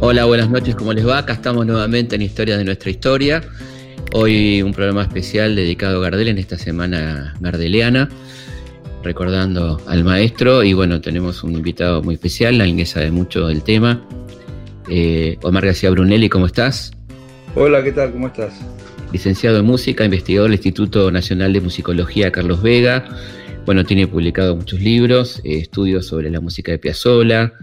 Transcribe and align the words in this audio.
Hola, 0.00 0.26
buenas 0.26 0.50
noches, 0.50 0.74
¿cómo 0.74 0.92
les 0.92 1.06
va? 1.06 1.18
Acá 1.18 1.32
estamos 1.32 1.66
nuevamente 1.66 2.14
en 2.16 2.22
Historia 2.22 2.56
de 2.58 2.64
nuestra 2.64 2.90
historia. 2.90 3.42
Hoy 4.12 4.62
un 4.62 4.72
programa 4.72 5.02
especial 5.02 5.56
dedicado 5.56 5.98
a 5.98 6.02
Gardel 6.02 6.28
en 6.28 6.38
esta 6.38 6.58
semana 6.58 7.34
gardeliana, 7.40 8.08
recordando 9.02 9.80
al 9.88 10.04
maestro. 10.04 10.62
Y 10.62 10.74
bueno, 10.74 11.00
tenemos 11.00 11.42
un 11.42 11.52
invitado 11.52 12.02
muy 12.02 12.14
especial, 12.14 12.60
alguien 12.60 12.76
que 12.76 12.86
sabe 12.86 13.10
mucho 13.10 13.48
del 13.48 13.62
tema. 13.62 14.06
Eh, 14.88 15.38
Omar 15.42 15.64
García 15.64 15.90
Brunelli, 15.90 16.28
¿cómo 16.28 16.46
estás? 16.46 16.92
Hola, 17.54 17.82
¿qué 17.82 17.92
tal? 17.92 18.12
¿Cómo 18.12 18.26
estás? 18.26 18.52
Licenciado 19.12 19.58
en 19.58 19.64
Música, 19.64 20.04
investigador 20.04 20.50
del 20.50 20.58
Instituto 20.58 21.10
Nacional 21.10 21.52
de 21.52 21.60
Musicología 21.60 22.30
Carlos 22.30 22.62
Vega. 22.62 23.08
Bueno, 23.64 23.84
tiene 23.84 24.06
publicado 24.06 24.54
muchos 24.56 24.80
libros, 24.80 25.40
eh, 25.42 25.56
estudios 25.56 26.06
sobre 26.06 26.30
la 26.30 26.40
música 26.40 26.70
de 26.70 26.78
Piazzolla, 26.78 27.54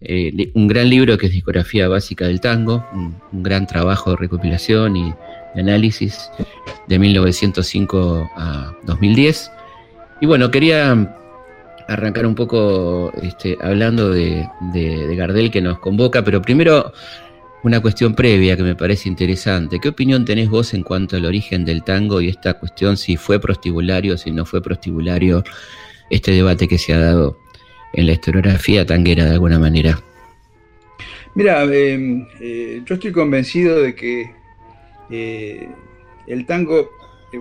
eh, 0.00 0.50
un 0.54 0.66
gran 0.66 0.90
libro 0.90 1.16
que 1.16 1.26
es 1.26 1.32
Discografía 1.32 1.86
Básica 1.86 2.26
del 2.26 2.40
Tango, 2.40 2.84
un, 2.92 3.42
gran 3.44 3.66
trabajo 3.66 4.10
de 4.10 4.16
recopilación 4.16 4.96
y 4.96 5.14
análisis 5.54 6.28
de 6.88 6.98
1905 6.98 8.30
a 8.36 8.74
2010. 8.84 9.52
Y 10.20 10.26
bueno, 10.26 10.50
quería 10.50 11.16
arrancar 11.86 12.26
un 12.26 12.34
poco 12.34 13.12
este, 13.22 13.56
hablando 13.62 14.10
de, 14.10 14.48
Gardel 15.16 15.52
que 15.52 15.60
nos 15.60 15.78
convoca, 15.78 16.24
pero 16.24 16.42
primero 16.42 16.92
una 17.64 17.80
cuestión 17.80 18.14
previa 18.14 18.56
que 18.56 18.62
me 18.62 18.76
parece 18.76 19.08
interesante. 19.08 19.80
¿Qué 19.80 19.88
opinión 19.88 20.26
tenés 20.26 20.50
vos 20.50 20.74
en 20.74 20.82
cuanto 20.82 21.16
al 21.16 21.24
origen 21.24 21.64
del 21.64 21.82
tango 21.82 22.20
y 22.20 22.28
esta 22.28 22.54
cuestión 22.54 22.98
si 22.98 23.16
fue 23.16 23.40
prostibulario, 23.40 24.18
si 24.18 24.30
no 24.30 24.44
fue 24.44 24.62
prostibulario, 24.62 25.42
este 26.10 26.32
debate 26.32 26.68
que 26.68 26.76
se 26.76 26.92
ha 26.92 26.98
dado 26.98 27.38
en 27.94 28.06
la 28.06 28.12
historiografía 28.12 28.84
tanguera 28.84 29.24
de 29.24 29.32
alguna 29.32 29.58
manera? 29.58 29.98
Mira, 31.34 31.64
em, 31.64 32.26
eh, 32.38 32.82
yo 32.84 32.94
estoy 32.96 33.12
convencido 33.12 33.80
de 33.80 33.94
que 33.94 34.30
eh, 35.10 35.68
el 36.26 36.44
tango 36.44 36.90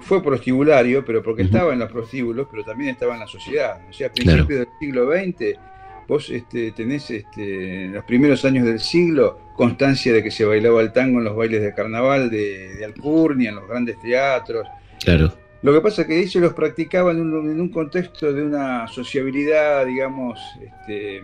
fue 0.01 0.23
prostibulario, 0.23 1.03
pero 1.03 1.21
porque 1.21 1.43
estaba 1.43 1.73
en 1.73 1.79
los 1.79 1.91
prostíbulos, 1.91 2.47
pero 2.49 2.63
también 2.63 2.91
estaba 2.91 3.13
en 3.13 3.19
la 3.19 3.27
sociedad. 3.27 3.81
O 3.89 3.93
sea, 3.93 4.07
a 4.07 4.11
principios 4.13 4.59
del 4.59 4.67
siglo 4.79 5.11
XX, 5.11 5.59
vos 6.07 6.29
este, 6.29 6.71
tenés 6.71 7.09
este, 7.11 7.85
en 7.85 7.93
los 7.93 8.03
primeros 8.05 8.45
años 8.45 8.65
del 8.65 8.79
siglo 8.79 9.39
constancia 9.55 10.11
de 10.11 10.23
que 10.23 10.31
se 10.31 10.45
bailaba 10.45 10.81
el 10.81 10.91
tango 10.91 11.19
en 11.19 11.25
los 11.25 11.35
bailes 11.35 11.61
de 11.61 11.73
carnaval 11.73 12.29
de, 12.29 12.75
de 12.75 12.85
Alcurnia, 12.85 13.49
en 13.49 13.55
los 13.55 13.67
grandes 13.67 13.99
teatros. 14.01 14.67
Claro. 15.03 15.33
Lo 15.63 15.73
que 15.73 15.79
pasa 15.79 16.01
es 16.01 16.07
que 16.09 16.19
ellos 16.19 16.35
los 16.35 16.53
practicaban 16.53 17.17
en 17.17 17.61
un, 17.61 17.69
contexto 17.69 18.33
de 18.33 18.43
una 18.43 18.85
sociabilidad, 18.87 19.85
digamos, 19.85 20.37
este, 20.61 21.19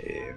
eh, 0.00 0.34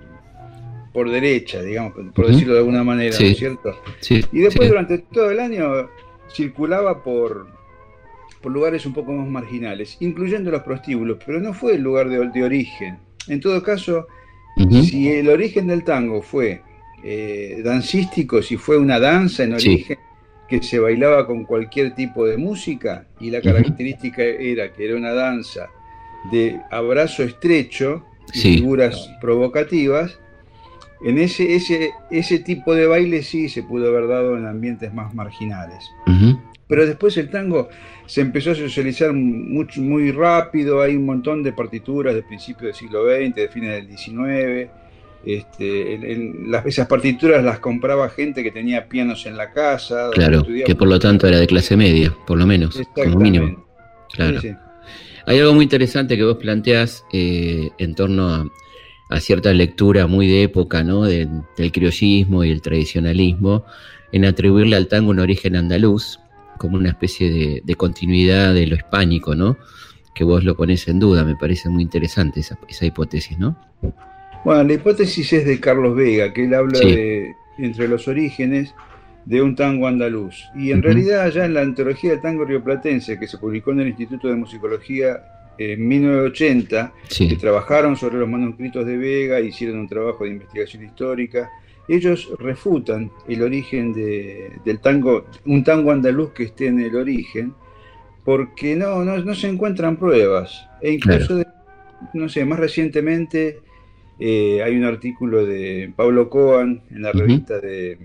por 0.94 1.10
derecha, 1.10 1.64
digamos, 1.64 1.94
por 2.14 2.28
decirlo 2.28 2.54
de 2.54 2.60
alguna 2.60 2.84
manera, 2.84 3.18
¿no 3.20 3.26
es 3.26 3.38
cierto? 3.38 3.82
Sí, 4.00 4.24
y 4.32 4.42
después 4.42 4.70
durante 4.70 5.00
todo 5.00 5.32
el 5.32 5.40
año 5.40 5.90
circulaba 6.32 7.04
por, 7.04 7.48
por 8.42 8.52
lugares 8.52 8.86
un 8.86 8.94
poco 8.94 9.12
más 9.12 9.28
marginales, 9.28 9.98
incluyendo 10.02 10.52
los 10.52 10.62
prostíbulos, 10.62 11.18
pero 11.26 11.40
no 11.40 11.52
fue 11.56 11.76
el 11.76 11.82
lugar 11.82 12.10
de, 12.10 12.44
origen. 12.44 13.00
En 13.30 13.40
todo 13.40 13.62
caso, 13.64 14.08
si 14.84 15.10
el 15.10 15.30
origen 15.30 15.68
del 15.68 15.84
tango 15.84 16.22
fue 16.22 16.62
eh, 17.04 17.62
dancístico, 17.64 18.42
si 18.42 18.58
fue 18.58 18.78
una 18.78 19.00
danza 19.00 19.44
en 19.44 19.54
origen, 19.54 19.98
que 20.48 20.64
se 20.64 20.80
bailaba 20.80 21.28
con 21.28 21.46
cualquier 21.46 21.94
tipo 21.94 22.26
de 22.26 22.38
música 22.38 23.06
y 23.20 23.30
la 23.30 23.42
característica 23.42 24.24
era 24.24 24.74
que 24.74 24.86
era 24.86 24.98
una 24.98 25.14
danza 25.14 25.70
de 26.32 26.60
abrazo 26.72 27.24
estrecho, 27.24 28.04
figuras 28.34 29.10
provocativas, 29.22 30.20
en 31.02 31.18
ese, 31.18 31.56
ese, 31.56 31.92
ese 32.12 32.40
tipo 32.40 32.76
de 32.76 32.88
baile 32.88 33.24
sí 33.24 33.48
se 33.48 33.64
pudo 33.64 33.88
haber 33.88 34.08
dado 34.08 34.38
en 34.38 34.46
ambientes 34.46 34.94
más 34.94 35.14
marginales. 35.14 35.86
Pero 36.70 36.86
después 36.86 37.18
el 37.18 37.32
tango 37.32 37.68
se 38.06 38.22
empezó 38.22 38.52
a 38.52 38.56
socializar 38.56 39.12
mucho, 39.12 39.82
muy 39.82 40.12
rápido, 40.12 40.82
hay 40.84 40.96
un 40.96 41.04
montón 41.04 41.42
de 41.42 41.52
partituras 41.52 42.14
de 42.14 42.22
principios 42.22 42.66
del 42.66 42.76
siglo 42.76 43.06
XX, 43.06 43.36
de 43.36 43.48
fines 43.50 43.72
del 43.72 43.98
XIX, 43.98 44.70
este, 45.26 46.00
las, 46.48 46.66
esas 46.68 46.88
partituras 46.88 47.44
las 47.44 47.58
compraba 47.58 48.08
gente 48.10 48.44
que 48.44 48.52
tenía 48.52 48.88
pianos 48.88 49.26
en 49.26 49.36
la 49.36 49.52
casa. 49.52 50.12
Claro, 50.14 50.46
que 50.46 50.76
por 50.76 50.88
lo 50.88 51.00
tanto 51.00 51.28
era 51.28 51.40
de 51.40 51.48
clase 51.48 51.76
media, 51.76 52.16
por 52.28 52.38
lo 52.38 52.46
menos, 52.46 52.80
como 52.94 53.18
mínimo. 53.18 53.66
Claro. 54.14 54.40
Hay 55.26 55.40
algo 55.40 55.56
muy 55.56 55.64
interesante 55.64 56.18
que 56.18 56.24
vos 56.24 56.38
planteás 56.38 57.04
eh, 57.12 57.70
en 57.80 57.96
torno 57.96 58.48
a, 59.10 59.20
cierta 59.20 59.52
lectura 59.54 60.06
muy 60.06 60.28
de 60.28 60.44
época, 60.44 60.84
¿no? 60.84 61.02
del 61.04 61.44
criollismo 61.72 62.44
y 62.44 62.52
el 62.52 62.62
tradicionalismo, 62.62 63.66
en 64.12 64.26
atribuirle 64.26 64.76
al 64.76 64.88
tango 64.88 65.10
un 65.10 65.20
origen 65.20 65.56
andaluz, 65.56 66.20
como 66.60 66.78
una 66.78 66.90
especie 66.90 67.32
de, 67.32 67.62
de 67.66 67.76
continuidad 67.76 68.54
de 68.54 68.68
lo 68.68 68.76
hispánico, 68.76 69.34
¿no? 69.34 69.58
Que 70.14 70.24
vos 70.24 70.44
lo 70.44 70.56
pones 70.56 70.88
en 70.88 71.00
duda, 71.00 71.24
me 71.24 71.36
parece 71.36 71.70
muy 71.70 71.82
interesante 71.82 72.42
esa, 72.42 72.60
esa 72.68 72.86
hipótesis, 72.86 73.40
¿no? 73.40 73.58
Bueno, 74.46 74.64
la 74.64 74.74
hipótesis 74.74 75.34
es 75.34 75.46
de 75.46 75.60
Carlos 75.60 75.96
Vega, 75.96 76.32
que 76.32 76.46
él 76.46 76.54
habla 76.54 76.80
de 76.80 77.34
entre 77.58 77.88
los 77.88 78.08
orígenes 78.08 78.74
de 79.26 79.42
un 79.42 79.56
tango 79.56 79.88
andaluz. 79.88 80.50
Y 80.56 80.72
en 80.72 80.82
realidad 80.82 81.30
ya 81.32 81.46
en 81.46 81.54
la 81.54 81.62
antología 81.62 82.12
de 82.12 82.18
tango 82.18 82.46
rioplatense 82.46 83.20
que 83.20 83.28
se 83.28 83.38
publicó 83.38 83.72
en 83.72 83.82
el 83.82 83.88
Instituto 83.90 84.28
de 84.28 84.36
Musicología 84.36 85.22
en 85.58 85.88
1980, 85.88 86.94
que 87.18 87.36
trabajaron 87.36 87.98
sobre 87.98 88.18
los 88.18 88.30
manuscritos 88.30 88.86
de 88.86 88.98
Vega, 88.98 89.42
hicieron 89.42 89.80
un 89.80 89.90
trabajo 89.90 90.24
de 90.24 90.32
investigación 90.32 90.86
histórica, 90.86 91.50
ellos 91.90 92.32
refutan 92.38 93.12
el 93.28 93.42
origen 93.42 93.94
del 93.94 94.80
tango, 94.80 95.26
un 95.46 95.64
tango 95.64 95.92
andaluz 95.92 96.32
que 96.34 96.44
esté 96.44 96.68
en 96.68 96.80
el 96.80 96.96
origen, 96.96 97.54
porque 98.24 98.76
no, 98.76 99.04
no, 99.04 99.36
se 99.36 99.48
encuentran 99.48 99.98
pruebas. 99.98 100.68
E 100.82 100.94
incluso, 100.94 101.42
no 102.14 102.30
sé, 102.30 102.46
más 102.46 102.60
recientemente 102.60 103.60
eh, 104.20 104.62
hay 104.64 104.78
un 104.78 104.84
artículo 104.84 105.46
de 105.46 105.92
Pablo 105.96 106.30
Coan 106.30 106.84
en 106.92 107.02
la 107.02 107.12
revista 107.12 107.60
de, 107.60 107.98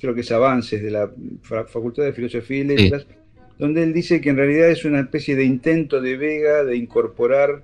creo 0.00 0.14
que 0.14 0.20
es 0.20 0.30
Avances, 0.30 0.80
de 0.80 0.92
la 0.92 1.10
Facultad 1.42 2.04
de 2.04 2.12
Filosofía 2.12 2.58
y 2.58 2.64
Letras, 2.64 3.06
donde 3.58 3.82
él 3.82 3.92
dice 3.92 4.20
que 4.20 4.30
en 4.30 4.36
realidad 4.36 4.70
es 4.70 4.84
una 4.84 5.00
especie 5.00 5.34
de 5.34 5.44
intento 5.44 6.00
de 6.00 6.16
Vega 6.16 6.62
de 6.62 6.76
incorporar 6.76 7.62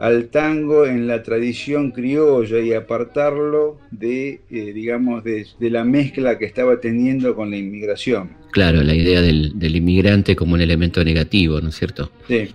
al 0.00 0.28
tango 0.28 0.86
en 0.86 1.06
la 1.06 1.22
tradición 1.22 1.90
criolla 1.90 2.58
y 2.58 2.72
apartarlo 2.72 3.78
de, 3.90 4.40
eh, 4.50 4.72
digamos, 4.72 5.22
de, 5.22 5.46
la 5.60 5.84
mezcla 5.84 6.38
que 6.38 6.46
estaba 6.46 6.80
teniendo 6.80 7.36
con 7.36 7.50
la 7.50 7.58
inmigración. 7.58 8.30
Claro, 8.50 8.82
la 8.82 8.94
idea 8.94 9.20
del, 9.20 9.58
del, 9.58 9.76
inmigrante 9.76 10.34
como 10.34 10.54
un 10.54 10.62
elemento 10.62 11.04
negativo, 11.04 11.60
¿no 11.60 11.68
es 11.68 11.76
cierto? 11.76 12.10
Sí. 12.26 12.48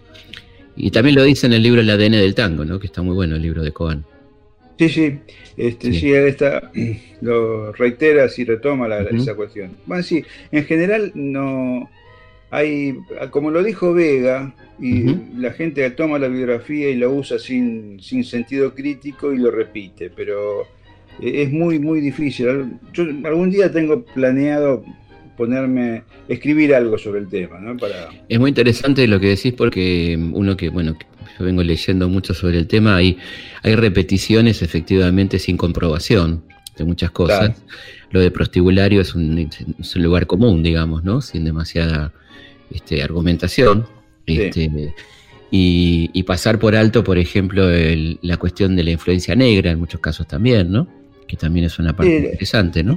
Y 0.76 0.90
también 0.90 1.16
lo 1.16 1.24
dice 1.24 1.46
en 1.46 1.54
el 1.54 1.62
libro 1.62 1.82
El 1.82 1.90
ADN 1.92 2.14
del 2.14 2.34
tango, 2.34 2.66
¿no? 2.66 2.80
Que 2.80 2.88
está 2.88 3.04
muy 3.04 3.14
bueno 3.14 3.36
el 3.36 3.44
libro 3.44 3.62
de 3.62 3.72
Coan. 3.72 4.04
Sí, 4.80 4.90
sí, 4.90 5.20
este, 5.56 5.94
sí. 5.94 6.12
él 6.12 6.26
está, 6.26 6.72
lo 7.22 7.72
reitera 7.74 8.28
y 8.36 8.44
retoma 8.44 8.88
esa 9.12 9.36
cuestión. 9.36 9.70
Bueno, 9.86 10.02
sí, 10.02 10.26
en 10.52 10.66
general 10.66 11.12
no 11.14 11.92
hay, 12.52 12.98
como 13.32 13.52
lo 13.52 13.64
dicho 13.64 13.94
Vega, 13.94 14.54
y 14.80 15.06
la 15.38 15.52
gente 15.52 15.90
toma 15.92 16.20
la 16.20 16.28
biografía 16.28 16.90
y 16.90 16.96
lo 16.96 17.12
usa 17.12 17.40
sin, 17.40 18.00
sin 18.02 18.24
sentido 18.24 18.74
crítico 18.74 19.32
y 19.34 19.38
lo 19.38 19.52
repite, 19.52 20.10
pero 20.10 20.68
e, 21.22 21.44
es 21.44 21.52
muy, 21.52 21.80
muy 21.80 22.02
difícil. 22.02 22.78
Yo 22.94 23.04
algún 23.24 23.50
día 23.50 23.72
tengo 23.72 24.04
planeado 24.04 24.84
ponerme, 25.38 26.04
escribir 26.28 26.74
algo 26.74 26.98
sobre 26.98 27.20
el 27.20 27.28
tema, 27.28 27.60
¿no? 27.60 27.78
Para... 27.78 28.10
Es 28.28 28.40
muy 28.40 28.50
interesante 28.50 29.08
lo 29.08 29.20
que 29.20 29.30
decís 29.30 29.54
porque 29.54 30.18
uno 30.18 30.56
que, 30.56 30.70
bueno, 30.70 30.98
yo 31.38 31.46
vengo 31.46 31.64
leyendo 31.64 32.08
mucho 32.10 32.34
sobre 32.34 32.58
el 32.58 32.68
tema, 32.68 32.96
hay, 32.96 33.18
hay 33.64 33.76
repeticiones 33.76 34.62
efectivamente 34.62 35.40
sin 35.40 35.58
comprobación 35.58 36.44
de 36.78 36.84
muchas 36.86 37.12
cosas. 37.12 37.62
Lo 38.12 38.20
de 38.20 38.32
prostibulario 38.32 39.02
es 39.02 39.16
un, 39.16 39.50
lugar 39.96 40.28
común, 40.28 40.64
digamos, 40.64 41.04
¿no? 41.04 41.22
Sin 41.22 41.44
demasiada 41.44 42.14
este, 42.72 43.02
argumentación. 43.02 43.86
Este, 44.26 44.94
y, 45.52 46.24
pasar 46.24 46.60
por 46.60 46.76
alto, 46.76 47.04
por 47.04 47.18
ejemplo, 47.18 47.66
la 48.22 48.38
cuestión 48.38 48.76
de 48.76 48.84
la 48.84 48.92
influencia 48.92 49.36
negra 49.36 49.72
en 49.72 49.80
muchos 49.80 50.02
casos 50.02 50.28
también, 50.28 50.72
¿no? 50.72 50.88
Que 51.28 51.38
también 51.38 51.66
es 51.66 51.80
una 51.80 51.96
parte 51.96 52.18
interesante, 52.18 52.84
¿no? 52.84 52.96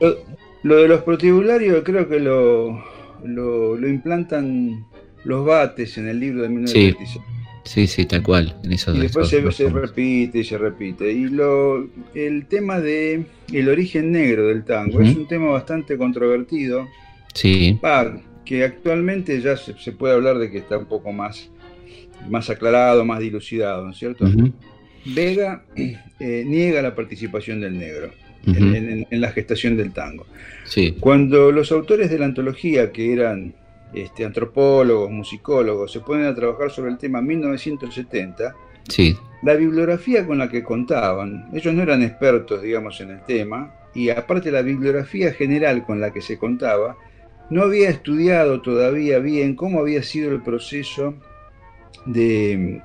Lo, 0.63 0.77
de 0.77 0.89
los 0.89 1.03
prostibularios 1.03 1.83
creo 1.85 2.09
que 2.09 2.19
lo, 2.19 2.83
lo, 3.25 3.89
implantan 3.89 4.87
los 5.25 5.47
bates 5.47 5.99
en 5.99 6.09
el 6.09 6.19
libro 6.19 6.43
de 6.43 6.49
1926. 6.49 7.25
Sí, 7.65 7.87
sí, 7.87 8.07
tal 8.07 8.23
cual. 8.23 8.57
y 8.65 8.99
después 8.99 9.29
se, 9.29 9.69
repite 9.69 10.39
y 10.39 10.45
se 10.45 10.57
repite. 10.57 11.13
Y 11.13 11.29
lo, 11.29 11.87
el 12.15 12.47
tema 12.47 12.81
de 12.81 13.27
el 13.53 13.69
origen 13.69 14.11
negro 14.11 14.47
del 14.49 14.65
tango 14.65 15.03
es 15.03 15.15
un 15.15 15.29
tema 15.29 15.51
bastante 15.51 15.99
controvertido. 15.99 16.89
Sí. 17.35 17.79
Que 18.49 18.65
actualmente 18.65 19.43
ya 19.43 19.59
se, 19.59 19.93
puede 19.93 20.15
hablar 20.15 20.39
de 20.39 20.51
que 20.51 20.57
está 20.57 20.79
un 20.79 20.87
poco 20.87 21.13
más, 21.13 21.51
más 22.31 22.49
aclarado, 22.49 23.05
más 23.05 23.21
dilucidado, 23.21 23.85
¿no 23.85 23.91
es 23.91 23.99
cierto? 23.99 24.25
Vega 25.05 25.65
eh, 25.77 26.45
niega 26.47 26.81
la 26.81 26.95
participación 26.95 27.61
del 27.61 27.79
negro 27.79 28.11
en, 28.47 29.07
la 29.11 29.33
gestación 29.33 29.77
del 29.77 29.93
tango. 29.93 30.25
Sí. 30.65 30.97
Cuando 30.99 31.53
los 31.53 31.71
autores 31.73 32.11
de 32.11 32.19
la 32.19 32.25
antología, 32.25 32.91
que 32.91 33.13
eran 33.13 33.53
este, 33.93 34.25
antropólogos, 34.25 35.11
musicólogos, 35.11 35.93
se 35.93 36.01
ponen 36.01 36.25
a 36.25 36.35
trabajar 36.35 36.71
sobre 36.71 36.91
el 36.91 36.97
tema 36.97 37.19
en 37.19 37.27
1970, 37.27 38.55
sí. 38.89 39.15
la 39.43 39.57
bibliografía 39.57 40.27
con 40.27 40.39
la 40.39 40.49
que 40.49 40.63
contaban, 40.63 41.51
ellos 41.53 41.75
no 41.75 41.83
eran 41.83 42.03
expertos, 42.03 42.63
digamos, 42.63 42.99
en 43.03 43.11
el 43.11 43.21
tema, 43.27 43.75
y 43.95 44.09
aparte 44.09 44.51
la 44.51 44.63
bibliografía 44.63 45.35
general 45.35 45.85
con 45.85 46.01
la 46.01 46.15
que 46.15 46.23
se 46.23 46.39
contaba, 46.39 46.97
no 47.51 47.63
había 47.63 47.91
estudiado 47.91 48.61
todavía 48.61 49.19
bien 49.19 49.55
cómo 49.55 49.81
había 49.81 50.03
sido 50.03 50.33
el 50.33 50.43
proceso 50.43 51.15
de, 52.07 52.83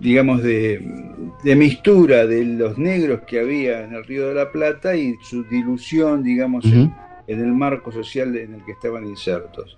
digamos, 0.00 0.42
de, 0.42 0.82
de, 1.42 1.56
mistura 1.56 2.26
de 2.26 2.44
los 2.44 2.78
negros 2.78 3.22
que 3.26 3.40
había 3.40 3.84
en 3.84 3.94
el 3.94 4.04
Río 4.04 4.28
de 4.28 4.34
la 4.34 4.50
Plata 4.50 4.96
y 4.96 5.14
su 5.22 5.44
dilución, 5.44 6.22
digamos, 6.22 6.64
en, 6.64 6.92
el 7.26 7.52
marco 7.52 7.92
social 7.92 8.36
en 8.36 8.54
el 8.54 8.64
que 8.64 8.72
estaban 8.72 9.04
insertos. 9.06 9.76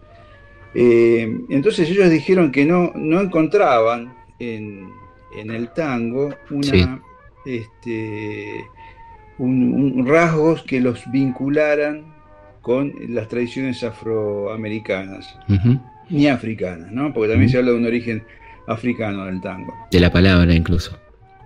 Eh, 0.75 1.37
entonces 1.49 1.91
ellos 1.91 2.09
dijeron 2.11 2.53
que 2.53 2.65
no, 2.65 2.93
no 2.95 3.21
encontraban 3.21 4.15
en, 4.39 4.89
en 5.37 5.51
el 5.51 5.71
tango 5.71 6.31
una, 6.51 7.03
este, 7.45 8.65
un, 9.39 10.07
rasgos 10.07 10.63
que 10.63 10.81
los 10.81 11.11
vincularan 11.11 12.10
con 12.61 12.93
las 13.09 13.29
tradiciones 13.29 13.83
afroamericanas, 13.83 15.37
ni 16.09 16.29
africanas, 16.29 16.93
¿no? 16.93 17.13
Porque 17.13 17.31
también 17.31 17.51
se 17.51 17.59
habla 17.59 17.71
de 17.71 17.77
un 17.77 17.87
origen 17.87 18.23
africano 18.67 19.25
del 19.25 19.41
tango. 19.41 19.75
De 19.91 20.01
la 20.01 20.13
palabra 20.13 20.55
incluso. 20.55 20.99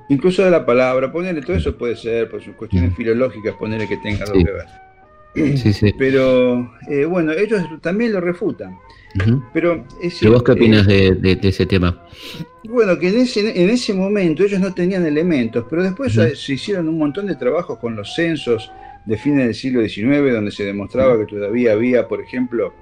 Incluso 0.09 0.45
de 0.45 0.51
la 0.51 0.67
palabra, 0.67 1.11
ponerle 1.11 1.41
todo 1.41 1.57
eso 1.57 1.77
puede 1.77 1.97
ser, 1.97 2.29
por 2.29 2.43
sus 2.43 2.55
cuestiones 2.57 2.95
filológicas, 2.95 3.55
ponerle 3.55 3.89
que 3.89 3.97
tenga 3.99 4.25
algo 4.25 4.45
que 4.45 4.53
ver. 4.53 5.57
Sí, 5.57 5.73
sí. 5.73 5.95
Pero 5.99 6.75
eh, 6.89 7.05
bueno, 7.07 7.33
ellos 7.33 7.63
también 7.81 8.13
lo 8.13 8.21
refutan. 8.21 8.77
Pero 9.53 9.85
vos 10.29 10.43
qué 10.43 10.53
opinas 10.53 10.87
eh, 10.89 11.15
de, 11.15 11.39
ese 11.43 11.67
tema? 11.67 12.05
Bueno, 12.65 12.99
que 12.99 13.09
en 13.09 13.21
ese, 13.21 13.63
en 13.63 13.71
ese 13.71 13.95
momento 13.95 14.45
ellos 14.45 14.61
no 14.61 14.75
tenían 14.75 15.07
elementos, 15.07 15.65
pero 15.71 15.83
después 15.83 16.13
se 16.13 16.53
hicieron 16.53 16.89
un 16.89 16.99
montón 16.99 17.27
de 17.27 17.37
trabajos 17.37 17.79
con 17.79 17.95
los 17.95 18.15
censos 18.15 18.71
de 19.05 19.17
fines 19.17 19.45
del 19.45 19.55
siglo 19.55 19.87
XIX, 19.87 20.33
donde 20.33 20.51
se 20.51 20.65
demostraba 20.65 21.19
que 21.19 21.27
todavía 21.27 21.73
había, 21.73 22.09
por 22.09 22.21
ejemplo, 22.21 22.73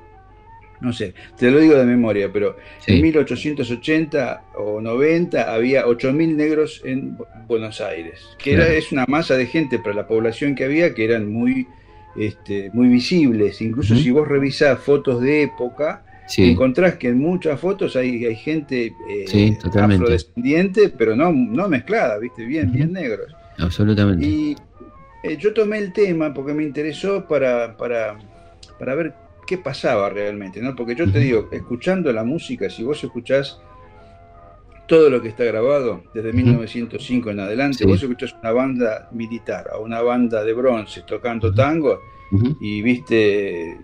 no 0.82 0.92
sé, 0.92 1.14
te 1.38 1.50
lo 1.50 1.60
digo 1.60 1.76
de 1.76 1.84
memoria, 1.84 2.32
pero 2.32 2.56
en 2.86 3.02
1880 3.02 4.44
o 4.56 4.80
90 4.80 5.54
había 5.54 5.86
8.000 5.86 6.34
negros 6.34 6.82
en 6.84 7.16
Buenos 7.46 7.80
Aires, 7.80 8.20
que 8.38 8.54
era, 8.54 8.66
es 8.66 8.90
una 8.90 9.04
masa 9.06 9.36
de 9.36 9.46
gente 9.46 9.78
para 9.78 9.94
la 9.94 10.06
población 10.08 10.54
que 10.54 10.64
había 10.64 10.92
que 10.92 11.04
eran 11.04 11.32
muy, 11.32 11.68
este, 12.16 12.70
muy 12.72 12.88
visibles. 12.88 13.62
Incluso 13.62 13.94
si 13.94 14.10
vos 14.10 14.26
revisás 14.26 14.80
fotos 14.80 15.20
de 15.20 15.44
época, 15.44 16.04
encontrás 16.36 16.96
que 16.96 17.08
en 17.08 17.18
muchas 17.18 17.60
fotos 17.60 17.94
hay, 17.94 18.24
hay 18.24 18.36
gente 18.36 18.92
eh, 19.08 19.58
afrodescendiente, 19.72 20.88
pero 20.88 21.14
no, 21.14 21.32
no 21.32 21.68
mezclada, 21.68 22.18
¿viste? 22.18 22.44
Bien, 22.44 22.72
bien 22.72 22.92
negros. 22.92 23.32
Absolutamente. 23.58 24.26
Y 24.26 24.56
eh, 25.22 25.36
yo 25.36 25.52
tomé 25.52 25.78
el 25.78 25.92
tema 25.92 26.34
porque 26.34 26.54
me 26.54 26.62
interesó 26.62 27.26
para, 27.26 27.76
para, 27.76 28.18
para 28.78 28.94
ver 28.94 29.14
qué 29.46 29.58
pasaba 29.58 30.10
realmente, 30.10 30.60
¿no? 30.60 30.74
Porque 30.74 30.94
yo 30.94 31.10
te 31.10 31.18
digo, 31.18 31.48
escuchando 31.52 32.12
la 32.12 32.24
música, 32.24 32.70
si 32.70 32.82
vos 32.82 33.02
escuchás 33.02 33.60
todo 34.86 35.08
lo 35.10 35.22
que 35.22 35.28
está 35.28 35.44
grabado 35.44 36.02
desde 36.12 36.32
1905 36.32 37.30
en 37.30 37.40
adelante, 37.40 37.86
vos 37.86 38.02
escuchás 38.02 38.34
una 38.42 38.52
banda 38.52 39.08
militar 39.12 39.70
o 39.74 39.82
una 39.82 40.02
banda 40.02 40.44
de 40.44 40.52
bronce 40.52 41.02
tocando 41.06 41.52
tango 41.54 42.00
y 42.60 42.82
viste 42.82 43.78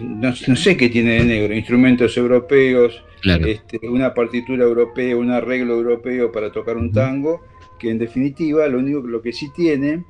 no, 0.00 0.34
sé 0.34 0.76
qué 0.76 0.88
tiene 0.88 1.14
de 1.14 1.24
negro, 1.24 1.54
instrumentos 1.54 2.16
europeos, 2.16 3.02
este, 3.22 3.88
una 3.88 4.14
partitura 4.14 4.64
europea, 4.64 5.16
un 5.16 5.30
arreglo 5.30 5.74
europeo 5.74 6.30
para 6.30 6.52
tocar 6.52 6.76
un 6.76 6.92
tango, 6.92 7.42
que 7.78 7.90
en 7.90 7.98
definitiva 7.98 8.66
lo 8.68 8.78
único 8.78 9.00
lo 9.00 9.22
que 9.22 9.32
sí 9.32 9.50
tiene 9.54 10.04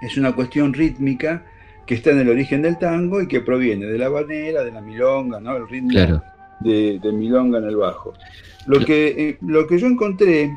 es 0.00 0.16
una 0.16 0.32
cuestión 0.32 0.72
rítmica 0.72 1.44
que 1.86 1.94
está 1.94 2.10
en 2.10 2.20
el 2.20 2.28
origen 2.28 2.62
del 2.62 2.78
tango 2.78 3.20
y 3.20 3.26
que 3.26 3.40
proviene 3.40 3.86
de 3.86 3.98
la 3.98 4.08
banera, 4.08 4.62
de 4.62 4.70
la 4.70 4.80
milonga, 4.80 5.40
¿no? 5.40 5.56
el 5.56 5.68
ritmo 5.68 6.22
de, 6.60 7.00
milonga 7.12 7.58
en 7.58 7.64
el 7.64 7.76
bajo. 7.76 8.14
Lo 8.66 8.84
que, 8.84 9.08
eh, 9.08 9.38
lo 9.40 9.66
que 9.66 9.78
yo 9.78 9.86
encontré 9.86 10.50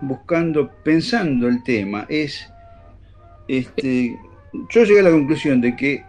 buscando, 0.00 0.70
pensando 0.82 1.46
el 1.46 1.62
tema, 1.62 2.06
es, 2.08 2.48
este, 3.46 4.18
yo 4.70 4.84
llegué 4.84 5.00
a 5.00 5.04
la 5.04 5.10
conclusión 5.10 5.60
de 5.60 5.76
que 5.76 6.04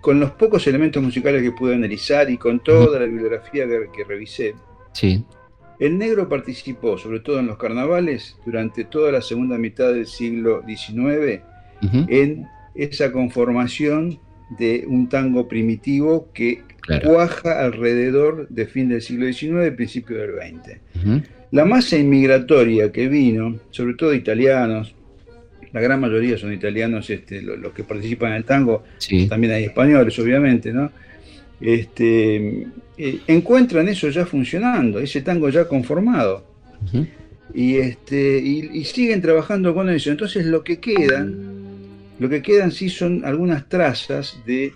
con 0.00 0.20
los 0.20 0.32
pocos 0.32 0.66
elementos 0.66 1.02
musicales 1.02 1.42
que 1.42 1.52
pude 1.52 1.74
analizar 1.74 2.30
y 2.30 2.38
con 2.38 2.60
toda 2.60 3.00
la 3.00 3.06
bibliografía 3.06 3.66
que, 3.66 4.04
revisé, 4.04 4.54
el 5.78 5.98
negro 5.98 6.28
participó, 6.28 6.96
sobre 6.98 7.20
todo 7.20 7.38
en 7.38 7.46
los 7.46 7.58
carnavales, 7.58 8.36
durante 8.46 8.84
toda 8.84 9.12
la 9.12 9.20
segunda 9.20 9.58
mitad 9.58 9.92
del 9.92 10.06
siglo 10.06 10.62
XIX, 10.66 11.42
en 11.82 12.46
esa 12.74 13.12
conformación 13.12 14.18
de 14.58 14.84
un 14.86 15.08
tango 15.08 15.48
primitivo 15.48 16.28
que 16.32 16.62
cuaja 17.04 17.64
alrededor 17.64 18.48
de 18.48 18.66
fin 18.66 18.88
del 18.88 19.02
siglo 19.02 19.26
XIX, 19.26 19.74
principio 19.74 20.16
del 20.18 20.32
XX. 20.32 21.22
La 21.52 21.64
masa 21.64 21.96
inmigratoria 21.96 22.90
que 22.90 23.08
vino, 23.08 23.56
sobre 23.70 23.94
todo 23.94 24.14
italianos, 24.14 24.94
la 25.72 25.80
gran 25.80 26.00
mayoría 26.00 26.38
son 26.38 26.52
italianos 26.52 27.10
este, 27.10 27.42
los, 27.42 27.72
que 27.72 27.84
participan 27.84 28.30
en 28.30 28.36
el 28.38 28.44
tango, 28.44 28.84
también 29.28 29.52
hay 29.52 29.64
españoles, 29.64 30.18
obviamente, 30.18 30.72
¿no? 30.72 30.90
Este, 31.60 32.66
eh, 32.98 33.18
encuentran 33.26 33.88
eso 33.88 34.08
ya 34.08 34.26
funcionando, 34.26 34.98
ese 35.00 35.22
tango 35.22 35.48
ya 35.48 35.66
conformado. 35.66 36.44
y, 37.54 37.76
este, 37.76 38.38
y, 38.38 38.84
siguen 38.84 39.22
trabajando 39.22 39.74
con 39.74 39.88
eso. 39.88 40.10
Entonces 40.10 40.46
lo 40.46 40.62
que 40.62 40.78
quedan, 40.78 41.55
lo 42.18 42.28
que 42.28 42.42
quedan 42.42 42.72
sí 42.72 42.88
son 42.88 43.24
algunas 43.24 43.68
trazas 43.68 44.38
de 44.46 44.72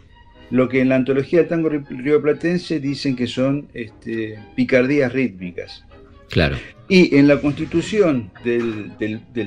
lo 0.50 0.68
que 0.68 0.80
en 0.80 0.88
la 0.88 0.96
antología 0.96 1.40
del 1.40 1.48
tango 1.48 1.68
rioplatense 1.68 2.80
dicen 2.80 3.16
que 3.16 3.26
son 3.26 3.68
este, 3.72 4.38
picardías 4.56 5.12
rítmicas. 5.12 5.84
Claro. 6.28 6.56
Y 6.88 7.16
en 7.16 7.28
la 7.28 7.40
constitución 7.40 8.30
del, 8.44 8.92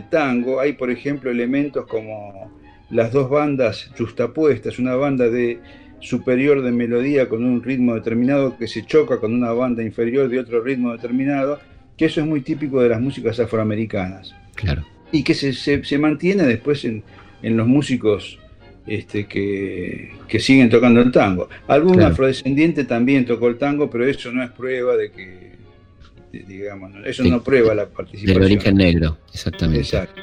tango 0.09 0.59
hay, 0.59 0.73
por 0.73 0.89
ejemplo, 0.89 1.29
elementos 1.29 1.85
como 1.87 2.51
las 2.89 3.11
dos 3.11 3.29
bandas 3.29 3.89
justapuestas, 3.97 4.79
una 4.79 4.95
banda 4.95 5.29
de 5.29 5.59
superior 5.99 6.61
de 6.61 6.71
melodía 6.71 7.29
con 7.29 7.43
un 7.43 7.63
ritmo 7.63 7.95
determinado 7.95 8.57
que 8.57 8.67
se 8.67 8.85
choca 8.85 9.19
con 9.19 9.33
una 9.33 9.51
banda 9.53 9.83
inferior 9.83 10.29
de 10.29 10.39
otro 10.39 10.61
ritmo 10.61 10.91
determinado, 10.91 11.59
que 11.97 12.05
eso 12.05 12.21
es 12.21 12.27
muy 12.27 12.41
típico 12.41 12.81
de 12.81 12.89
las 12.89 13.01
músicas 13.01 13.39
afroamericanas. 13.39 14.35
Claro. 14.55 14.85
Y 15.11 15.23
que 15.23 15.33
se, 15.33 15.97
mantiene 15.97 16.43
después 16.43 16.83
en, 16.85 17.03
los 17.43 17.67
músicos 17.67 18.39
este, 18.87 19.25
que, 19.27 20.11
siguen 20.39 20.69
tocando 20.69 21.01
el 21.01 21.11
tango. 21.11 21.49
Algún 21.67 22.01
afrodescendiente 22.01 22.83
también 22.85 23.25
tocó 23.25 23.47
el 23.47 23.57
tango, 23.57 23.89
pero 23.89 24.05
eso 24.05 24.31
no 24.31 24.43
es 24.43 24.51
prueba 24.51 24.95
de 24.97 25.11
que 25.11 25.53
digamos, 26.31 26.91
eso 27.05 27.23
no 27.23 27.43
prueba 27.43 27.75
la 27.75 27.85
participación. 27.85 28.41
Del 28.41 28.51
origen 28.51 28.75
negro, 28.75 29.17
exactamente. 29.31 29.81
Exacto. 29.81 30.19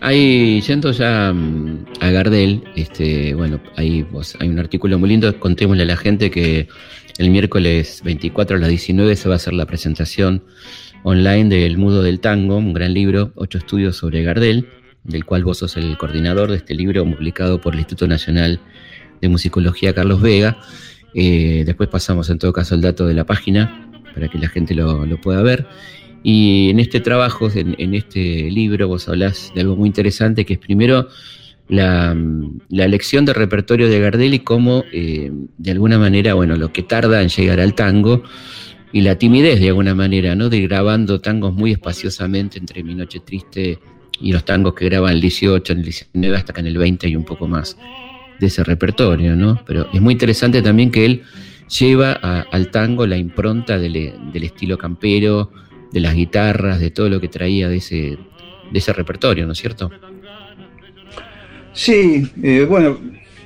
Hay, 0.00 0.60
yendo 0.60 0.90
ya 0.90 1.32
mm, 1.32 1.86
a 2.00 2.10
Gardel, 2.10 2.64
este, 2.74 3.34
bueno, 3.34 3.60
hay, 3.76 4.04
hay 4.40 4.48
un 4.48 4.58
artículo 4.58 4.98
muy 4.98 5.08
lindo, 5.08 5.38
contémosle 5.38 5.84
a 5.84 5.86
la 5.86 5.96
gente 5.96 6.30
que 6.30 6.68
el 7.18 7.30
miércoles 7.30 8.02
24 8.04 8.56
a 8.56 8.60
las 8.60 8.68
19 8.68 9.14
se 9.14 9.28
va 9.28 9.34
a 9.34 9.36
hacer 9.36 9.54
la 9.54 9.66
presentación 9.66 10.42
online 11.04 11.48
del 11.54 11.78
Mudo 11.78 12.02
del 12.02 12.18
Tango, 12.18 12.56
un 12.56 12.72
gran 12.72 12.92
libro, 12.92 13.32
ocho 13.36 13.58
estudios 13.58 13.96
sobre 13.96 14.22
Gardel, 14.24 14.66
del 15.04 15.24
cual 15.24 15.44
vos 15.44 15.58
sos 15.58 15.76
el 15.76 15.96
coordinador 15.98 16.50
de 16.50 16.56
este 16.56 16.74
libro 16.74 17.04
publicado 17.04 17.60
por 17.60 17.74
el 17.74 17.80
Instituto 17.80 18.08
Nacional 18.08 18.60
de 19.20 19.28
Musicología 19.28 19.94
Carlos 19.94 20.20
Vega. 20.20 20.58
Eh, 21.14 21.62
después 21.66 21.88
pasamos 21.88 22.30
en 22.30 22.38
todo 22.38 22.52
caso 22.52 22.74
el 22.74 22.80
dato 22.80 23.06
de 23.06 23.14
la 23.14 23.24
página 23.24 23.90
para 24.14 24.28
que 24.28 24.38
la 24.38 24.48
gente 24.48 24.74
lo, 24.74 25.06
pueda 25.20 25.42
ver. 25.42 25.66
Y 26.22 26.70
en 26.70 26.80
este 26.80 27.00
trabajo, 27.00 27.48
en, 27.54 27.94
este 27.94 28.50
libro, 28.50 28.88
vos 28.88 29.08
hablás 29.08 29.52
de 29.54 29.60
algo 29.60 29.76
muy 29.76 29.88
interesante, 29.88 30.46
que 30.46 30.54
es 30.54 30.58
primero 30.58 31.08
la, 31.68 32.16
elección 32.70 33.26
de 33.26 33.34
repertorio 33.34 33.88
de 33.90 34.00
Gardel 34.00 34.32
y 34.32 34.38
cómo, 34.38 34.84
eh, 34.92 35.30
de 35.58 35.70
alguna 35.70 35.98
manera, 35.98 36.32
bueno, 36.32 36.56
lo 36.56 36.72
que 36.72 36.82
tarda 36.82 37.20
en 37.20 37.28
llegar 37.28 37.60
al 37.60 37.74
tango 37.74 38.22
y 38.90 39.02
la 39.02 39.18
timidez, 39.18 39.60
de 39.60 39.68
alguna 39.68 39.94
manera, 39.94 40.34
¿no? 40.34 40.48
De 40.48 40.60
grabando 40.62 41.20
tangos 41.20 41.52
muy 41.52 41.72
espaciosamente 41.72 42.58
entre 42.58 42.82
Mi 42.82 42.94
Noche 42.94 43.20
Triste 43.20 43.80
y 44.20 44.32
los 44.32 44.44
tangos 44.44 44.74
que 44.74 44.86
graban 44.86 45.12
el 45.12 45.20
18, 45.20 45.72
en 45.72 45.78
el 45.78 45.84
19, 45.84 46.36
hasta 46.36 46.52
que 46.52 46.60
en 46.60 46.66
el 46.66 46.78
20 46.78 47.08
y 47.08 47.16
un 47.16 47.24
poco 47.24 47.48
más 47.48 47.76
de 48.38 48.46
ese 48.46 48.64
repertorio, 48.64 49.36
¿no? 49.36 49.62
Pero 49.66 49.88
es 49.92 50.00
muy 50.00 50.12
interesante 50.12 50.62
también 50.62 50.90
que 50.90 51.04
él 51.04 51.22
lleva 51.78 52.12
al 52.12 52.70
tango 52.70 53.06
la 53.06 53.16
impronta 53.16 53.78
del, 53.78 53.96
estilo 54.34 54.78
campero, 54.78 55.50
de 55.92 56.00
las 56.00 56.14
guitarras, 56.14 56.80
de 56.80 56.90
todo 56.90 57.08
lo 57.08 57.20
que 57.20 57.28
traía 57.28 57.68
de 57.68 57.76
ese, 57.76 58.18
ese 58.72 58.92
repertorio, 58.92 59.46
¿no 59.46 59.52
es 59.52 59.58
cierto? 59.58 59.90
Sí, 61.72 62.30
eh, 62.42 62.66
bueno, 62.68 62.98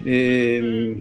eh, 0.05 1.01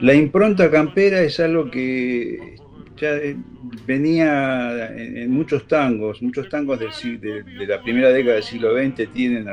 la 0.00 0.14
impronta 0.14 0.70
campera 0.70 1.22
es 1.22 1.38
algo 1.38 1.70
que 1.70 2.56
ya 3.02 3.16
eh, 3.16 3.36
venía 3.84 4.94
en, 4.96 5.30
muchos 5.30 5.66
tangos, 5.66 6.22
muchos 6.22 6.48
tangos 6.48 6.78
de, 6.78 7.66
la 7.66 7.82
primera 7.82 8.10
década 8.10 8.36
del 8.36 8.44
siglo 8.44 8.74
XX 8.74 9.12
tienen 9.12 9.46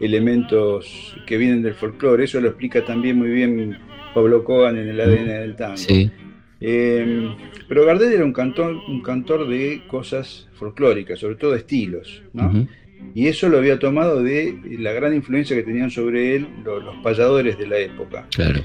elementos 0.00 1.14
que 1.26 1.36
vienen 1.36 1.62
del 1.62 1.74
folclore, 1.74 2.24
eso 2.24 2.40
lo 2.40 2.48
explica 2.48 2.82
también 2.84 3.18
muy 3.18 3.28
bien 3.28 3.78
Pablo 4.14 4.42
Cohen 4.42 4.78
en 4.78 4.88
el 4.88 5.00
ADN 5.00 5.26
del 5.26 5.56
tango. 5.56 5.76
Sí. 5.76 6.10
pero 6.58 7.84
Gardel 7.84 8.14
era 8.14 8.24
un 8.24 8.32
cantor, 8.32 8.74
un 8.88 9.02
cantor 9.02 9.46
de 9.48 9.82
cosas 9.86 10.48
folclóricas, 10.54 11.18
sobre 11.18 11.36
todo 11.36 11.52
de 11.52 11.58
estilos, 11.58 12.22
¿no? 12.32 12.66
Y 13.14 13.26
eso 13.26 13.48
lo 13.50 13.58
había 13.58 13.78
tomado 13.78 14.22
de 14.22 14.56
la 14.78 14.92
gran 14.92 15.12
influencia 15.12 15.54
que 15.54 15.62
tenían 15.62 15.90
sobre 15.90 16.36
él 16.36 16.48
los, 16.64 16.96
payadores 17.02 17.58
de 17.58 17.66
la 17.66 17.78
época. 17.78 18.26
Claro. 18.34 18.60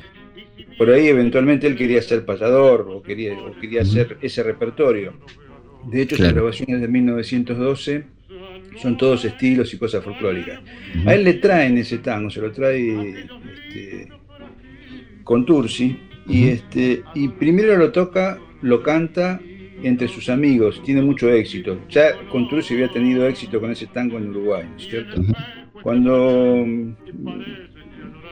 Por 0.77 0.89
ahí 0.89 1.07
eventualmente 1.07 1.67
él 1.67 1.75
quería 1.75 2.01
ser 2.01 2.25
payador 2.25 2.87
o 2.89 3.01
quería, 3.01 3.35
quería 3.59 3.81
hacer 3.81 4.17
ese 4.21 4.43
repertorio. 4.43 5.13
De 5.89 6.01
hecho, 6.01 6.17
sus 6.17 6.31
grabaciones 6.33 6.81
de 6.81 6.87
1912 6.87 8.03
son 8.81 8.97
todos 8.97 9.25
estilos 9.25 9.73
y 9.73 9.77
cosas 9.77 10.03
folclóricas. 10.03 10.59
A 11.05 11.13
él 11.15 11.23
le 11.23 11.35
traen 11.35 11.77
ese 11.77 11.99
tango, 11.99 12.29
se 12.29 12.41
lo 12.41 12.51
trae 12.51 13.09
este, 13.09 14.07
con 15.23 15.45
Tursi, 15.45 15.97
y, 16.27 16.49
este, 16.49 17.03
y 17.15 17.29
primero 17.29 17.77
lo 17.77 17.91
toca, 17.91 18.39
lo 18.61 18.83
canta 18.83 19.39
entre 19.83 20.07
sus 20.07 20.29
amigos, 20.29 20.81
tiene 20.83 21.01
mucho 21.01 21.31
éxito. 21.31 21.79
Ya 21.89 22.17
con 22.29 22.49
Trujillo 22.49 22.83
había 22.83 22.93
tenido 22.93 23.27
éxito 23.27 23.59
con 23.59 23.71
ese 23.71 23.87
tango 23.87 24.17
en 24.17 24.29
Uruguay, 24.29 24.65
¿cierto? 24.77 25.21
Cuando 25.81 26.65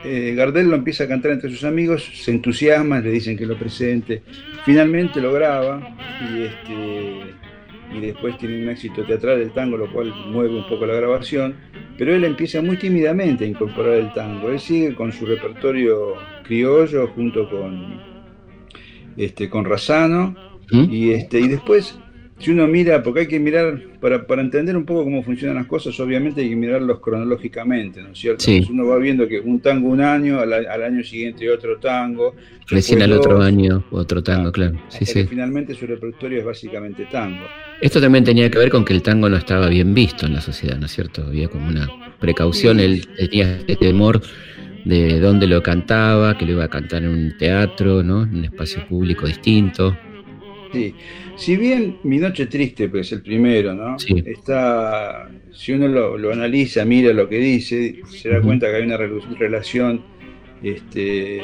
eh, 0.06 0.34
Gardel 0.36 0.70
lo 0.70 0.76
empieza 0.76 1.06
a 1.06 1.08
cantar 1.08 1.32
entre 1.32 1.50
sus 1.50 1.64
amigos, 1.64 2.10
se 2.14 2.32
entusiasma, 2.32 3.00
le 3.00 3.12
dicen 3.12 3.38
que 3.38 3.46
lo 3.46 3.58
presente, 3.58 4.22
finalmente 4.64 5.20
lo 5.20 5.34
graba 5.34 5.96
y, 6.22 6.44
este, 6.44 7.36
y 7.96 8.00
después 8.00 8.38
tiene 8.38 8.64
un 8.64 8.70
éxito 8.70 9.04
teatral 9.04 9.42
el 9.42 9.52
tango, 9.52 9.78
lo 9.78 9.92
cual 9.92 10.14
mueve 10.32 10.56
un 10.56 10.68
poco 10.68 10.86
la 10.86 10.94
grabación, 10.94 11.56
pero 11.98 12.16
él 12.16 12.24
empieza 12.24 12.62
muy 12.62 12.78
tímidamente 12.78 13.46
a 13.46 13.48
incorporar 13.48 13.94
el 13.94 14.14
tango, 14.14 14.50
él 14.50 14.60
sigue 14.60 14.94
con 14.96 15.12
su 15.12 15.26
repertorio 15.26 16.16
criollo 16.44 17.08
junto 17.08 17.50
con, 17.50 18.00
este, 19.18 19.50
con 19.50 19.66
Razano, 19.66 20.36
¿Mm? 20.72 20.92
Y, 20.92 21.12
este, 21.12 21.40
y 21.40 21.48
después, 21.48 21.98
si 22.38 22.51
uno 22.51 22.68
mira, 22.68 23.01
porque 23.01 23.22
hay 23.22 23.27
que 23.27 23.39
mirar, 23.39 23.82
para, 24.01 24.27
para, 24.27 24.42
entender 24.42 24.75
un 24.75 24.84
poco 24.84 25.06
cómo 25.06 25.24
funcionan 25.24 25.56
las 25.56 25.68
cosas, 25.68 25.98
obviamente 26.01 26.42
hay 26.42 26.50
que 26.50 26.56
mirarlos 26.56 27.00
cronológicamente, 27.00 28.01
¿no 28.01 28.10
es 28.10 28.20
cierto? 28.20 28.44
uno 28.70 28.88
va 28.88 28.98
viendo 28.98 29.25
que 29.27 29.39
un 29.39 29.62
tango 29.62 29.88
un 29.88 30.01
año, 30.01 30.39
al, 30.42 30.84
año 30.84 31.04
siguiente 31.04 31.50
otro 31.50 31.77
tango. 31.77 32.36
Recién 32.68 33.01
al 33.01 33.13
otro 33.13 33.42
año 33.42 33.86
otro 33.92 34.22
tango, 34.22 34.51
claro. 34.51 34.77
Sí, 34.89 35.06
sí. 35.06 35.25
Finalmente 35.25 35.74
su 35.75 35.88
repertorio 35.88 36.39
es 36.39 36.46
básicamente 36.46 37.08
tango. 37.10 37.46
Esto 37.80 38.01
también 38.01 38.25
tenía 38.25 38.51
que 38.51 38.58
ver 38.58 38.70
con 38.70 38.84
que 38.84 38.94
el 38.94 39.01
tango 39.01 39.30
no 39.30 39.38
estaba 39.38 39.70
bien 39.70 39.94
visto 39.94 40.25
en 40.25 40.34
la 40.34 40.42
sociedad, 40.42 40.77
¿no 40.77 40.88
es 40.88 40.92
cierto? 40.92 41.24
Había 41.24 41.48
como 41.48 41.70
una 41.70 41.88
precaución, 42.20 42.82
él 42.82 43.08
tenía 43.18 43.58
este 43.58 43.77
temor 43.77 44.22
de 44.84 45.20
dónde 45.20 45.48
lo 45.48 45.63
cantaba, 45.63 46.38
que 46.38 46.46
lo 46.46 46.51
iba 46.51 46.65
a 46.65 46.70
cantar 46.70 47.04
en 47.04 47.10
un 47.10 47.38
teatro, 47.38 48.04
¿no? 48.04 48.24
En 48.24 48.36
un 48.36 48.46
espacio 48.46 48.86
público 48.88 49.25
distinto. 49.25 49.98
Sí. 50.72 50.96
Si 51.38 51.58
bien 51.58 51.98
Mi 52.04 52.18
Noche 52.18 52.48
Triste, 52.48 52.90
pues 52.90 53.12
el 53.12 53.22
primero, 53.22 53.74
¿no? 53.74 53.98
Está, 54.26 55.30
si 55.54 55.74
uno 55.74 55.88
lo, 55.88 56.32
analiza, 56.32 56.86
mira 56.86 57.14
lo 57.14 57.30
que 57.30 57.38
dice, 57.38 58.02
se 58.10 58.30
da 58.30 58.42
cuenta 58.42 58.70
que 58.70 58.78
hay 58.78 58.84
una 58.84 58.98
relación 58.98 60.04
este, 60.64 61.42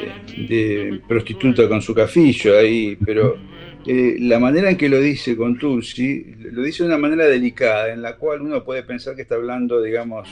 de 0.48 1.00
prostituta 1.06 1.68
con 1.68 1.80
su 1.80 1.94
cafillo 1.94 2.58
ahí, 2.58 2.96
pero 3.04 3.36
eh, 3.86 4.16
la 4.20 4.38
manera 4.38 4.70
en 4.70 4.76
que 4.76 4.88
lo 4.88 5.00
dice 5.00 5.36
con 5.36 5.58
Tulsi, 5.58 6.34
lo 6.52 6.62
dice 6.62 6.84
de 6.84 6.88
una 6.88 6.98
manera 6.98 7.26
delicada, 7.26 7.92
en 7.92 8.00
la 8.00 8.16
cual 8.16 8.42
uno 8.42 8.62
puede 8.62 8.84
pensar 8.84 9.16
que 9.16 9.22
está 9.22 9.34
hablando, 9.34 9.82
digamos, 9.82 10.28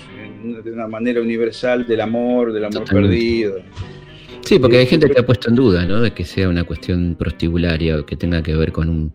de 0.63 0.71
una 0.71 0.87
manera 0.87 1.21
universal 1.21 1.87
del 1.87 2.01
amor, 2.01 2.53
del 2.53 2.67
amor 2.67 2.85
perdido. 2.85 3.57
Sí, 4.43 4.59
porque 4.59 4.79
hay 4.79 4.87
gente 4.87 5.09
que 5.09 5.21
ha 5.21 5.27
puesto 5.27 5.49
en 5.49 5.55
duda, 5.55 5.85
¿no? 5.87 6.01
De 6.01 6.13
que 6.13 6.25
sea 6.25 6.49
una 6.49 6.65
cuestión 6.65 7.17
prostibularia 7.19 7.99
o 7.99 8.07
que 8.07 8.17
tenga 8.17 8.43
que 8.43 8.55
ver 8.55 8.73
con 8.73 8.89
un, 8.89 9.13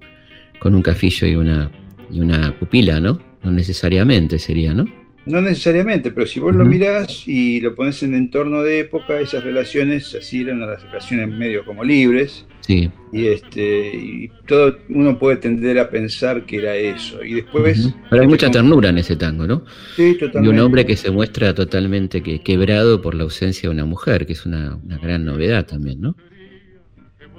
con 0.60 0.76
un 0.76 0.82
cafillo 0.82 1.28
y 1.28 1.36
una, 1.36 1.72
y 2.12 2.20
una 2.20 2.58
pupila, 2.58 3.00
¿no? 3.00 3.20
No 3.44 3.52
necesariamente 3.52 4.40
sería, 4.40 4.74
¿no? 4.74 4.86
No 5.26 5.42
necesariamente, 5.42 6.12
pero 6.12 6.28
si 6.28 6.40
vos 6.40 6.56
lo 6.56 6.66
mirás 6.66 7.28
y 7.28 7.60
lo 7.60 7.74
pones 7.74 8.04
en 8.04 8.14
entorno 8.14 8.62
de 8.62 8.80
época, 8.80 9.20
esas 9.20 9.44
relaciones 9.44 10.14
así 10.14 10.42
eran 10.42 10.60
las 10.60 10.84
relaciones 10.84 11.30
medio 11.30 11.66
como 11.66 11.84
libres. 11.84 12.46
Sí. 12.66 12.90
Y 13.12 13.28
este 13.28 13.96
y 13.96 14.32
todo 14.48 14.80
uno 14.90 15.20
puede 15.20 15.38
tender 15.38 15.78
a 15.78 15.88
pensar 15.88 16.48
que 16.48 16.58
era 16.58 16.76
eso. 16.76 17.24
Y 17.24 17.36
después. 17.36 17.94
Pero 18.10 18.22
hay 18.24 18.28
mucha 18.28 18.50
ternura 18.50 18.90
en 18.90 18.98
ese 18.98 19.16
tango, 19.16 19.46
¿no? 19.46 19.66
Sí, 19.96 20.16
totalmente. 20.20 20.48
Y 20.48 20.52
un 20.52 20.60
hombre 20.60 20.84
que 20.84 20.96
se 20.96 21.12
muestra 21.12 21.54
totalmente 21.54 22.24
que, 22.24 22.40
quebrado 22.40 23.04
por 23.04 23.14
la 23.14 23.24
ausencia 23.24 23.70
de 23.70 23.76
una 23.76 23.86
mujer, 23.86 24.26
que 24.26 24.34
es 24.34 24.48
una, 24.48 24.80
una 24.84 24.98
gran 24.98 25.26
novedad 25.26 25.68
también, 25.68 26.02
¿no? 26.02 26.16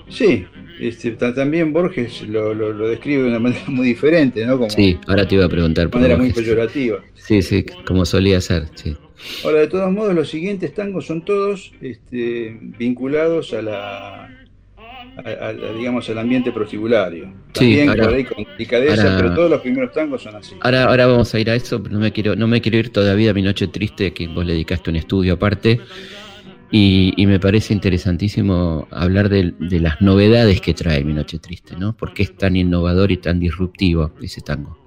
Sí, 0.08 0.46
este, 0.78 1.10
también 1.10 1.72
Borges 1.72 2.22
lo, 2.28 2.54
lo, 2.54 2.88
describe 2.88 3.24
de 3.24 3.28
una 3.30 3.40
manera 3.40 3.64
muy 3.66 3.88
diferente, 3.88 4.46
¿no? 4.46 4.58
Como, 4.58 4.70
sí, 4.70 4.96
ahora 5.08 5.26
te 5.26 5.34
iba 5.34 5.46
a 5.46 5.48
preguntar. 5.48 5.90
De 5.90 5.96
manera 5.96 6.16
muy 6.16 6.32
peyorativa. 6.32 7.02
Sí, 7.14 7.42
sí, 7.42 7.66
como 7.84 8.04
solía 8.04 8.40
ser, 8.40 8.68
sí. 8.76 8.96
Ahora, 9.42 9.60
de 9.60 9.66
todos 9.66 9.90
modos, 9.90 10.14
los 10.14 10.28
siguientes 10.28 10.72
tangos 10.72 11.06
son 11.06 11.24
todos 11.24 11.72
este, 11.80 12.56
vinculados 12.78 13.52
a 13.54 13.62
la, 13.62 14.45
digamos, 15.76 16.08
al 16.10 16.18
ambiente 16.18 16.52
prostibulario. 16.52 17.32
También 17.52 17.92
sí, 17.92 18.00
ahora, 18.00 18.24
con 18.24 18.44
delicadeza, 18.44 19.16
pero 19.16 19.34
todos 19.34 19.50
los 19.50 19.60
primeros 19.60 19.92
tangos 19.92 20.22
son 20.22 20.36
así. 20.36 20.54
Ahora, 20.60 20.84
ahora 20.84 21.06
vamos 21.06 21.34
a 21.34 21.40
ir 21.40 21.50
a 21.50 21.54
eso, 21.54 21.82
pero 21.82 21.94
no 21.94 22.00
me 22.00 22.12
quiero, 22.12 22.36
no 22.36 22.46
me 22.46 22.60
quiero 22.60 22.78
ir 22.78 22.90
todavía 22.90 23.30
a 23.30 23.34
mi 23.34 23.42
noche 23.42 23.68
triste, 23.68 24.12
que 24.12 24.28
vos 24.28 24.44
le 24.44 24.52
dedicaste 24.52 24.90
un 24.90 24.96
estudio 24.96 25.34
aparte. 25.34 25.80
Y, 26.70 27.14
me 27.26 27.38
parece 27.38 27.72
interesantísimo 27.72 28.88
hablar 28.90 29.28
de, 29.28 29.54
las 29.58 30.00
novedades 30.00 30.60
que 30.60 30.74
trae 30.74 31.04
Mi 31.04 31.14
Noche 31.14 31.38
Triste, 31.38 31.76
¿no? 31.76 31.96
¿Por 31.96 32.12
qué 32.12 32.24
es 32.24 32.36
tan 32.36 32.56
innovador 32.56 33.12
y 33.12 33.18
tan 33.18 33.38
disruptivo 33.38 34.10
ese 34.20 34.40
tango? 34.40 34.85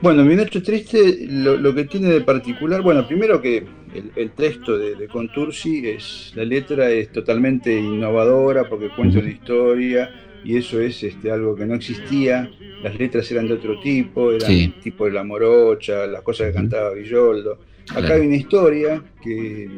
Bueno, 0.00 0.24
Mi 0.24 0.36
Noche 0.36 0.60
Triste 0.60 1.26
lo, 1.28 1.74
que 1.74 1.84
tiene 1.84 2.08
de 2.10 2.20
particular, 2.20 2.82
bueno, 2.82 3.06
primero 3.06 3.42
que 3.42 3.66
el, 4.14 4.30
texto 4.30 4.78
de, 4.78 5.08
Contursi 5.08 5.88
es, 5.88 6.32
la 6.36 6.44
letra 6.44 6.88
es 6.90 7.10
totalmente 7.10 7.76
innovadora 7.76 8.68
porque 8.68 8.90
cuenta 8.90 9.18
una 9.18 9.30
historia 9.30 10.10
y 10.44 10.56
eso 10.56 10.80
es 10.80 11.02
este, 11.02 11.32
algo 11.32 11.56
que 11.56 11.66
no 11.66 11.74
existía. 11.74 12.48
Las 12.82 12.96
letras 12.96 13.28
eran 13.32 13.48
de 13.48 13.54
otro 13.54 13.80
tipo, 13.80 14.30
eran 14.30 14.80
tipo 14.80 15.06
de 15.06 15.10
la 15.10 15.24
morocha, 15.24 16.06
las 16.06 16.22
cosas 16.22 16.48
que 16.48 16.54
cantaba 16.54 16.94
Villoldo 16.94 17.58
Acá 17.94 18.14
hay 18.14 18.26
una 18.26 18.36
historia 18.36 19.02
que, 19.22 19.68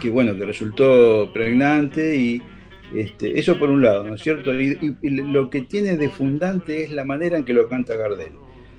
que, 0.00 0.10
bueno, 0.10 0.36
que 0.36 0.44
resultó 0.44 1.30
pregnante 1.32 2.16
y 2.16 2.42
este, 2.94 3.38
eso 3.38 3.58
por 3.58 3.70
un 3.70 3.82
lado, 3.82 4.04
¿no 4.04 4.14
es 4.14 4.22
cierto? 4.22 4.52
Y, 4.54 4.76
lo 5.02 5.48
que 5.48 5.62
tiene 5.62 5.96
de 5.96 6.10
fundante 6.10 6.84
es 6.84 6.92
la 6.92 7.04
manera 7.04 7.38
en 7.38 7.44
que 7.44 7.54
lo 7.54 7.68
canta 7.68 7.96
Gardel. 7.96 8.32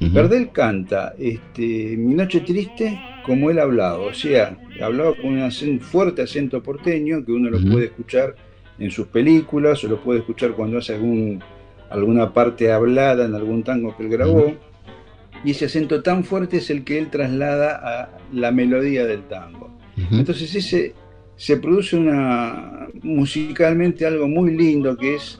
Gardel 0.10 0.52
canta 0.52 1.14
este, 1.20 1.96
Mi 1.98 2.16
Noche 2.16 2.42
Triste 2.42 3.00
como 3.24 3.52
él 3.52 3.60
hablaba, 3.60 4.00
o 4.00 4.14
sea, 4.14 4.58
hablaba 4.82 5.16
con 5.16 5.38
un 5.38 5.80
fuerte 5.80 6.24
acento 6.24 6.64
porteño 6.64 7.24
que 7.24 7.32
uno 7.32 7.52
lo 7.52 7.62
puede 7.62 7.86
escuchar 7.86 8.36
en 8.80 8.90
sus 8.90 9.08
películas 9.08 9.84
o 9.84 9.88
lo 9.88 10.02
puede 10.02 10.20
escuchar 10.20 10.54
cuando 10.54 10.80
hace 10.80 10.96
algún, 10.96 11.40
alguna 11.92 12.34
parte 12.34 12.72
hablada 12.72 13.26
en 13.26 13.36
algún 13.36 13.64
tango 13.64 13.96
que 13.96 14.04
él 14.04 14.10
grabó. 14.10 14.56
Y 15.44 15.52
ese 15.52 15.66
acento 15.66 16.02
tan 16.02 16.24
fuerte 16.24 16.58
es 16.58 16.70
el 16.72 16.84
que 16.84 16.98
él 16.98 17.10
traslada 17.10 17.76
a 17.84 18.10
la 18.34 18.52
melodía 18.52 19.06
del 19.06 19.24
tango. 19.28 19.70
Entonces 20.12 20.56
ese 20.56 20.96
se 21.36 21.58
produce 21.58 21.96
una 21.96 22.88
musicalmente 23.04 24.06
algo 24.06 24.28
muy 24.28 24.56
lindo 24.56 24.98
que 24.98 25.16
es 25.16 25.40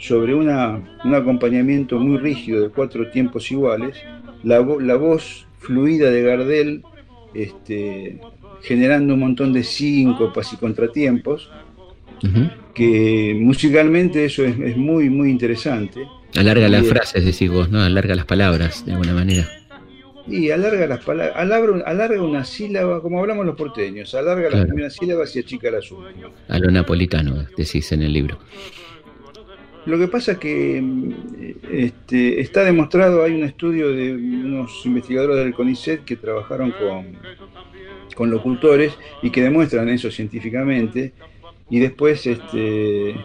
sobre 0.00 0.34
una, 0.34 0.80
un 1.04 1.14
acompañamiento 1.14 1.98
muy 1.98 2.18
rígido 2.18 2.62
de 2.62 2.70
cuatro 2.70 3.10
tiempos 3.10 3.50
iguales, 3.52 3.96
la, 4.42 4.66
la 4.80 4.96
voz 4.96 5.46
fluida 5.58 6.10
de 6.10 6.22
Gardel 6.22 6.82
este, 7.34 8.18
generando 8.62 9.14
un 9.14 9.20
montón 9.20 9.52
de 9.52 9.62
síncopas 9.62 10.52
y 10.52 10.56
contratiempos, 10.56 11.50
que 12.74 13.36
musicalmente 13.38 14.24
eso 14.24 14.44
es, 14.44 14.58
es 14.58 14.76
muy, 14.76 15.08
muy 15.08 15.30
interesante. 15.30 16.06
Alarga 16.36 16.68
las 16.68 16.86
frases, 16.86 17.24
decís 17.24 17.50
vos, 17.50 17.70
¿no? 17.70 17.80
Alarga 17.80 18.14
las 18.14 18.26
palabras, 18.26 18.84
de 18.84 18.92
alguna 18.92 19.14
manera. 19.14 19.48
Y 20.26 20.50
alarga 20.50 20.86
las 20.86 21.04
palabras, 21.04 21.36
alarga, 21.36 22.22
una 22.22 22.44
sílaba, 22.44 23.02
como 23.02 23.18
hablamos 23.20 23.46
los 23.46 23.56
porteños, 23.56 24.14
alarga 24.14 24.48
las 24.50 24.60
la 24.60 24.66
primera 24.66 24.90
sílaba 24.90 25.24
y 25.34 25.38
achica 25.38 25.70
la 25.70 25.78
últimas. 25.78 26.32
A 26.48 26.58
lo 26.58 26.70
napolitano, 26.70 27.46
decís 27.56 27.90
en 27.92 28.02
el 28.02 28.12
libro. 28.12 28.38
Lo 29.86 29.98
que 29.98 30.08
pasa 30.08 30.32
es 30.32 30.38
que 30.38 30.80
mm, 30.80 31.12
este, 31.70 32.40
está 32.40 32.64
demostrado, 32.64 33.22
hay 33.22 33.34
un 33.34 33.44
estudio 33.44 33.88
de 33.88 34.12
unos 34.12 34.84
investigadores 34.84 35.36
del 35.36 35.54
CONICET 35.54 36.04
que 36.04 36.16
trabajaron 36.16 36.72
con, 36.72 37.16
con 38.14 38.30
locultores 38.30 38.92
y 39.22 39.30
que 39.30 39.42
demuestran 39.42 39.88
eso 39.88 40.10
científicamente. 40.10 41.12
Y 41.70 41.78
después, 41.78 42.26
este, 42.26 43.10
eh, 43.10 43.16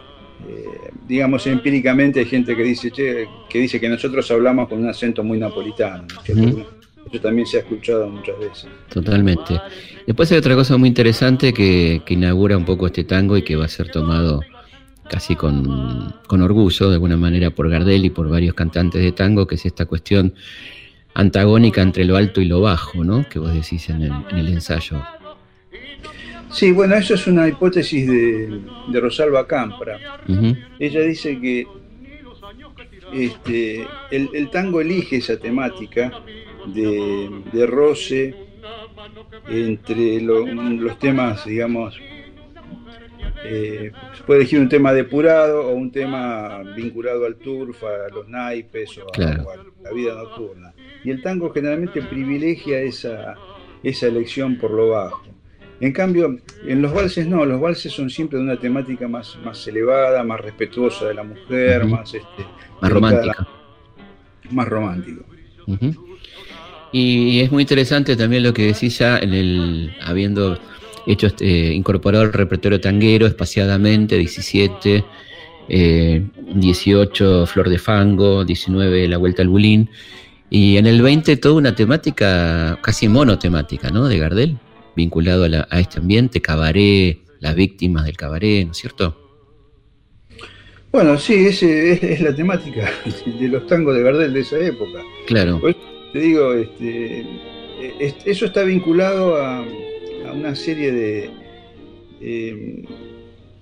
digamos, 1.06 1.46
empíricamente 1.46 2.20
hay 2.20 2.26
gente 2.26 2.56
que 2.56 2.62
dice, 2.62 2.90
que 2.90 3.58
dice 3.58 3.80
que 3.80 3.88
nosotros 3.88 4.30
hablamos 4.30 4.68
con 4.68 4.78
un 4.78 4.88
acento 4.88 5.22
muy 5.22 5.38
napolitano. 5.38 6.06
Eso 6.26 7.20
también 7.20 7.46
se 7.46 7.58
ha 7.58 7.60
escuchado 7.60 8.08
muchas 8.08 8.38
veces. 8.38 8.66
Totalmente. 8.88 9.60
Después 10.06 10.30
hay 10.32 10.38
otra 10.38 10.54
cosa 10.54 10.76
muy 10.76 10.88
interesante 10.88 11.52
que, 11.52 12.02
que 12.04 12.14
inaugura 12.14 12.56
un 12.56 12.64
poco 12.64 12.86
este 12.86 13.04
tango 13.04 13.36
y 13.36 13.42
que 13.42 13.54
va 13.54 13.66
a 13.66 13.68
ser 13.68 13.90
tomado 13.90 14.40
casi 15.08 15.36
con, 15.36 16.14
orgullo, 16.28 16.88
de 16.88 16.94
alguna 16.94 17.16
manera, 17.16 17.50
por 17.50 17.68
Gardel 17.68 18.04
y 18.04 18.10
por 18.10 18.28
varios 18.28 18.54
cantantes 18.54 19.02
de 19.02 19.12
tango, 19.12 19.46
que 19.46 19.56
es 19.56 19.66
esta 19.66 19.86
cuestión 19.86 20.34
antagónica 21.14 21.82
entre 21.82 22.04
lo 22.04 22.16
alto 22.16 22.40
y 22.40 22.44
lo 22.44 22.60
bajo, 22.60 23.04
¿no? 23.04 23.28
Que 23.28 23.38
vos 23.38 23.52
decís 23.52 23.88
en 23.88 24.02
el, 24.02 24.48
ensayo. 24.48 25.02
Sí, 26.50 26.72
bueno, 26.72 26.94
eso 26.94 27.14
es 27.14 27.26
una 27.26 27.48
hipótesis 27.48 28.06
de, 28.06 29.00
Rosalba 29.00 29.46
Campra. 29.46 29.98
Ella 30.78 31.00
dice 31.00 31.40
que 31.40 31.66
este, 33.12 33.86
el, 34.10 34.50
tango 34.50 34.80
elige 34.80 35.16
esa 35.16 35.38
temática 35.38 36.12
de, 36.66 37.30
de 37.52 37.66
roce 37.66 38.34
entre 39.48 40.20
los 40.20 40.98
temas, 40.98 41.46
digamos, 41.46 41.98
eh, 43.48 43.92
se 44.16 44.22
puede 44.24 44.40
elegir 44.40 44.58
un 44.58 44.68
tema 44.68 44.92
depurado 44.92 45.68
o 45.68 45.74
un 45.74 45.90
tema 45.92 46.62
vinculado 46.74 47.26
al 47.26 47.36
turf, 47.36 47.82
a 47.84 48.12
los 48.12 48.28
naipes 48.28 48.98
o, 48.98 49.06
a, 49.22 49.82
la 49.82 49.92
vida 49.92 50.14
nocturna. 50.14 50.74
Y 51.04 51.10
el 51.10 51.22
tango 51.22 51.50
generalmente 51.52 52.02
privilegia 52.02 52.80
esa, 52.80 53.34
esa 53.82 54.06
elección 54.06 54.56
por 54.58 54.72
lo 54.72 54.90
bajo. 54.90 55.22
En 55.78 55.92
cambio, 55.92 56.38
en 56.66 56.82
los 56.82 56.92
valses 56.92 57.26
no, 57.26 57.44
los 57.44 57.60
valses 57.60 57.92
son 57.92 58.08
siempre 58.08 58.38
de 58.38 58.44
una 58.44 58.58
temática 58.58 59.06
más, 59.06 59.38
más 59.44 59.66
elevada, 59.68 60.24
más 60.24 60.40
respetuosa 60.40 61.06
de 61.06 61.14
la 61.14 61.22
mujer, 61.22 61.84
más, 61.84 62.14
este, 62.14 62.46
más 62.80 62.90
romántica. 62.90 63.46
Más 64.50 64.68
romántico. 64.68 65.24
Y 66.92 67.40
es 67.40 67.52
muy 67.52 67.62
interesante 67.62 68.16
también 68.16 68.42
lo 68.42 68.54
que 68.54 68.66
decís 68.66 68.98
ya 68.98 69.18
en 69.18 69.34
el 69.34 69.94
habiendo 70.00 70.58
hecho 71.06 71.28
este, 71.28 71.72
incorporado 71.72 72.24
al 72.24 72.32
repertorio 72.32 72.80
tanguero 72.80 73.26
espaciadamente, 73.26 74.16
17, 74.18 75.04
18 75.68 77.42
eh, 77.42 77.46
Flor 77.46 77.68
de 77.68 77.78
Fango, 77.78 78.44
19 78.44 79.08
La 79.08 79.16
Vuelta 79.16 79.42
al 79.42 79.48
Bulín, 79.48 79.90
y 80.50 80.76
en 80.76 80.86
el 80.86 81.02
20 81.02 81.36
toda 81.36 81.54
una 81.54 81.74
temática 81.74 82.78
casi 82.82 83.08
monotemática, 83.08 83.90
¿no? 83.90 84.08
De 84.08 84.18
Gardel, 84.18 84.58
vinculado 84.94 85.44
a, 85.44 85.80
este 85.80 85.98
ambiente, 85.98 86.40
cabaret, 86.40 87.18
las 87.40 87.54
víctimas 87.54 88.04
del 88.04 88.16
cabaret, 88.16 88.64
¿no 88.66 88.72
es 88.72 88.78
cierto? 88.78 89.22
Bueno, 90.92 91.18
sí, 91.18 91.34
ese 91.34 91.92
es, 92.12 92.20
la 92.20 92.34
temática 92.34 92.90
de 93.40 93.48
los 93.48 93.66
tangos 93.66 93.94
de 93.94 94.02
Gardel 94.02 94.32
de 94.32 94.40
esa 94.40 94.58
época. 94.58 95.02
Claro. 95.26 95.60
te 96.12 96.18
digo, 96.18 96.52
este, 96.54 97.26
eso 98.24 98.46
está 98.46 98.62
vinculado 98.62 99.36
a, 99.36 99.64
una 100.32 100.54
serie 100.54 100.92
de, 100.92 101.30
eh, 102.20 102.84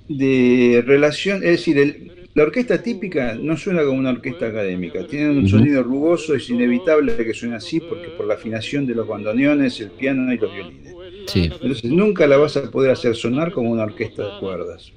de 0.09 0.83
relación, 0.87 1.39
es 1.39 1.51
decir, 1.51 2.13
la 2.35 2.43
orquesta 2.43 2.83
típica 2.83 3.37
no 3.37 3.57
suena 3.57 3.85
como 3.85 3.99
una 3.99 4.11
orquesta 4.11 4.47
académica, 4.47 5.07
tiene 5.07 5.31
un 5.31 5.49
sonido 5.49 5.85
rugoso, 5.85 6.35
es 6.35 6.51
inevitable 6.51 7.17
que 7.17 7.33
suene 7.33 7.55
así 7.55 7.79
porque 7.81 8.09
por 8.09 8.27
la 8.27 8.35
afinación 8.35 8.87
de 8.87 8.95
los 8.95 9.07
bandoneones, 9.07 9.81
el 9.81 9.91
piano 9.91 10.33
y 10.33 10.39
los 10.39 10.53
violines. 10.53 10.95
Entonces 11.35 11.85
nunca 11.85 12.27
la 12.27 12.37
vas 12.37 12.57
a 12.57 12.71
poder 12.71 12.91
hacer 12.91 13.15
sonar 13.15 13.53
como 13.53 13.71
una 13.71 13.85
orquesta 13.85 14.35
de 14.35 14.41
cuerdas. 14.41 14.93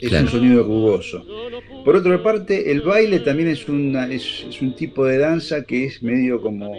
Es 0.00 0.12
un 0.12 0.28
sonido 0.28 0.62
rugoso. 0.62 1.24
Por 1.84 1.96
otra 1.96 2.22
parte, 2.22 2.70
el 2.70 2.80
baile 2.80 3.20
también 3.20 3.48
es, 3.50 3.68
una, 3.68 4.10
es 4.10 4.62
un 4.62 4.74
tipo 4.74 5.04
de 5.04 5.18
danza 5.18 5.64
que 5.64 5.84
es 5.84 6.02
medio 6.02 6.40
como 6.40 6.72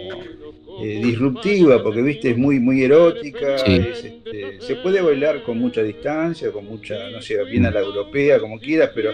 eh, 0.80 1.00
disruptiva, 1.04 1.82
porque 1.82 2.02
viste, 2.02 2.30
es 2.30 2.38
muy, 2.38 2.58
muy 2.58 2.82
erótica, 2.82 3.56
este, 3.56 4.22
se 4.58 4.76
puede 4.76 5.02
bailar 5.02 5.42
con 5.42 5.58
mucha 5.58 5.82
distancia, 5.82 6.50
con 6.50 6.64
mucha, 6.64 7.10
no 7.10 7.20
sé, 7.20 7.42
bien 7.44 7.66
a 7.66 7.70
la 7.70 7.80
europea, 7.80 8.40
como 8.40 8.58
quieras, 8.58 8.90
pero 8.94 9.10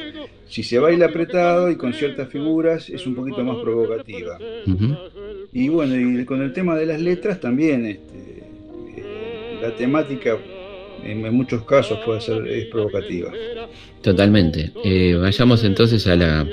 si 0.49 0.63
se 0.63 0.79
baila 0.79 1.07
apretado 1.07 1.71
y 1.71 1.77
con 1.77 1.93
ciertas 1.93 2.29
figuras 2.29 2.89
es 2.89 3.07
un 3.07 3.15
poquito 3.15 3.43
más 3.43 3.57
provocativa. 3.57 4.39
Y 5.53 5.69
bueno, 5.69 6.21
y 6.21 6.25
con 6.25 6.43
el 6.43 6.53
tema 6.53 6.77
de 6.77 6.87
las 6.87 7.01
letras 7.01 7.41
también, 7.41 7.87
este, 7.87 8.43
eh, 8.97 9.59
la 9.61 9.75
temática 9.75 10.39
en, 11.05 11.35
muchos 11.35 11.65
casos 11.65 11.99
puede 12.05 12.21
ser 12.21 12.47
es 12.47 12.67
provocativa. 12.67 13.33
Totalmente. 14.03 14.71
Eh, 14.85 15.17
vayamos 15.21 15.65
entonces 15.65 16.07
a 16.07 16.17
la, 16.17 16.47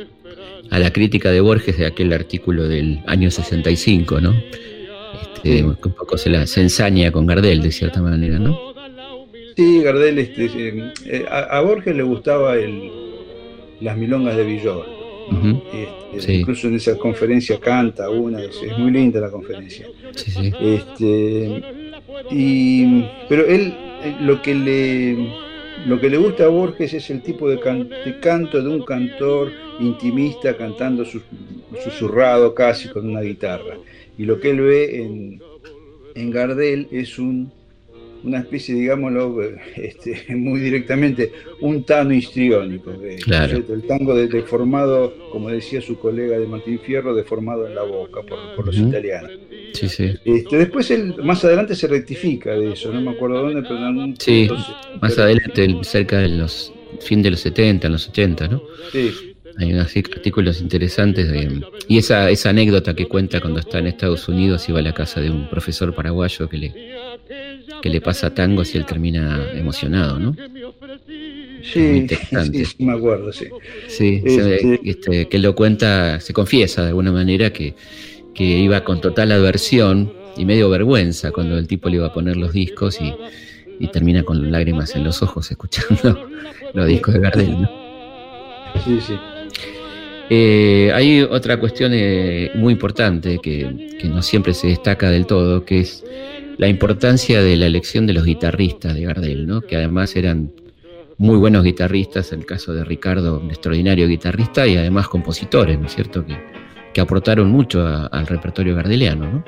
a 0.70 0.80
la 0.80 0.92
crítica 0.92 1.32
de 1.32 1.42
Borges 1.42 1.78
de 1.78 1.86
aquel 1.86 2.12
artículo 2.14 2.68
del 2.68 3.00
año 3.06 3.30
65, 3.30 4.20
¿no? 4.22 4.36
Un 5.46 5.94
poco 5.94 6.18
se, 6.18 6.30
la, 6.30 6.48
se 6.48 6.62
ensaña 6.62 7.12
con 7.12 7.26
Gardel 7.26 7.62
de 7.62 7.72
cierta 7.72 8.02
manera, 8.02 8.40
¿no? 8.40 8.74
Sí, 9.56 9.82
Gardel, 9.82 10.20
este, 10.20 10.46
eh, 10.46 10.94
eh, 11.06 11.26
a, 11.30 11.62
Borges 11.62 11.96
le 11.96 12.04
gustaba 12.04 12.56
el, 12.56 12.92
las 13.80 13.96
milongas 13.98 14.36
de 14.36 14.44
Villor. 14.44 14.86
Este, 16.14 16.36
incluso 16.36 16.68
en 16.68 16.76
esa 16.76 16.98
conferencia 16.98 17.60
canta 17.60 18.10
una, 18.10 18.44
es, 18.44 18.62
muy 18.78 18.92
linda 18.92 19.20
la 19.20 19.32
conferencia. 19.32 19.88
Este, 20.62 21.64
y, 22.30 23.06
pero 23.28 23.46
él 23.46 23.74
eh, 24.04 24.16
lo 24.22 24.42
que 24.42 24.54
le 24.54 25.46
lo 25.88 26.00
que 26.00 26.10
le 26.10 26.18
gusta 26.18 26.46
a 26.46 26.48
Borges 26.48 26.94
es 26.94 27.10
el 27.10 27.22
tipo 27.22 27.50
de, 27.50 27.58
de 27.58 28.20
canto 28.20 28.62
de 28.62 28.70
un 28.70 28.84
cantor 28.84 29.52
intimista 29.80 30.56
cantando 30.56 31.06
susurrado 31.84 32.56
casi 32.56 32.88
con 32.90 33.10
una 33.10 33.22
guitarra 33.22 33.76
y 34.18 34.26
lo 34.26 34.40
que 34.40 34.52
él 34.52 34.62
ve 34.62 35.02
en, 35.02 35.42
en 36.16 36.32
Gardel 36.32 36.88
es 36.92 37.20
un, 37.20 37.52
una 38.26 38.40
especie, 38.40 38.76
digámoslo 38.76 39.42
este, 39.76 40.36
muy 40.36 40.60
directamente, 40.60 41.32
un 41.62 41.84
tano 41.84 42.14
histriónico. 42.14 42.92
El 42.92 43.84
tango 43.88 44.16
deformado, 44.16 45.30
como 45.32 45.50
decía 45.50 45.82
su 45.82 45.98
colega 45.98 46.38
de 46.40 46.48
Martín 46.48 46.80
Fierro, 46.80 47.16
deformado 47.16 47.68
en 47.68 47.76
la 47.76 47.84
boca 47.84 48.22
por, 48.24 48.66
los 48.66 48.78
italianos. 48.78 49.32
Sí, 49.74 49.88
sí. 49.88 50.14
Este, 50.26 50.58
después 50.58 50.90
él, 50.92 51.16
más 51.24 51.44
adelante 51.46 51.76
se 51.76 51.88
rectifica 51.88 52.54
de 52.54 52.74
eso, 52.74 52.92
no 52.92 53.02
me 53.02 53.12
acuerdo 53.12 53.42
dónde, 53.42 53.62
pero 53.62 53.78
en 53.78 53.84
algún 53.84 54.16
Sí, 54.18 54.48
más 55.02 55.18
adelante, 55.18 55.68
cerca 55.84 56.20
de 56.20 56.30
los 56.30 56.74
fin 57.02 57.22
de 57.22 57.32
los 57.32 57.42
70, 57.42 57.88
en 57.88 57.94
los 57.94 58.08
80, 58.08 58.48
¿no? 58.48 58.64
Sí. 58.92 59.35
Hay 59.58 59.74
unos 59.74 59.96
artículos 59.96 60.60
interesantes 60.62 61.32
de, 61.32 61.62
y 61.88 61.98
esa, 61.98 62.30
esa 62.30 62.50
anécdota 62.50 62.94
que 62.94 63.08
cuenta 63.08 63.40
cuando 63.40 63.60
está 63.60 63.80
en 63.80 63.88
Estados 63.88 64.28
Unidos 64.28 64.68
y 64.68 64.74
va 64.74 64.80
a 64.80 64.82
la 64.82 64.94
casa 64.94 65.22
de 65.22 65.30
un 65.30 65.50
profesor 65.50 65.96
paraguayo 65.96 66.50
que 66.50 66.58
le, 66.58 66.74
que 67.82 67.90
le 67.90 68.02
pasa 68.02 68.34
tangos 68.34 68.76
y 68.76 68.78
él 68.78 68.86
termina 68.86 69.50
emocionado, 69.54 70.20
¿no? 70.20 70.36
Sí, 71.62 72.06
sí, 72.08 72.84
me 72.84 72.94
acuerdo, 72.94 73.32
sí. 73.32 73.46
Sí, 73.88 74.22
este, 74.24 74.80
este, 74.84 75.28
que 75.30 75.40
lo 75.40 75.56
cuenta, 75.56 76.20
se 76.20 76.34
confiesa 76.34 76.84
de 76.84 76.90
alguna 76.90 77.12
manera 77.12 77.52
que, 77.52 77.76
que 78.34 78.44
iba 78.44 78.84
con 78.84 79.02
total 79.02 79.32
aversión 79.32 80.14
y 80.38 80.46
medio 80.46 80.70
vergüenza 80.70 81.32
cuando 81.32 81.58
el 81.58 81.68
tipo 81.68 81.90
le 81.90 81.96
iba 81.98 82.08
a 82.08 82.14
poner 82.14 82.36
los 82.36 82.54
discos 82.54 83.00
y, 83.02 83.16
y 83.80 83.88
termina 83.88 84.24
con 84.24 84.52
lágrimas 84.52 84.96
en 84.96 85.04
los 85.04 85.24
ojos 85.24 85.50
escuchando 85.50 86.28
los 86.74 86.88
discos 86.88 87.14
de 87.14 87.20
Gardel, 87.22 87.62
¿no? 87.62 87.70
Sí, 88.84 89.00
sí. 89.00 89.14
Eh, 90.30 90.92
hay 90.94 91.22
otra 91.22 91.60
cuestión 91.60 91.92
eh, 91.94 92.52
muy 92.56 92.74
importante 92.74 93.40
que, 93.40 93.96
no 94.04 94.22
siempre 94.22 94.54
se 94.54 94.68
destaca 94.68 95.10
del 95.10 95.26
todo, 95.26 95.66
que 95.66 95.80
es 95.80 96.04
la 96.58 96.68
importancia 96.68 97.42
de 97.42 97.56
la 97.58 97.66
elección 97.66 98.08
de 98.08 98.14
los 98.14 98.24
guitarristas 98.24 98.96
de 98.96 99.02
Gardel, 99.02 99.48
¿no? 99.48 99.62
que 99.62 99.76
además 99.76 100.16
eran 100.16 100.52
muy 101.18 101.38
buenos 101.38 101.64
guitarristas, 101.64 102.32
el 102.34 102.46
caso 102.46 102.74
de 102.74 102.84
Ricardo, 102.84 103.40
un 103.40 103.50
extraordinario 103.50 104.08
guitarrista 104.08 104.68
y 104.68 104.78
además 104.78 105.08
compositores, 105.08 105.80
¿no 105.80 105.88
es 105.88 105.96
cierto?, 105.96 106.26
que, 106.26 106.36
que 106.94 107.02
aportaron 107.02 107.50
mucho 107.50 107.86
al 107.86 108.28
repertorio 108.28 108.76
gardeliano. 108.76 109.26
¿no? 109.26 109.44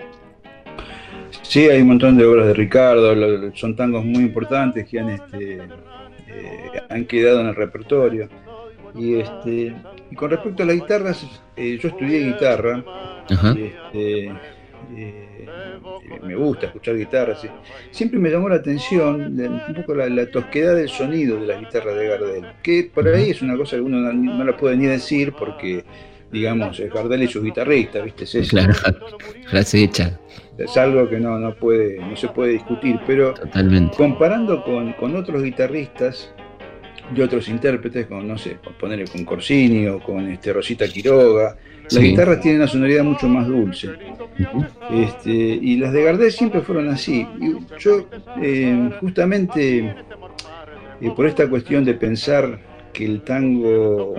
Sí, 1.44 1.70
hay 1.70 1.82
un 1.82 1.88
montón 1.88 2.18
de 2.18 2.26
obras 2.26 2.48
de 2.48 2.54
Ricardo, 2.54 3.16
son 3.54 3.76
tangos 3.76 4.04
muy 4.04 4.24
importantes 4.24 4.88
que 4.88 5.00
han, 5.00 5.10
este, 5.10 5.56
eh, 6.28 6.82
han 6.90 7.06
quedado 7.06 7.42
en 7.42 7.48
el 7.48 7.56
repertorio. 7.56 8.28
Y 8.96 9.16
este 9.16 9.74
y 10.12 10.16
con 10.16 10.30
respecto 10.30 10.64
a 10.64 10.66
las 10.66 10.76
guitarras, 10.76 11.26
eh, 11.56 11.78
yo 11.82 11.90
estudié 11.90 12.26
guitarra. 12.26 12.84
Este, 13.30 14.32
eh, 14.96 15.46
me 16.24 16.36
gusta 16.36 16.68
escuchar 16.68 16.98
guitarras. 16.98 17.42
Siempre 17.92 18.20
me 18.20 18.30
llamó 18.30 18.50
la 18.50 18.56
atención 18.56 19.40
un 19.40 19.76
poco 19.76 19.96
la, 19.96 20.32
tosquedad 20.32 20.76
del 20.76 20.90
sonido 20.90 21.40
de 21.40 21.48
la 21.48 21.60
guitarra 21.60 21.94
de 21.94 22.08
Gardel, 22.08 22.46
que 22.64 22.90
por 22.94 23.08
ahí 23.08 23.32
es 23.32 23.42
una 23.42 23.58
cosa 23.58 23.76
que 23.76 23.82
uno 23.82 23.98
no, 24.14 24.44
la 24.44 24.56
puede 24.56 24.78
ni 24.78 24.86
decir 24.86 25.34
porque, 25.38 25.84
digamos, 26.32 26.80
Gardel 26.80 27.24
es 27.24 27.32
su 27.32 27.44
guitarrista, 27.44 28.02
¿viste? 28.02 28.24
Es 28.24 28.50
claro, 28.50 28.74
frase 29.48 29.84
hecha. 29.84 30.20
Es 30.58 30.76
algo 30.76 31.08
que 31.08 31.20
no, 31.20 31.38
no, 31.38 31.54
puede, 31.54 32.00
no 32.00 32.16
se 32.16 32.30
puede 32.30 32.54
discutir, 32.54 33.00
pero 33.06 33.34
comparando 33.96 34.64
con, 34.64 34.94
con 34.94 35.16
otros 35.16 35.44
guitarristas, 35.44 36.34
de 37.16 37.24
otros 37.24 37.48
intérpretes, 37.50 38.06
con, 38.08 38.28
no 38.28 38.38
sé, 38.38 38.58
ponerle 38.80 39.06
con 39.06 39.24
Corsini 39.24 39.88
o 39.88 40.00
con 40.00 40.30
este, 40.30 40.54
Rosita 40.54 40.88
Quiroga. 40.88 41.56
Las 41.90 42.04
guitarras 42.04 42.42
tienen 42.42 42.62
una 42.62 42.70
sonoridad 42.70 43.04
mucho 43.04 43.28
más 43.28 43.48
dulce. 43.48 43.90
este, 44.92 45.32
y 45.32 45.78
las 45.78 45.94
de 45.94 46.04
Gardel 46.04 46.32
siempre 46.32 46.62
fueron 46.62 46.90
así. 46.90 47.26
Y 47.40 47.56
yo, 47.80 48.08
eh, 48.42 48.92
justamente, 49.00 49.96
eh, 51.02 51.12
por 51.16 51.26
esta 51.26 51.50
cuestión 51.50 51.86
de 51.86 51.94
pensar 51.94 52.60
que 52.92 53.06
el 53.06 53.22
tango 53.22 54.16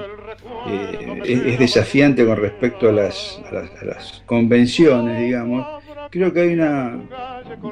eh, 0.69 1.23
es, 1.25 1.59
desafiante 1.59 2.25
con 2.25 2.37
respecto 2.37 2.89
a 2.89 2.93
las, 2.93 3.41
a 3.51 3.85
las 3.85 4.23
convenciones, 4.25 5.21
digamos, 5.21 5.78
creo 6.11 6.33
que 6.33 6.41
hay 6.41 6.55
una... 6.55 6.99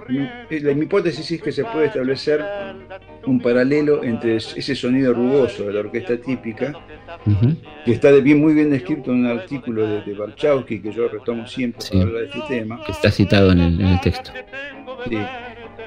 Mi, 0.09 0.83
hipótesis 0.83 1.31
es 1.31 1.43
que 1.43 1.53
se 1.53 1.65
puede 1.65 1.87
establecer 1.87 2.45
un 3.27 3.41
paralelo 3.41 4.03
entre 4.05 4.37
ese 4.37 4.75
sonido 4.75 5.13
rugoso 5.13 5.65
de 5.65 5.73
la 5.73 5.81
orquesta 5.81 6.17
típica, 6.17 6.73
que 7.85 7.93
está 7.93 8.11
bien, 8.13 8.41
muy 8.41 8.55
bien 8.55 8.71
descrito 8.71 9.11
en 9.11 9.25
un 9.25 9.27
artículo 9.27 9.87
de, 9.87 10.03
de 10.03 10.65
que 10.67 10.93
yo 10.93 11.09
retomo 11.09 11.47
siempre 11.47 11.85
para 11.91 12.03
hablar 12.03 12.23
de 12.23 12.29
este 12.29 12.41
tema. 12.49 12.85
Que 12.85 12.93
está 12.93 13.11
citado 13.11 13.53
en 13.53 13.61
el, 13.61 13.81
en 13.81 13.87
el 13.87 14.01
texto. 14.01 14.31
Sí. 15.09 15.19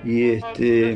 Y 0.03 0.29
este, 0.31 0.91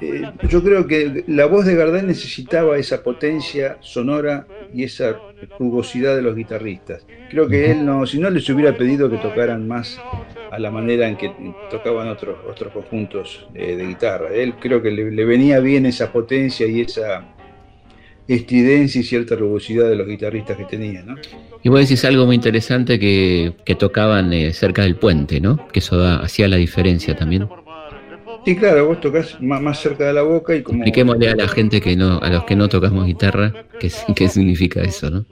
eh, 0.00 0.22
yo 0.48 0.62
creo 0.62 0.86
que 0.86 1.24
la 1.26 1.46
voz 1.46 1.66
de 1.66 1.74
Gardel 1.74 2.06
necesitaba 2.06 2.78
esa 2.78 3.02
potencia 3.02 3.76
sonora 3.80 4.46
y 4.72 4.84
esa 4.84 5.18
rugosidad 5.58 6.16
de 6.16 6.22
los 6.22 6.36
guitarristas. 6.36 7.06
Creo 7.30 7.48
que 7.48 7.70
él 7.70 7.84
no, 7.84 8.06
si 8.06 8.18
no 8.18 8.30
les 8.30 8.48
hubiera 8.48 8.76
pedido 8.76 9.10
que 9.10 9.18
tocaran 9.18 9.66
más 9.66 10.00
a 10.50 10.58
la 10.58 10.70
manera 10.70 11.08
en 11.08 11.16
que 11.16 11.32
tocaban 11.70 12.08
otros, 12.08 12.36
otros 12.48 12.72
conjuntos 12.72 13.46
eh, 13.54 13.76
de 13.76 13.86
guitarra. 13.86 14.28
Él 14.32 14.54
creo 14.60 14.82
que 14.82 14.90
le, 14.90 15.24
venía 15.24 15.60
bien 15.60 15.86
esa 15.86 16.12
potencia 16.12 16.66
y 16.66 16.82
esa 16.82 17.24
estridencia 18.28 19.00
y 19.00 19.04
cierta 19.04 19.34
rugosidad 19.34 19.88
de 19.88 19.96
los 19.96 20.06
guitarristas 20.06 20.56
que 20.56 20.64
tenía, 20.64 21.02
¿no? 21.02 21.16
Y 21.62 21.68
vos 21.68 21.80
decís 21.80 22.04
algo 22.04 22.26
muy 22.26 22.36
interesante 22.36 22.98
que, 22.98 23.54
tocaban 23.78 24.32
eh, 24.32 24.52
cerca 24.52 24.82
del 24.82 24.96
puente, 24.96 25.40
¿no? 25.40 25.68
Que 25.68 25.78
eso 25.80 26.04
hacía 26.04 26.48
la 26.48 26.56
diferencia 26.56 27.16
también. 27.16 27.48
Sí, 28.44 28.56
claro, 28.56 28.86
vos 28.86 29.00
tocas 29.00 29.40
más, 29.40 29.80
cerca 29.80 30.04
de 30.04 30.12
la 30.12 30.22
boca 30.22 30.54
y 30.54 30.62
como... 30.62 30.78
Expliquémosle 30.78 31.30
a 31.30 31.36
la 31.36 31.48
gente 31.48 31.80
que 31.80 31.94
no, 31.96 32.18
a 32.18 32.28
los 32.28 32.44
que 32.44 32.56
no 32.56 32.68
tocamos 32.68 33.06
guitarra, 33.06 33.52
qué, 33.78 33.90
qué 34.16 34.28
significa 34.28 34.82
eso, 34.82 35.10
¿no? 35.10 35.24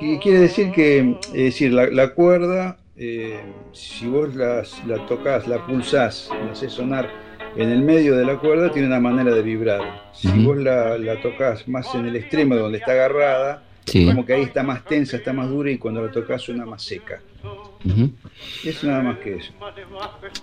Y 0.00 0.18
quiere 0.18 0.40
decir 0.40 0.72
que, 0.72 1.16
es 1.28 1.32
decir, 1.32 1.72
la, 1.72 2.08
cuerda, 2.08 2.76
eh, 2.96 3.40
si 3.72 4.08
vos 4.08 4.34
las, 4.34 4.84
la 4.84 5.06
tocas, 5.06 5.46
la 5.46 5.64
pulsás, 5.64 6.28
la 6.44 6.52
haces 6.52 6.72
sonar 6.72 7.08
en 7.56 7.70
el 7.70 7.82
medio 7.82 8.16
de 8.16 8.24
la 8.24 8.38
cuerda, 8.38 8.72
tiene 8.72 8.88
una 8.88 8.98
manera 8.98 9.32
de 9.32 9.42
vibrar. 9.42 10.10
Si 10.12 10.28
vos 10.42 10.56
la, 10.56 10.98
la 10.98 11.20
tocas 11.20 11.68
más 11.68 11.94
en 11.94 12.06
el 12.06 12.16
extremo 12.16 12.56
donde 12.56 12.78
está 12.78 12.92
agarrada, 12.92 13.62
como 14.06 14.26
que 14.26 14.32
ahí 14.32 14.42
está 14.42 14.64
más 14.64 14.84
tensa, 14.84 15.18
está 15.18 15.32
más 15.32 15.48
dura 15.48 15.70
y 15.70 15.78
cuando 15.78 16.04
la 16.04 16.10
tocas 16.10 16.42
suena 16.42 16.64
más 16.64 16.82
seca. 16.82 17.20
Es 18.64 18.84
nada 18.84 19.02
más 19.02 19.18
que 19.18 19.36
eso. 19.36 19.52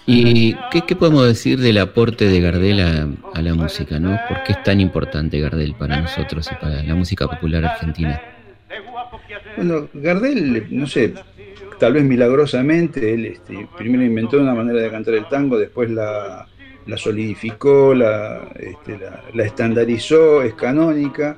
¿Y 0.06 0.56
qué, 0.72 0.96
podemos 0.96 1.26
decir 1.26 1.60
del 1.60 1.78
aporte 1.78 2.26
de 2.26 2.42
Gardel 2.42 2.80
a, 2.82 3.42
la 3.42 3.54
música? 3.54 4.00
¿no? 4.00 4.18
¿Por 4.28 4.44
qué 4.44 4.54
es 4.54 4.64
tan 4.64 4.80
importante 4.82 5.40
Gardel 5.40 5.76
para 5.76 6.02
nosotros 6.02 6.50
y 6.52 6.56
para 6.56 6.84
la 6.84 6.96
música 6.96 7.28
popular 7.28 7.66
argentina? 7.66 8.22
Bueno, 9.56 9.88
Gardel, 9.94 10.68
no 10.70 10.88
sé, 10.88 11.14
tal 11.80 11.94
vez 11.94 12.04
milagrosamente, 12.04 13.14
él 13.14 13.26
este, 13.26 13.68
primero 13.78 14.04
inventó 14.04 14.40
una 14.40 14.54
manera 14.54 14.80
de 14.82 14.90
cantar 14.90 15.16
el 15.16 15.28
tango, 15.28 15.58
después 15.58 15.90
la, 15.90 16.48
solidificó, 16.96 17.94
este, 17.94 18.98
la, 18.98 19.24
la, 19.34 19.44
estandarizó, 19.44 20.42
es 20.44 20.54
canónica 20.54 21.38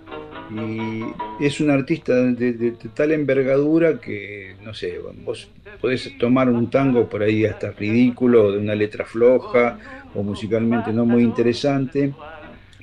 y 0.54 1.46
es 1.46 1.62
un 1.62 1.70
artista 1.70 2.14
de, 2.14 2.76
tal 2.94 3.12
envergadura 3.12 4.00
que, 4.00 4.56
no 4.64 4.74
sé, 4.74 5.00
vos 5.24 5.50
podés 5.80 6.18
tomar 6.18 6.50
un 6.50 6.70
tango 6.70 7.08
por 7.08 7.24
ahí 7.24 7.46
hasta 7.46 7.72
ridículo, 7.72 8.52
de 8.52 8.60
una 8.60 8.76
letra 8.76 9.06
floja 9.06 9.78
o 10.14 10.24
musicalmente 10.24 10.92
no 10.92 11.06
muy 11.06 11.24
interesante, 11.24 12.14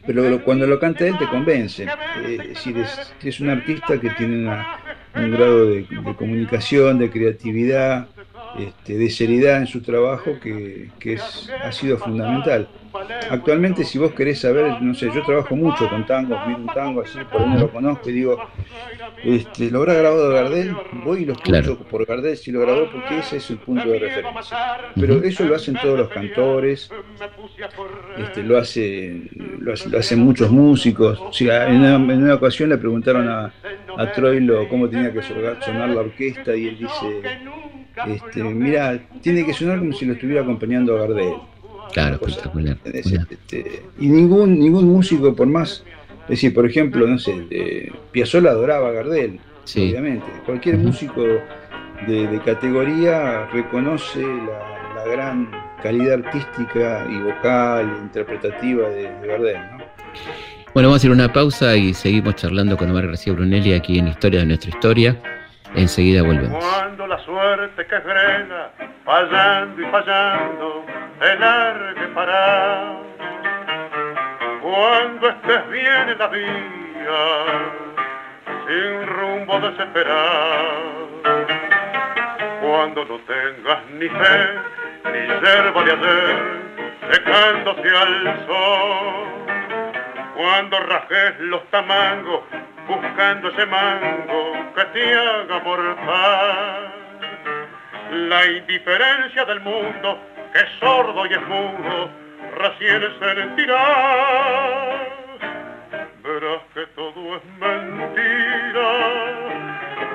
pero 0.07 0.42
cuando 0.42 0.66
lo 0.66 0.81
canta 0.81 1.07
él 1.07 1.18
te 1.18 1.28
convence. 1.28 1.85
Eh, 1.85 2.38
es 2.40 2.48
decir, 2.48 2.76
es, 3.22 3.40
un 3.40 3.50
artista 3.50 4.00
que 4.00 4.11
tiene 4.11 4.48
un 5.14 5.31
grado 5.31 5.66
de, 5.66 5.87
comunicación, 6.16 6.98
de 6.98 7.11
creatividad, 7.11 8.09
este, 8.59 8.96
de 8.96 9.11
seriedad 9.11 9.59
en 9.59 9.66
su 9.66 9.83
trabajo 9.83 10.38
que, 10.40 10.90
es, 11.00 11.50
ha 11.62 11.70
sido 11.72 11.98
fundamental. 11.98 12.68
Actualmente, 13.31 13.85
si 13.85 13.98
vos 13.98 14.12
querés 14.12 14.40
saber, 14.40 14.81
no 14.81 14.94
sé, 14.94 15.11
yo 15.14 15.22
trabajo 15.22 15.55
mucho 15.55 15.88
con 15.88 16.07
tangos, 16.07 16.38
miro 16.46 16.61
un 16.61 16.66
tango 16.66 17.03
así, 17.03 17.18
por 17.31 17.42
ahí 17.42 17.48
no 17.48 17.59
lo 17.59 17.70
conozco 17.70 18.09
y 18.11 18.12
digo, 18.12 18.38
este, 19.22 19.70
¿lo 19.70 19.79
habrá 19.79 19.94
grabado 19.94 20.31
Gardel? 20.33 20.74
Voy 21.05 21.22
y 21.22 21.24
lo 21.27 21.33
escucho 21.35 21.79
por 21.79 22.07
Gardel 22.07 22.37
si 22.37 22.53
lo 22.53 22.61
grabó 22.61 22.90
porque 22.90 23.18
ese 23.18 23.38
es 23.38 23.51
el 23.51 23.59
punto 23.59 23.88
de 23.88 23.98
referencia. 23.98 24.57
Pero 24.94 25.22
eso 25.22 25.44
lo 25.44 25.55
hacen 25.55 25.77
todos 25.81 25.98
los 25.98 26.09
cantores, 26.09 26.90
este, 28.16 28.42
lo, 28.42 28.59
hace, 28.59 29.22
lo, 29.59 29.98
hacen 29.98 30.20
muchos 30.20 30.51
músicos. 30.51 31.20
O 31.20 31.33
sea, 31.33 31.68
en, 31.68 31.83
una, 31.83 32.35
ocasión 32.35 32.68
le 32.68 32.79
preguntaron 32.79 33.29
a, 33.29 33.53
a 33.96 34.12
Troilo 34.12 34.68
cómo 34.68 34.88
tenía 34.88 35.12
que 35.12 35.22
sonar 35.22 35.88
la 35.90 36.01
orquesta 36.01 36.55
y 36.57 36.68
él 36.68 36.79
dice, 36.79 37.22
este, 38.07 38.42
mira, 38.44 38.98
tiene 39.20 39.44
que 39.44 39.53
sonar 39.53 39.79
como 39.79 39.92
si 39.92 40.07
lo 40.07 40.12
estuviera 40.14 40.42
acompañando 40.42 40.96
a 40.96 41.01
Gardel. 41.01 41.35
Claro, 41.92 42.18
espectacular. 42.27 42.79
Este, 42.85 43.83
y 43.98 44.09
ningún, 44.09 44.59
ningún 44.59 44.87
músico, 44.87 45.35
por 45.35 45.46
más, 45.46 45.85
es 46.24 46.29
decir, 46.29 46.55
por 46.55 46.66
ejemplo, 46.66 47.07
no 47.07 47.18
sé, 47.18 47.46
eh, 47.51 47.90
Piazzolla 48.12 48.51
adoraba 48.51 48.88
a 48.88 48.92
Gardel, 48.92 49.40
obviamente. 49.74 50.27
Cualquier 50.44 50.77
músico 50.77 51.24
de, 52.07 52.40
categoría 52.44 53.46
reconoce 53.46 54.20
la, 54.20 55.05
gran 55.07 55.51
calidad 55.83 56.24
artística 56.24 57.07
y 57.11 57.22
vocal, 57.22 57.98
interpretativa 58.03 58.88
de, 58.88 59.11
Gardel, 59.27 59.57
¿no? 59.72 59.79
Bueno, 60.74 60.90
vamos 60.90 60.96
a 60.96 60.98
hacer 60.98 61.11
una 61.11 61.33
pausa 61.33 61.77
y 61.77 61.94
seguimos 61.94 62.35
charlando 62.35 62.77
con 62.77 62.90
Omar 62.90 63.07
García 63.07 63.33
Brunelli 63.33 63.72
aquí 63.72 63.98
en 63.98 64.09
Historia 64.09 64.40
de 64.40 64.46
nuestra 64.46 64.70
historia. 64.70 65.18
Enseguida 65.74 66.22
volvemos. 66.22 66.62
La 67.09 67.18
suerte 67.21 67.87
que 67.87 68.01
frena, 68.03 68.68
fallando 69.03 69.81
y 69.81 69.85
fallando, 69.87 70.85
te 71.18 71.38
largue 71.38 72.07
para. 72.09 72.97
Cuando 74.61 75.29
estés 75.31 75.71
bien 75.71 76.09
en 76.11 76.18
la 76.18 76.27
vía, 76.27 77.25
sin 78.66 79.07
rumbo 79.07 79.59
desesperado. 79.59 81.09
Cuando 82.61 83.05
no 83.07 83.18
tengas 83.21 83.87
ni 83.92 84.09
fe, 84.11 84.61
ni 85.07 85.27
yerba 85.47 85.83
de 85.85 85.92
ayer, 85.92 86.37
secándose 87.11 87.88
al 87.88 88.47
sol. 88.47 89.29
Cuando 90.37 90.79
rajes 90.81 91.40
los 91.40 91.64
tamangos 91.71 92.42
buscando 92.88 93.48
ese 93.51 93.66
mango 93.66 94.72
que 94.74 94.85
te 94.87 95.14
haga 95.14 95.61
mortal. 95.61 96.92
La 98.11 98.46
indiferencia 98.46 99.44
del 99.44 99.61
mundo, 99.61 100.18
que 100.53 100.59
es 100.61 100.68
sordo 100.81 101.27
y 101.27 101.35
es 101.35 101.42
mudo, 101.42 102.11
recién 102.57 103.03
sentirá. 103.20 103.85
Verás 106.22 106.62
que 106.74 106.87
todo 106.96 107.37
es 107.37 107.44
mentira, 107.61 108.88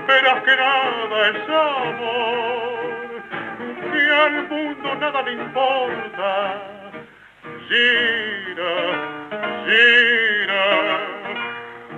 verás 0.07 0.43
que 0.43 0.55
nada 0.55 1.29
es 1.29 1.49
amor, 1.49 3.23
que 3.91 4.01
al 4.11 4.47
mundo 4.49 4.95
nada 4.95 5.21
le 5.21 5.31
importa. 5.33 6.61
Gira, 7.69 8.73
gira 9.65 10.32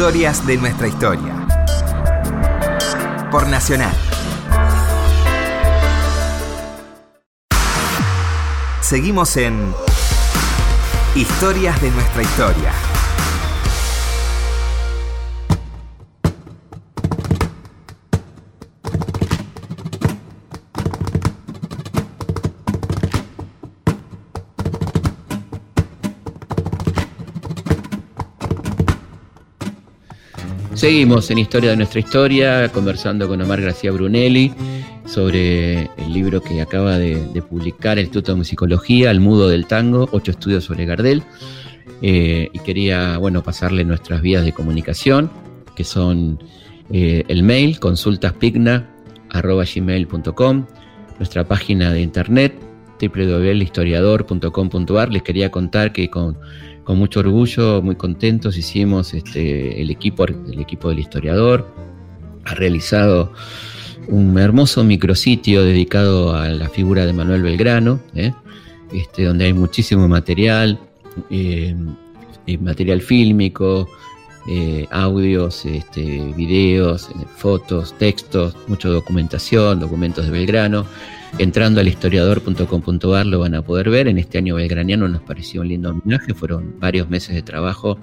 Historias 0.00 0.46
de 0.46 0.56
nuestra 0.56 0.88
historia. 0.88 1.46
Por 3.30 3.46
Nacional. 3.48 3.94
Seguimos 8.80 9.36
en 9.36 9.74
Historias 11.14 11.82
de 11.82 11.90
nuestra 11.90 12.22
historia. 12.22 12.89
Seguimos 30.80 31.30
en 31.30 31.36
Historia 31.36 31.72
de 31.72 31.76
nuestra 31.76 32.00
historia, 32.00 32.72
conversando 32.72 33.28
con 33.28 33.42
Omar 33.42 33.60
García 33.60 33.92
Brunelli 33.92 34.50
sobre 35.04 35.82
el 35.82 36.10
libro 36.10 36.40
que 36.40 36.62
acaba 36.62 36.96
de, 36.96 37.18
publicar 37.50 37.98
el 37.98 38.04
Instituto 38.04 38.32
de 38.32 38.38
Musicología, 38.38 39.10
El 39.10 39.20
Mudo 39.20 39.50
del 39.50 39.66
Tango, 39.66 40.08
ocho 40.10 40.30
estudios 40.30 40.64
sobre 40.64 40.86
Gardel. 40.86 41.22
Eh, 42.00 42.48
y 42.50 42.58
quería, 42.60 43.18
bueno, 43.18 43.42
pasarle 43.42 43.84
nuestras 43.84 44.22
vías 44.22 44.42
de 44.42 44.54
comunicación, 44.54 45.30
que 45.76 45.84
son 45.84 46.42
eh, 46.90 47.24
el 47.28 47.42
mail, 47.42 47.78
consultaspigna.gmail.com, 47.78 50.66
nuestra 51.18 51.44
página 51.44 51.92
de 51.92 52.00
internet, 52.00 52.58
www.historiador.com.ar. 52.98 55.12
Les 55.12 55.22
quería 55.22 55.50
contar 55.50 55.92
que 55.92 56.08
con, 56.08 56.38
mucho 56.88 57.20
orgullo, 57.20 57.82
muy 57.82 57.96
contentos, 57.96 58.56
hicimos 58.56 59.14
este, 59.14 59.80
el, 59.80 59.90
equipo, 59.90 60.24
el 60.24 60.58
equipo 60.58 60.88
del 60.88 60.98
historiador, 60.98 61.66
ha 62.44 62.54
realizado 62.54 63.32
un 64.08 64.36
hermoso 64.38 64.82
micrositio 64.82 65.62
dedicado 65.62 66.34
a 66.34 66.48
la 66.48 66.68
figura 66.68 67.06
de 67.06 67.12
Manuel 67.12 67.42
Belgrano, 67.42 68.00
¿eh? 68.14 68.32
este, 68.92 69.24
donde 69.24 69.46
hay 69.46 69.52
muchísimo 69.52 70.08
material, 70.08 70.78
eh, 71.30 71.74
eh, 72.46 72.58
material 72.58 73.00
fílmico, 73.00 73.88
audios, 74.90 75.64
este, 75.64 76.32
videos, 76.36 77.08
fotos, 77.36 77.94
textos, 77.98 78.56
mucha 78.66 78.88
documentación, 78.88 79.78
documentos 79.78 80.24
de 80.24 80.32
Belgrano. 80.32 80.86
Entrando 81.38 81.80
al 81.80 81.88
historiador.com.ar 81.88 83.26
lo 83.26 83.38
van 83.38 83.54
a 83.54 83.62
poder 83.62 83.90
ver. 83.90 84.08
En 84.08 84.18
este 84.18 84.38
año 84.38 84.56
belgraniano 84.56 85.08
nos 85.08 85.22
pareció 85.22 85.62
un 85.62 85.68
lindo 85.68 85.90
homenaje, 85.90 86.34
fueron 86.34 86.78
varios 86.78 87.08
meses 87.08 87.34
de 87.34 87.42
trabajo, 87.42 87.98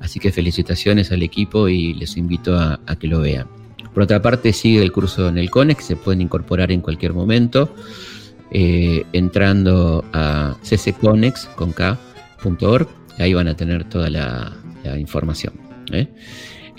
así 0.00 0.20
que 0.20 0.32
felicitaciones 0.32 1.10
al 1.12 1.22
equipo 1.22 1.68
y 1.68 1.94
les 1.94 2.16
invito 2.16 2.58
a 2.58 2.96
que 2.98 3.06
lo 3.06 3.20
vean. 3.20 3.60
Por 3.92 4.02
otra 4.04 4.22
parte, 4.22 4.52
sigue 4.52 4.82
el 4.82 4.92
curso 4.92 5.28
en 5.28 5.38
el 5.38 5.50
CONEX, 5.50 5.84
se 5.84 5.96
pueden 5.96 6.20
incorporar 6.20 6.70
en 6.70 6.80
cualquier 6.80 7.12
momento, 7.12 7.74
eh, 8.52 9.04
entrando 9.12 10.04
a 10.12 10.56
ccconex.org, 10.62 12.08
ahí 13.18 13.34
van 13.34 13.48
a 13.48 13.56
tener 13.56 13.82
toda 13.84 14.08
la, 14.10 14.56
información. 14.98 15.52
¿eh? 15.92 16.08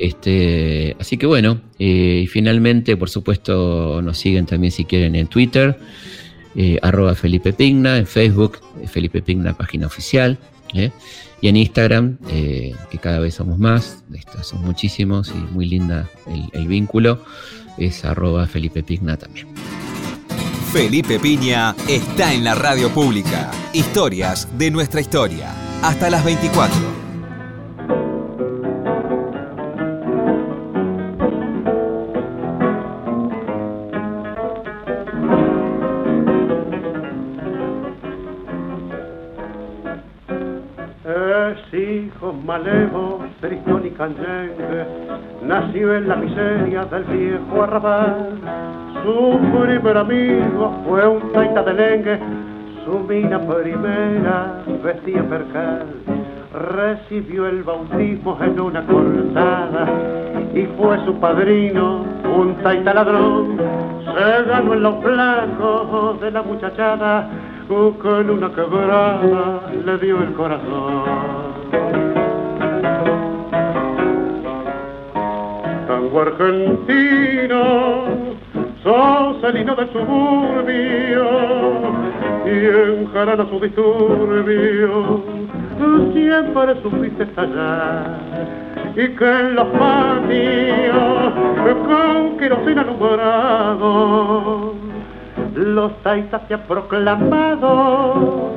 Este, 0.02 0.96
así 1.00 1.18
que 1.18 1.28
bueno, 1.28 1.62
eh, 1.78 2.22
y 2.24 2.28
finalmente, 2.28 2.98
por 2.98 3.10
supuesto, 3.10 4.02
nos 4.02 4.18
siguen 4.18 4.46
también 4.46 4.72
si 4.72 4.86
quieren 4.86 5.16
en 5.16 5.28
Twitter, 5.28 5.78
arroba 6.82 7.16
Felipe 7.16 7.54
Pigna, 7.54 7.98
en 7.98 8.08
Facebook, 8.08 8.60
Felipe 8.88 9.22
Pigna, 9.22 9.54
página 9.54 9.88
oficial. 9.88 10.38
Y 11.42 11.48
en 11.48 11.58
Instagram, 11.58 12.18
eh, 12.30 12.76
que 12.90 12.98
cada 13.00 13.20
vez 13.20 13.36
somos 13.36 13.58
más, 13.58 14.04
son 14.44 14.64
muchísimos 14.64 15.30
y 15.30 15.54
muy 15.54 15.66
linda 15.66 16.08
el, 16.54 16.68
vínculo, 16.68 17.24
es 17.78 18.06
arroba 18.06 18.48
Felipe 18.48 18.84
Pigna 18.84 19.18
también. 19.18 19.48
Felipe 20.72 21.20
Piña 21.20 21.76
está 21.90 22.34
en 22.34 22.44
la 22.44 22.56
radio 22.56 22.90
pública. 22.90 23.52
Historias 23.74 24.48
de 24.58 24.72
nuestra 24.72 25.02
historia. 25.02 25.52
Hasta 25.82 26.10
las 26.10 26.24
24. 26.24 27.01
Malevo, 42.46 43.20
tristón 43.40 43.86
y 43.86 43.92
canyengue, 43.92 44.86
nació 45.44 45.96
en 45.96 46.08
la 46.08 46.16
miseria 46.16 46.86
del 46.86 47.04
viejo 47.06 47.64
arrabal. 47.64 48.40
Su 49.04 49.40
primer 49.60 49.98
amigo 49.98 50.74
fue 50.88 51.08
un 51.08 51.32
taita 51.32 51.64
de 51.64 51.74
lengue, 51.74 52.20
su 52.86 53.00
mina 53.00 53.40
primera 53.40 54.64
vestía 54.84 55.24
percal. 55.28 55.88
Recibió 56.54 57.48
el 57.48 57.64
bautismo 57.64 58.38
en 58.42 58.60
una 58.60 58.86
cortada 58.86 59.88
y 60.54 60.66
fue 60.78 61.04
su 61.06 61.16
padrino 61.20 62.04
un 62.38 62.56
taita 62.62 62.94
ladrón. 62.94 63.58
Se 64.06 64.44
ganó 64.44 64.74
en 64.74 64.84
los 64.84 65.02
blancos 65.02 66.20
de 66.22 66.32
la 66.32 66.42
muchachada, 66.42 67.30
con 67.68 68.30
una 68.30 68.50
quebrada 68.52 69.62
le 69.86 69.98
dio 70.00 70.22
el 70.22 70.34
corazón. 70.34 71.51
Tango 76.12 76.22
argentino, 76.22 77.64
sos 78.84 79.44
el 79.44 79.62
hino 79.62 79.76
del 79.76 79.90
suburbio 79.92 81.26
y 82.46 82.50
enjarana 83.00 83.46
su 83.50 83.60
disturbio, 83.60 85.24
siempre 86.14 86.82
supiste 86.82 87.24
estallar 87.24 88.20
y 88.96 89.08
que 89.16 89.26
en 89.26 89.56
los 89.56 89.68
patios 89.68 91.34
con 91.86 92.38
querosina 92.38 92.82
alumbrado 92.82 94.74
los 95.56 95.92
taitas 96.04 96.42
se 96.48 96.56
ha 96.56 96.68
proclamado 96.68 98.52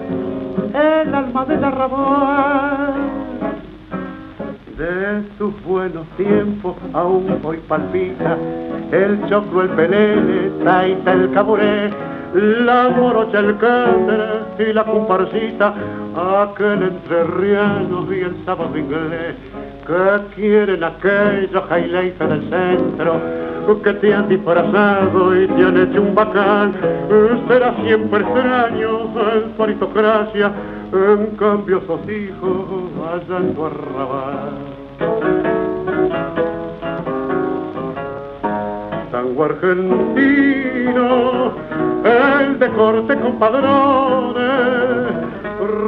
el 0.74 1.14
alma 1.14 1.44
de 1.44 1.56
la 1.56 1.70
rabón 1.70 2.53
de 4.76 5.22
sus 5.38 5.62
buenos 5.64 6.06
tiempos 6.16 6.76
aún 6.92 7.40
hoy 7.44 7.58
palpita 7.68 8.36
el 8.90 9.24
choclo, 9.28 9.62
el 9.62 9.70
pelele, 9.70 10.50
taita, 10.64 11.12
el 11.12 11.30
caburé, 11.32 11.90
la 12.34 12.88
morocha, 12.90 13.40
el 13.40 13.56
cáceres 13.58 14.46
y 14.58 14.72
la 14.72 14.84
comparsita, 14.84 15.74
aquel 16.42 16.82
entrerriano 16.82 18.12
y 18.12 18.20
el 18.20 18.44
sábado 18.44 18.76
inglés, 18.76 19.36
que 19.86 20.34
quieren 20.34 20.84
aquellos 20.84 21.64
highlights 21.70 22.18
del 22.18 22.50
centro, 22.50 23.20
que 23.82 23.92
te 23.94 24.14
han 24.14 24.28
disfrazado 24.28 25.42
y 25.42 25.46
te 25.46 25.64
han 25.64 25.76
hecho 25.78 26.02
un 26.02 26.14
bacán, 26.14 26.74
será 27.48 27.74
siempre 27.84 28.20
extraño 28.20 29.08
su 29.56 29.62
aristocracia, 29.62 30.52
en 30.92 31.36
cambio 31.36 31.80
sos 31.86 32.00
hijos 32.08 32.83
allá 33.12 33.36
en 33.38 33.54
tu 33.54 33.64
arrabal. 33.66 34.74
tango 39.14 39.44
argentino, 39.44 41.04
el 42.04 42.58
de 42.58 42.68
corte 42.70 43.16
con 43.20 43.38
padrones, 43.38 45.23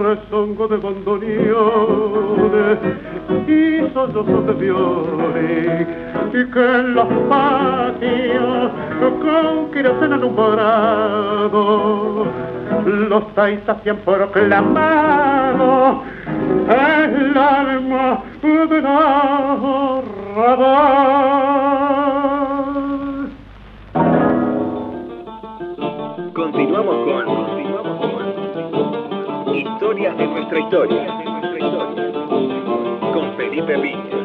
rezongo 0.07 0.69
de 0.69 0.77
bandoneones 0.77 2.79
y 3.49 3.81
sollozos 3.93 4.47
de 4.47 4.53
violín, 4.53 5.89
y 6.33 6.45
que 6.53 6.61
en 6.61 6.95
los 6.95 7.09
patios 7.29 8.71
con 9.21 9.73
quirocen 9.73 10.13
alumbrado 10.13 12.27
los 12.87 13.35
taitas 13.35 13.79
se 13.83 13.91
han 13.91 13.97
proclamado 13.99 16.03
el 16.69 17.37
alma 17.37 18.23
de 18.43 18.83
narrador. 18.83 20.05
Continuamos 26.33 26.97
con, 27.07 27.16
Historias 29.75 30.17
de 30.17 30.27
nuestra 30.27 30.61
historia. 30.61 31.07
Con 33.13 33.37
Felipe 33.37 33.79
Piña. 33.79 34.17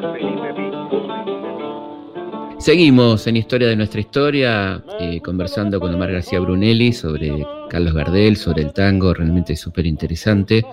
Seguimos 2.60 3.26
en 3.26 3.38
Historia 3.38 3.68
de 3.68 3.76
nuestra 3.76 4.02
historia, 4.02 4.84
eh, 5.00 5.20
conversando 5.22 5.80
con 5.80 5.94
Omar 5.96 6.12
García 6.12 6.40
Brunelli 6.40 6.94
sobre 6.94 7.44
Carlos 7.70 7.96
Gardel, 7.96 8.38
sobre 8.38 8.62
el 8.62 8.72
tango, 8.72 9.16
realmente 9.16 9.56
súper 9.56 9.88
interesante 9.88 10.64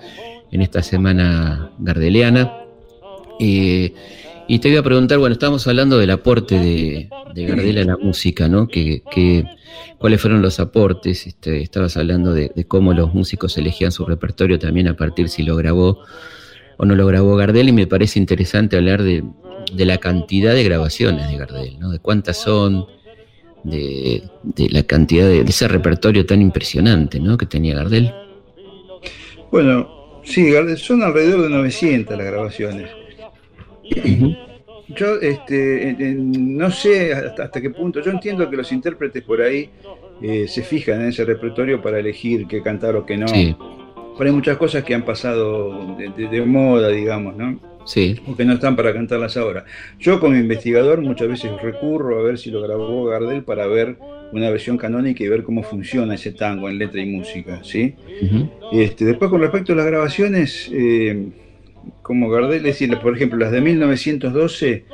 en 0.51 0.61
esta 0.61 0.83
semana 0.83 1.71
gardeliana. 1.79 2.53
Eh, 3.39 3.91
y 4.49 4.57
te 4.57 4.69
voy 4.69 4.77
a 4.79 4.83
preguntar, 4.83 5.19
bueno, 5.19 5.33
estábamos 5.33 5.67
hablando 5.67 5.99
del 5.99 6.09
aporte 6.09 6.59
de, 6.59 7.07
Gardel 7.45 7.77
a 7.77 7.83
la 7.83 7.97
música, 7.97 8.47
¿no? 8.47 8.67
Que, 8.67 9.03
cuáles 9.99 10.19
fueron 10.19 10.41
los 10.41 10.59
aportes, 10.59 11.27
este, 11.27 11.61
estabas 11.61 11.95
hablando 11.97 12.33
de, 12.33 12.51
cómo 12.67 12.95
los 12.95 13.13
músicos 13.13 13.55
elegían 13.59 13.91
su 13.91 14.07
repertorio 14.07 14.57
también 14.57 14.87
a 14.87 14.95
partir 14.95 15.29
si 15.29 15.43
lo 15.43 15.55
grabó 15.55 15.99
o 16.77 16.85
no 16.85 16.95
lo 16.95 17.05
grabó 17.05 17.35
Gardel 17.35 17.69
y 17.69 17.73
me 17.73 17.85
parece 17.85 18.17
interesante 18.17 18.75
hablar 18.75 19.03
de, 19.03 19.23
la 19.75 19.97
cantidad 19.99 20.55
de 20.55 20.63
grabaciones 20.63 21.29
de 21.29 21.37
Gardel, 21.37 21.79
¿no? 21.79 21.91
de 21.91 21.99
cuántas 21.99 22.37
son, 22.37 22.87
de, 23.63 24.23
la 24.71 24.81
cantidad 24.81 25.27
de, 25.27 25.41
ese 25.41 25.67
repertorio 25.67 26.25
tan 26.25 26.41
impresionante 26.41 27.19
¿no? 27.19 27.37
que 27.37 27.45
tenía 27.45 27.75
Gardel. 27.75 28.11
Bueno, 29.51 30.21
sí, 30.23 30.51
son 30.77 31.03
alrededor 31.03 31.43
de 31.43 31.49
900 31.49 32.17
las 32.17 32.25
grabaciones. 32.25 32.98
Yo 34.95 35.19
este, 35.21 35.95
no 36.17 36.71
sé 36.71 37.13
hasta, 37.13 37.61
qué 37.61 37.69
punto, 37.69 38.01
yo 38.01 38.11
entiendo 38.11 38.49
que 38.49 38.57
los 38.57 38.71
intérpretes 38.71 39.23
por 39.23 39.41
ahí 39.41 39.69
eh, 40.21 40.47
se 40.47 40.63
fijan 40.63 41.01
en 41.01 41.09
ese 41.09 41.25
repertorio 41.25 41.81
para 41.81 41.99
elegir 41.99 42.47
qué 42.47 42.63
cantar 42.63 42.95
o 42.95 43.05
qué 43.05 43.15
no. 43.15 43.27
Pero 43.27 44.29
hay 44.29 44.35
muchas 44.35 44.57
cosas 44.57 44.83
que 44.83 44.95
han 44.95 45.05
pasado 45.05 45.95
de, 45.97 46.41
moda, 46.41 46.89
digamos, 46.89 47.35
¿no? 47.37 47.59
Sí. 47.85 48.19
O 48.27 48.35
que 48.35 48.45
no 48.45 48.53
están 48.53 48.75
para 48.75 48.93
cantarlas 48.93 49.37
ahora. 49.37 49.63
Yo 49.99 50.19
como 50.19 50.35
investigador 50.35 51.01
muchas 51.01 51.27
veces 51.27 51.51
recurro 51.61 52.19
a 52.19 52.23
ver 52.23 52.37
si 52.37 52.51
lo 52.51 52.61
grabó 52.61 53.05
Gardel 53.05 53.43
para 53.43 53.67
ver 53.67 53.97
una 54.31 54.49
versión 54.49 54.77
canónica 54.77 55.23
y 55.23 55.27
ver 55.27 55.43
cómo 55.43 55.63
funciona 55.63 56.15
ese 56.15 56.31
tango 56.31 56.67
en 56.67 56.77
letra 56.77 57.01
y 57.01 57.05
música, 57.05 57.61
¿sí? 57.63 57.95
este, 58.71 59.05
después 59.05 59.29
con 59.29 59.41
respecto 59.41 59.73
a 59.73 59.75
las 59.75 59.85
grabaciones... 59.85 60.69
Eh, 60.73 61.29
como 62.01 62.29
Gardel, 62.29 62.63
decir, 62.63 62.97
por 62.99 63.15
ejemplo, 63.15 63.37
las 63.37 63.51
de 63.51 63.61
1912 63.61 64.85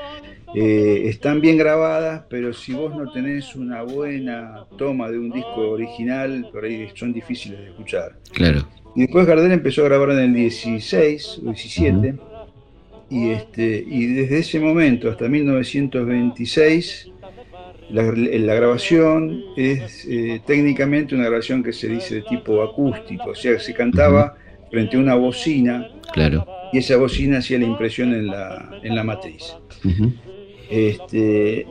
eh, 0.56 1.02
están 1.06 1.42
bien 1.42 1.58
grabadas, 1.58 2.24
pero 2.30 2.54
si 2.54 2.74
vos 2.74 2.96
no 2.96 3.12
tenés 3.12 3.56
una 3.56 3.82
buena 3.84 4.66
toma 4.78 5.10
de 5.10 5.20
un 5.20 5.32
disco 5.32 5.72
original, 5.72 6.48
por 6.52 6.66
ahí 6.66 6.90
son 6.94 7.14
difíciles 7.14 7.60
de 7.60 7.66
escuchar. 7.68 8.16
Claro. 8.32 8.68
Y 8.96 9.02
después 9.02 9.26
Gardel 9.26 9.52
empezó 9.52 9.82
a 9.82 9.86
grabar 9.86 10.12
en 10.12 10.20
el 10.20 10.34
16 10.34 11.42
o 11.46 11.50
17, 11.52 12.16
y, 13.10 13.30
este, 13.30 13.84
y 13.86 14.06
desde 14.14 14.40
ese 14.40 14.60
momento 14.60 15.10
hasta 15.10 15.28
1926, 15.28 17.12
la, 17.90 18.04
grabación 18.56 19.44
es 19.56 20.06
eh, 20.10 20.42
técnicamente 20.46 21.14
una 21.14 21.26
grabación 21.26 21.64
que 21.64 21.72
se 21.72 21.88
dice 21.88 22.16
de 22.16 22.22
tipo 22.24 22.64
acústico, 22.64 23.30
o 23.30 23.36
sea, 23.36 23.60
se 23.60 23.74
cantaba 23.74 24.36
frente 24.72 24.98
a 24.98 25.00
una 25.00 25.16
bocina. 25.16 25.90
Claro 26.16 26.56
y 26.76 26.80
esa 26.80 26.98
bocina 26.98 27.38
hacía 27.38 27.58
la 27.58 27.66
impresión 27.66 28.14
en 28.14 28.28
la, 28.28 28.80
en 28.84 28.96
la 28.96 29.04
matriz. 29.04 29.56
este, 30.70 31.66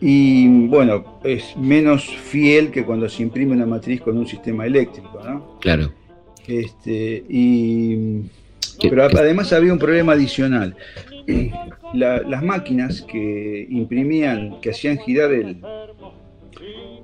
y 0.00 0.66
bueno, 0.66 1.20
es 1.22 1.56
menos 1.56 2.04
fiel 2.04 2.72
que 2.72 2.84
cuando 2.84 3.08
se 3.08 3.22
imprime 3.22 3.52
una 3.52 3.66
matriz 3.66 4.00
con 4.00 4.18
un 4.18 4.26
sistema 4.26 4.66
eléctrico, 4.66 5.20
¿no? 5.24 5.60
Claro. 5.60 5.92
Este, 6.44 7.24
y, 7.28 8.22
pero 8.82 9.04
además 9.04 9.52
había 9.52 9.72
un 9.72 9.78
problema 9.78 10.14
adicional. 10.14 10.74
las 11.94 12.42
máquinas 12.42 13.02
que 13.02 13.66
imprimían, 13.70 14.60
que 14.60 14.70
hacían 14.70 14.98
girar 14.98 15.32
el, 15.32 15.58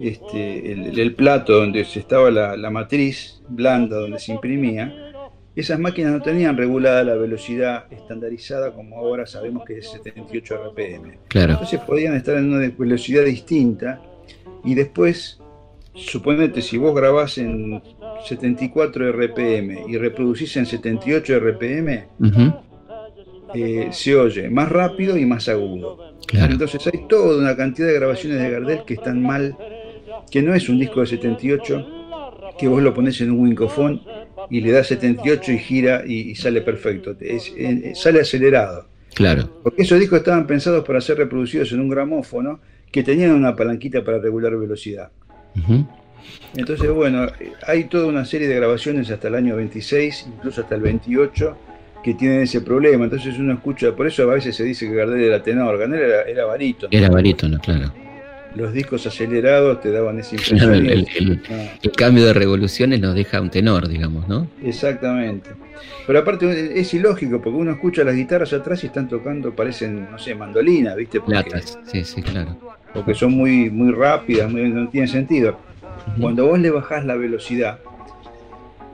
este, 0.01 0.73
el, 0.73 1.15
plato 1.15 1.53
donde 1.53 1.85
se 1.85 2.01
estaba 2.01 2.33
la, 2.33 2.57
la 2.57 2.71
matriz 2.71 3.41
blanda, 3.49 3.97
donde 3.97 4.19
se 4.19 4.33
imprimía, 4.33 5.08
esas 5.61 5.81
máquinas 5.81 6.13
no 6.13 6.23
tenían 6.23 6.57
regulada 6.57 7.03
la 7.03 7.15
velocidad 7.15 7.87
estandarizada 7.91 8.73
como 8.73 8.97
ahora 8.97 9.27
sabemos 9.27 9.65
que 9.65 9.79
es 9.79 9.91
78 9.91 10.57
RPM. 10.69 11.19
Claro. 11.27 11.55
Entonces 11.55 11.81
podían 11.81 12.15
estar 12.15 12.37
en 12.37 12.53
una 12.53 12.73
velocidad 12.79 13.25
distinta 13.25 14.01
y 14.65 14.75
después, 14.75 15.41
suponete, 15.95 16.63
si 16.63 16.79
vos 16.79 16.95
grabás 16.95 17.39
en 17.39 17.83
74 18.25 19.11
RPM 19.11 19.89
y 19.89 19.99
reproducís 19.99 20.57
en 20.59 20.67
78 20.67 21.41
RPM, 21.41 22.05
eh, 23.55 23.89
se 23.91 24.15
oye 24.15 24.49
más 24.51 24.69
rápido 24.69 25.17
y 25.17 25.27
más 25.27 25.49
agudo. 25.49 26.15
Entonces 26.33 26.87
hay 26.87 27.07
toda 27.09 27.37
una 27.37 27.57
cantidad 27.57 27.89
de 27.89 27.95
grabaciones 27.95 28.41
de 28.41 28.51
Gardel 28.51 28.85
que 28.87 28.95
están 28.95 29.21
mal, 29.21 29.57
que 30.31 30.41
no 30.41 30.55
es 30.55 30.69
un 30.69 30.79
disco 30.79 31.01
de 31.01 31.07
78, 31.07 31.87
que 32.59 32.69
vos 32.69 32.81
lo 32.81 32.95
pones 32.95 33.21
en 33.21 33.33
un 33.33 33.41
Wincofone 33.41 34.18
y 34.51 34.61
le 34.61 34.73
da 34.73 34.85
78 34.85 35.53
y 35.53 35.59
gira 35.59 36.05
y, 36.07 36.35
sale 36.35 36.61
perfecto, 36.61 37.17
sale 37.95 38.21
acelerado. 38.21 38.87
Claro. 39.15 39.61
Porque 39.63 39.83
esos 39.83 39.99
discos 39.99 40.19
estaban 40.19 40.47
pensados 40.47 40.85
para 40.85 41.01
ser 41.01 41.19
reproducidos 41.19 41.73
en 41.73 41.81
un 41.81 41.89
gramófono 41.89 42.61
que 42.91 43.03
tenían 43.03 43.33
una 43.33 43.57
palanquita 43.57 44.05
para 44.05 44.19
regular 44.19 44.57
velocidad. 44.57 45.11
Entonces, 46.55 46.91
bueno, 46.91 47.27
hay 47.67 47.85
toda 47.85 48.07
una 48.07 48.25
serie 48.25 48.49
de 48.49 48.55
grabaciones 48.55 49.11
hasta 49.11 49.29
el 49.29 49.35
año 49.35 49.57
26, 49.57 50.27
incluso 50.37 50.61
hasta 50.63 50.75
el 50.75 50.83
28, 50.83 51.57
que 52.05 52.15
tienen 52.15 52.43
ese 52.43 52.61
problema. 52.61 53.05
Entonces 53.05 53.39
uno 53.39 53.55
escucha, 53.55 53.95
por 53.95 54.07
eso 54.07 54.23
a 54.23 54.35
veces 54.35 54.55
se 54.55 54.65
dice 54.65 54.87
que 54.89 54.95
Gardel 54.95 55.21
era 55.21 55.43
tenor, 55.43 55.79
Gardel 55.79 56.01
era, 56.01 56.23
era 56.23 56.45
barítono. 56.45 56.89
Era 56.93 57.09
barítono, 57.09 57.59
claro 57.59 57.93
los 58.55 58.73
discos 58.73 59.07
acelerados 59.07 59.81
te 59.81 59.91
daban 59.91 60.19
esa 60.19 60.35
impresión. 60.35 61.41
Ah. 61.51 61.79
el, 61.83 61.93
cambio 61.93 62.27
de 62.27 62.33
revoluciones 62.33 63.01
nos 63.01 63.15
deja 63.15 63.41
un 63.41 63.51
tenor, 63.51 63.89
digamos, 63.89 64.29
¿no? 64.29 64.49
Exactamente. 64.63 65.51
Pero 66.07 66.19
aparte 66.21 66.81
es 66.81 66.95
ilógico, 66.95 67.41
porque 67.41 67.59
uno 67.59 67.73
escucha 67.73 68.03
las 68.03 68.15
guitarras 68.15 68.53
atrás 68.53 68.83
y 68.83 68.87
están 68.87 69.09
tocando, 69.09 69.55
parecen, 69.55 70.11
no 70.11 70.19
sé, 70.19 70.35
mandolinas, 70.35 70.97
¿viste? 70.97 71.21
Porque, 71.21 71.61
sí, 71.85 72.05
sí, 72.05 72.23
claro. 72.23 72.57
Porque 72.95 73.15
son 73.15 73.33
muy, 73.33 73.71
muy 73.71 73.93
rápidas, 73.93 74.51
no 74.51 74.89
tiene 74.89 75.07
sentido. 75.07 75.59
Cuando 76.21 76.47
vos 76.47 76.59
le 76.59 76.71
bajás 76.71 77.05
la 77.05 77.15
velocidad, 77.15 77.79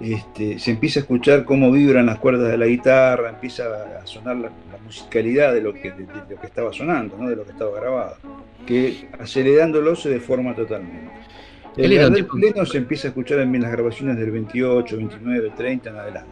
este, 0.00 0.58
se 0.58 0.72
empieza 0.72 1.00
a 1.00 1.02
escuchar 1.02 1.44
cómo 1.44 1.70
vibran 1.70 2.06
las 2.06 2.18
cuerdas 2.18 2.50
de 2.50 2.58
la 2.58 2.66
guitarra, 2.66 3.30
empieza 3.30 3.64
a 4.02 4.06
sonar 4.06 4.36
la, 4.36 4.50
musicalidad 4.84 5.54
de 5.54 5.62
lo, 5.62 5.72
que, 5.72 5.92
de, 5.92 6.06
lo 6.28 6.38
que 6.38 6.46
estaba 6.46 6.70
sonando, 6.70 7.16
¿no? 7.16 7.30
de 7.30 7.36
lo 7.36 7.44
que 7.44 7.52
estaba 7.52 7.74
grabado 7.80 8.16
que 8.64 9.08
acelerándolo 9.18 9.94
se 9.96 10.10
deforma 10.10 10.54
totalmente. 10.54 11.12
El 11.76 11.90
del 12.12 12.26
pleno 12.26 12.64
se 12.64 12.78
empieza 12.78 13.08
a 13.08 13.10
escuchar 13.10 13.40
en 13.40 13.60
las 13.60 13.72
grabaciones 13.72 14.16
del 14.16 14.30
28, 14.30 14.96
29, 14.96 15.52
30 15.56 15.90
en 15.90 15.96
adelante. 15.96 16.30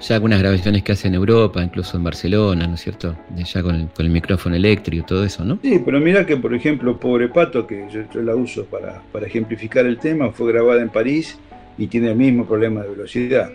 ya 0.00 0.14
algunas 0.16 0.40
grabaciones 0.40 0.82
que 0.82 0.92
hace 0.92 1.06
en 1.06 1.14
Europa, 1.14 1.62
incluso 1.62 1.96
en 1.96 2.02
Barcelona, 2.02 2.66
¿no 2.66 2.74
es 2.74 2.80
cierto? 2.80 3.16
Ya 3.36 3.62
con 3.62 3.88
el, 3.96 4.10
micrófono 4.10 4.56
eléctrico 4.56 5.04
y 5.04 5.06
todo 5.06 5.24
eso, 5.24 5.44
¿no? 5.44 5.60
Sí, 5.62 5.80
pero 5.84 6.00
mira 6.00 6.26
que, 6.26 6.36
por 6.36 6.52
ejemplo, 6.54 6.98
Pobre 6.98 7.28
Pato, 7.28 7.68
que 7.68 7.86
yo, 7.88 8.20
la 8.20 8.34
uso 8.34 8.64
para, 8.64 9.00
ejemplificar 9.24 9.86
el 9.86 9.98
tema, 9.98 10.32
fue 10.32 10.52
grabada 10.52 10.82
en 10.82 10.88
París 10.88 11.38
y 11.78 11.86
tiene 11.86 12.10
el 12.10 12.16
mismo 12.16 12.46
problema 12.46 12.82
de 12.82 12.90
velocidad. 12.90 13.50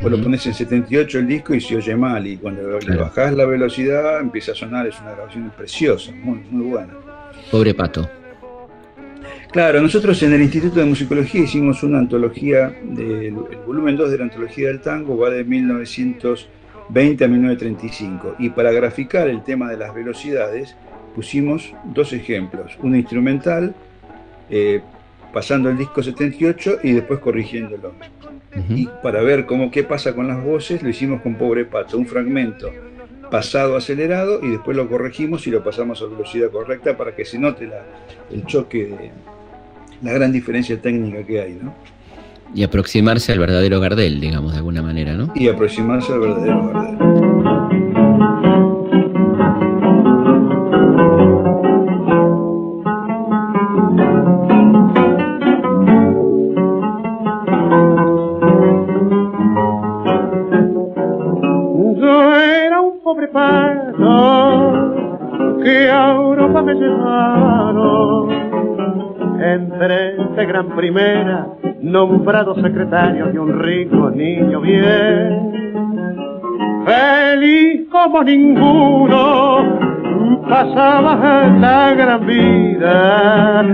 Vos 0.00 0.10
lo 0.10 0.22
pones 0.22 0.46
en 0.46 0.54
78 0.54 1.18
el 1.18 1.26
disco 1.26 1.54
y 1.54 1.60
se 1.60 1.76
oye 1.76 1.96
mal, 1.96 2.26
y 2.26 2.36
cuando 2.36 2.78
le 2.78 2.96
bajás 2.96 3.34
la 3.34 3.44
velocidad 3.44 4.20
empieza 4.20 4.52
a 4.52 4.54
sonar, 4.54 4.86
es 4.86 4.98
una 5.00 5.12
grabación 5.12 5.50
preciosa, 5.56 6.12
muy, 6.12 6.40
muy 6.50 6.66
buena. 6.66 6.94
Pobre 7.50 7.74
Pato. 7.74 8.08
Claro, 9.50 9.82
nosotros 9.82 10.22
en 10.22 10.32
el 10.32 10.42
Instituto 10.42 10.78
de 10.78 10.86
Musicología 10.86 11.42
hicimos 11.42 11.82
una 11.82 11.98
antología, 11.98 12.72
el 12.96 13.34
volumen 13.66 13.96
2 13.96 14.12
de 14.12 14.18
la 14.18 14.24
antología 14.24 14.68
del 14.68 14.80
tango 14.80 15.18
va 15.18 15.28
de 15.30 15.42
1920 15.42 17.24
a 17.24 17.28
1935 17.28 18.36
y 18.38 18.50
para 18.50 18.70
graficar 18.70 19.28
el 19.28 19.42
tema 19.42 19.68
de 19.68 19.76
las 19.76 19.92
velocidades 19.92 20.76
pusimos 21.16 21.74
dos 21.84 22.12
ejemplos, 22.12 22.78
un 22.80 22.94
instrumental 22.94 23.74
eh, 24.48 24.82
pasando 25.32 25.70
el 25.70 25.78
disco 25.78 26.02
78 26.02 26.78
y 26.82 26.92
después 26.92 27.20
corrigiéndolo. 27.20 27.92
Y 28.68 28.88
para 29.02 29.22
ver 29.22 29.46
cómo 29.46 29.70
qué 29.70 29.84
pasa 29.84 30.14
con 30.14 30.28
las 30.28 30.42
voces 30.42 30.82
lo 30.82 30.88
hicimos 30.88 31.22
con 31.22 31.36
Pobre 31.36 31.64
Pato, 31.64 31.96
un 31.96 32.06
fragmento 32.06 32.70
pasado 33.30 33.76
acelerado 33.76 34.40
y 34.42 34.50
después 34.50 34.76
lo 34.76 34.88
corregimos 34.88 35.46
y 35.46 35.50
lo 35.50 35.62
pasamos 35.62 36.02
a 36.02 36.06
velocidad 36.06 36.50
correcta 36.50 36.96
para 36.96 37.14
que 37.14 37.24
se 37.24 37.38
note 37.38 37.70
el 38.30 38.44
choque 38.44 38.86
de, 38.86 39.10
la 40.02 40.12
gran 40.12 40.32
diferencia 40.32 40.80
técnica 40.80 41.24
que 41.24 41.40
hay, 41.40 41.58
¿no? 41.62 41.74
Y 42.52 42.64
aproximarse 42.64 43.30
al 43.32 43.38
verdadero 43.38 43.78
Gardel, 43.78 44.20
digamos, 44.20 44.52
de 44.52 44.58
alguna 44.58 44.82
manera, 44.82 45.14
¿no? 45.14 45.32
Y 45.36 45.48
aproximarse 45.48 46.12
al 46.12 46.20
verdadero 46.20 46.72
Gardel. 46.72 47.19
A 66.50 66.60
Europa 66.60 66.62
me 66.62 66.74
llevaron 66.74 68.30
entre 69.40 70.22
este 70.22 70.46
gran 70.46 70.68
primera, 70.76 71.46
nombrado 71.80 72.54
secretario 72.56 73.26
de 73.26 73.38
un 73.38 73.58
rico 73.58 74.10
niño 74.10 74.60
bien. 74.60 75.52
Feliz 76.84 77.88
como 77.90 78.22
ninguno, 78.24 79.78
pasaba 80.48 81.48
la 81.58 81.94
gran 81.94 82.26
vida, 82.26 83.64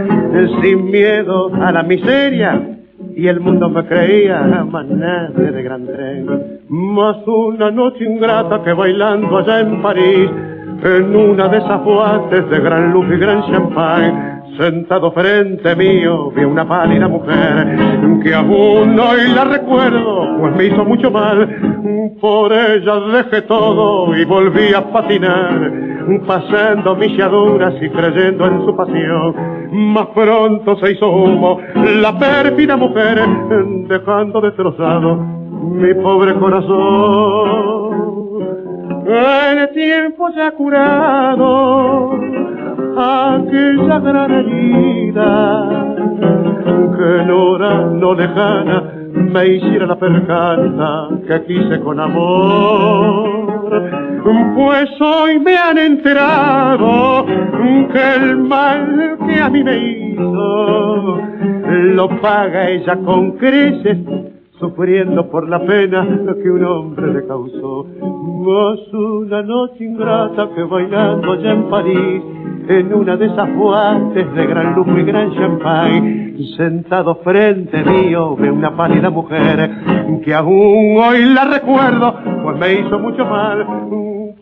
sin 0.61 0.91
miedo 0.91 1.51
a 1.55 1.73
la 1.73 1.83
miseria, 1.83 2.79
y 3.17 3.27
el 3.27 3.41
mundo 3.41 3.69
me 3.71 3.87
creía 3.87 4.43
manera 4.65 5.31
de 5.31 5.63
gran 5.63 5.87
tren. 5.87 6.27
Más 6.69 7.17
una 7.27 7.71
noche 7.71 8.05
ingrata 8.05 8.63
que 8.63 8.73
bailando 8.73 9.39
allá 9.39 9.61
en 9.61 9.83
París, 9.83 10.31
en 10.83 11.17
una 11.17 11.49
de 11.49 11.59
esas 11.59 11.83
boates 11.83 12.49
de 12.51 12.61
gran 12.61 12.93
luz 12.93 13.07
y 13.11 13.19
gran 13.19 13.43
champagne, 13.47 14.37
Sentado 14.57 15.13
frente 15.13 15.77
mío 15.77 16.31
vi 16.31 16.43
una 16.43 16.67
pálida 16.67 17.09
mujer 17.09 17.79
que 18.23 18.35
aún 18.35 18.99
hoy 18.99 19.29
la 19.35 19.45
recuerdo, 19.45 20.39
pues 20.41 20.57
me 20.57 20.65
hizo 20.65 20.83
mucho 20.83 21.11
mal. 21.11 22.17
Por 22.19 22.53
ella 22.55 22.95
dejé 23.13 23.43
todo 23.43 24.17
y 24.17 24.25
volví 24.25 24.73
a 24.73 24.81
patinar, 24.91 25.73
pasando 26.27 26.97
milladuras 26.97 27.75
y 27.83 27.91
creyendo 27.91 28.47
en 28.47 28.65
su 28.65 28.75
pasión. 28.75 29.35
Más 29.73 30.07
pronto 30.15 30.77
se 30.79 30.93
hizo 30.93 31.11
humo 31.11 31.59
la 32.01 32.19
pérfida 32.19 32.79
mujer, 32.79 33.21
dejando 33.89 34.41
destrozado 34.41 35.17
mi 35.17 35.93
pobre 35.95 36.35
corazón. 36.35 38.06
El 39.09 39.71
tiempo 39.73 40.31
ya 40.35 40.51
curado 40.51 42.11
aquella 42.97 44.01
gran 44.01 44.33
herida 44.33 45.69
que 46.97 47.23
en 47.23 47.31
hora 47.31 47.85
no 47.85 48.15
lejana 48.15 48.83
me 49.15 49.47
hiciera 49.47 49.87
la 49.87 49.97
percanza 49.97 51.09
que 51.25 51.45
quise 51.45 51.81
con 51.81 52.01
amor. 52.01 53.47
Pues 54.57 54.91
hoy 55.01 55.39
me 55.39 55.57
han 55.57 55.79
enterado 55.79 57.27
que 57.27 58.15
el 58.17 58.39
mal 58.39 59.19
que 59.25 59.41
a 59.41 59.49
mí 59.49 59.63
me 59.63 59.77
hizo 59.77 61.21
lo 61.95 62.09
paga 62.21 62.71
ella 62.71 62.97
con 63.05 63.33
creces 63.33 63.99
sufriendo 64.59 65.29
por 65.31 65.49
la 65.49 65.61
pena 65.61 66.07
que 66.43 66.51
un 66.51 66.65
hombre 66.65 67.13
le 67.13 67.27
causó. 67.27 67.87
Más 68.01 68.93
una 68.93 69.43
noche 69.43 69.85
ingrata 69.85 70.49
que 70.55 70.63
bailando 70.63 71.33
allá 71.33 71.53
en 71.53 71.71
París 71.71 72.23
en 72.69 72.93
una 72.93 73.17
de 73.17 73.27
esas 73.27 73.55
boates 73.55 74.35
de 74.35 74.47
gran 74.47 74.75
lujo 74.75 74.99
y 74.99 75.05
gran 75.05 75.33
champagne, 75.35 76.35
sentado 76.57 77.17
frente 77.17 77.83
mío 77.85 78.37
ve 78.37 78.51
una 78.51 78.77
pálida 78.77 79.09
mujer 79.09 79.71
que 80.25 80.35
aún 80.35 80.99
hoy 80.99 81.25
la 81.27 81.45
recuerdo, 81.45 82.15
pues 82.43 82.59
me 82.59 82.75
hizo 82.75 82.99
mucho 82.99 83.25
mal. 83.25 83.67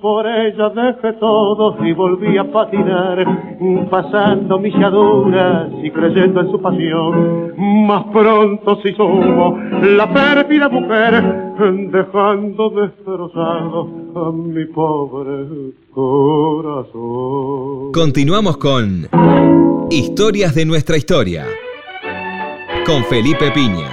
Por 0.01 0.27
ella 0.27 0.69
dejé 0.71 1.15
todo 1.15 1.77
y 1.85 1.93
volví 1.93 2.37
a 2.37 2.45
patinar, 2.45 3.25
pasando 3.91 4.59
milladuras 4.59 5.69
y 5.83 5.91
creyendo 5.91 6.41
en 6.41 6.51
su 6.51 6.61
pasión. 6.61 7.53
Más 7.85 8.05
pronto 8.13 8.81
hizo 8.83 9.05
humo 9.05 9.59
la 9.83 10.11
pérfida 10.11 10.71
mujer, 10.71 11.23
dejando 11.93 12.71
destrozado 12.71 13.91
a 14.17 14.33
mi 14.33 14.65
pobre 14.67 15.73
corazón. 15.93 17.93
Continuamos 17.93 18.57
con 18.57 19.07
Historias 19.91 20.55
de 20.55 20.65
nuestra 20.65 20.97
historia. 20.97 21.45
Con 22.87 23.05
Felipe 23.05 23.51
Piña. 23.51 23.91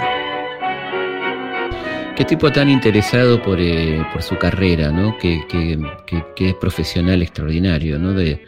Qué 2.16 2.24
tipo 2.24 2.50
tan 2.50 2.70
interesado 2.70 3.42
por, 3.42 3.60
eh, 3.60 4.02
por 4.14 4.24
su 4.24 4.38
carrera, 4.38 4.90
¿no? 4.90 5.18
Que, 5.18 5.42
es 6.38 6.56
profesional 6.56 7.22
extraordinario, 7.22 8.00
¿no? 8.00 8.14
De, 8.14 8.40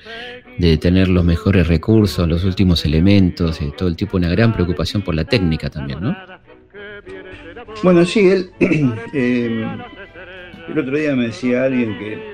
tener 0.79 1.07
los 1.07 1.25
mejores 1.25 1.67
recursos, 1.67 2.27
los 2.27 2.43
últimos 2.43 2.85
elementos, 2.85 3.61
eh, 3.61 3.71
todo 3.75 3.89
el 3.89 3.95
tipo, 3.95 4.17
una 4.17 4.29
gran 4.29 4.53
preocupación 4.53 5.01
por 5.01 5.15
la 5.15 5.25
técnica 5.25 5.69
también, 5.69 6.01
¿no? 6.01 6.15
Bueno, 7.81 8.05
sí, 8.05 8.29
él, 8.29 8.51
eh, 9.13 9.65
el 10.69 10.79
otro 10.79 10.97
día 10.97 11.15
me 11.15 11.27
decía 11.27 11.63
alguien 11.63 11.97
que 11.97 12.33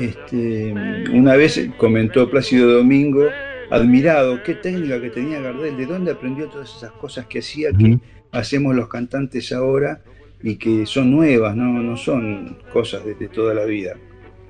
este, 0.00 0.74
una 1.12 1.36
vez 1.36 1.68
comentó 1.76 2.28
Plácido 2.30 2.70
Domingo, 2.72 3.26
admirado, 3.70 4.42
qué 4.42 4.54
técnica 4.54 5.00
que 5.00 5.10
tenía 5.10 5.40
Gardel, 5.40 5.76
de 5.76 5.86
dónde 5.86 6.12
aprendió 6.12 6.48
todas 6.48 6.74
esas 6.76 6.92
cosas 6.92 7.26
que 7.26 7.40
hacía 7.40 7.70
que 7.72 7.98
hacemos 8.32 8.74
los 8.74 8.88
cantantes 8.88 9.52
ahora 9.52 10.02
y 10.42 10.56
que 10.56 10.86
son 10.86 11.10
nuevas, 11.10 11.56
no, 11.56 11.64
no 11.82 11.96
son 11.96 12.58
cosas 12.72 13.02
de, 13.04 13.28
toda 13.28 13.54
la 13.54 13.64
vida. 13.64 13.94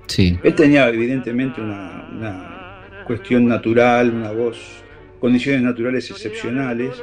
Sí. 0.07 0.39
Él 0.43 0.55
tenía 0.55 0.89
evidentemente 0.89 1.61
una, 1.61 2.09
cuestión 3.05 3.47
natural, 3.47 4.11
una 4.11 4.33
voz, 4.33 4.83
condiciones 5.21 5.63
naturales 5.63 6.11
excepcionales, 6.11 7.03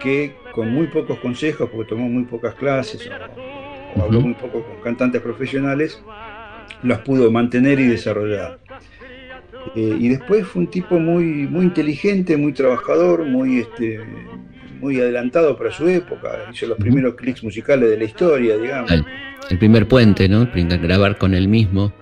que 0.00 0.34
con 0.52 0.70
muy 0.70 0.88
pocos 0.88 1.18
consejos, 1.18 1.70
porque 1.70 1.88
tomó 1.90 2.08
muy 2.08 2.24
pocas 2.24 2.54
clases 2.54 3.08
o, 3.96 4.02
habló 4.02 4.20
muy 4.20 4.34
poco 4.34 4.62
con 4.62 4.80
cantantes 4.82 5.22
profesionales, 5.22 6.02
las 6.82 6.98
pudo 7.00 7.30
mantener 7.30 7.80
y 7.80 7.86
desarrollar. 7.86 8.58
Eh, 9.74 9.96
y 9.98 10.08
después 10.08 10.46
fue 10.46 10.62
un 10.62 10.68
tipo 10.68 10.98
muy, 10.98 11.24
muy 11.24 11.64
inteligente, 11.64 12.36
muy 12.36 12.52
trabajador, 12.52 13.24
muy, 13.24 13.60
este, 13.60 14.00
muy 14.80 15.00
adelantado 15.00 15.56
para 15.56 15.72
su 15.72 15.88
época. 15.88 16.48
Hizo 16.52 16.66
los 16.66 16.78
primeros 16.78 17.14
clics 17.14 17.42
musicales 17.42 17.90
de 17.90 17.96
la 17.96 18.04
historia, 18.04 18.56
digamos. 18.56 18.90
El, 19.50 19.58
primer 19.58 19.86
puente, 19.86 20.28
¿no? 20.28 20.48
Grabar 20.54 21.18
con 21.18 21.34
él 21.34 21.48
mismo. 21.48 21.92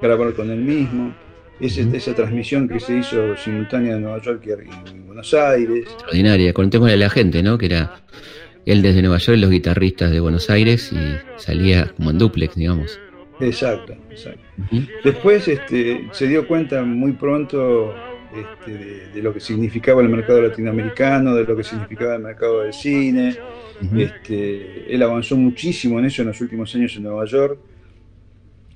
Grabar 0.00 0.32
con 0.34 0.50
él 0.50 0.60
mismo. 0.60 1.14
Esa 1.60 2.14
transmisión 2.14 2.68
que 2.68 2.80
se 2.80 2.98
hizo 2.98 3.36
simultánea 3.36 3.96
en 3.96 4.02
Nueva 4.02 4.22
York 4.22 4.42
y 4.46 4.50
en 4.90 5.06
Buenos 5.06 5.34
Aires. 5.34 5.86
Extraordinaria. 5.86 6.52
Contémosle 6.52 6.94
a 6.94 6.96
la 6.96 7.10
gente, 7.10 7.42
¿no? 7.42 7.58
Que 7.58 7.66
era 7.66 8.02
él 8.66 8.82
desde 8.82 9.02
Nueva 9.02 9.18
York 9.18 9.38
los 9.38 9.50
guitarristas 9.50 10.10
de 10.10 10.20
Buenos 10.20 10.48
Aires 10.50 10.92
y 10.92 11.40
salía 11.40 11.92
como 11.96 12.10
en 12.10 12.18
duplex, 12.18 12.54
digamos. 12.54 12.98
Exacto, 13.40 13.94
exacto. 14.10 14.42
Después 15.02 15.48
este, 15.48 16.08
se 16.12 16.26
dio 16.26 16.46
cuenta 16.46 16.82
muy 16.82 17.12
pronto 17.12 17.94
este, 18.34 19.10
de, 19.14 19.22
lo 19.22 19.32
que 19.32 19.40
significaba 19.40 20.02
el 20.02 20.08
mercado 20.08 20.42
latinoamericano, 20.42 21.34
de 21.34 21.44
lo 21.44 21.56
que 21.56 21.64
significaba 21.64 22.16
el 22.16 22.22
mercado 22.22 22.60
del 22.60 22.72
cine, 22.72 23.36
este, 23.96 24.94
él 24.94 25.02
avanzó 25.02 25.36
muchísimo 25.36 25.98
en 25.98 26.04
eso 26.04 26.22
en 26.22 26.28
los 26.28 26.40
últimos 26.40 26.74
años 26.74 26.94
en 26.96 27.04
Nueva 27.04 27.24
York. 27.24 27.58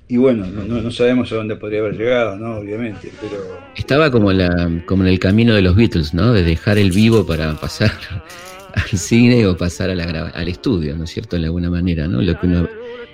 Y 0.07 0.17
bueno, 0.17 0.45
no, 0.45 0.91
sabemos 0.91 1.31
a 1.31 1.35
dónde 1.35 1.55
podría 1.55 1.79
haber 1.79 1.97
llegado, 1.97 2.37
¿no? 2.37 2.57
Obviamente, 2.57 3.11
pero... 3.19 3.57
Estaba 3.75 4.11
como, 4.11 4.31
la, 4.31 4.81
como 4.85 5.03
en 5.03 5.09
el 5.09 5.19
camino 5.19 5.55
de 5.55 5.63
los 5.63 5.75
Beatles, 5.75 6.13
¿no? 6.13 6.31
De 6.31 6.43
dejar 6.43 6.77
el 6.77 6.91
vivo 6.91 7.25
para 7.25 7.55
pasar 7.55 7.91
al 8.73 8.99
cine 8.99 9.47
o 9.47 9.57
pasar 9.57 9.89
a 9.89 9.95
la, 9.95 10.29
al 10.29 10.47
estudio, 10.47 10.95
¿no 10.95 11.05
es 11.05 11.09
cierto? 11.09 11.37
De 11.37 11.45
alguna 11.45 11.71
manera, 11.71 12.07
¿no? 12.07 12.21
Lo 12.21 12.39
que 12.39 12.45
uno 12.45 12.69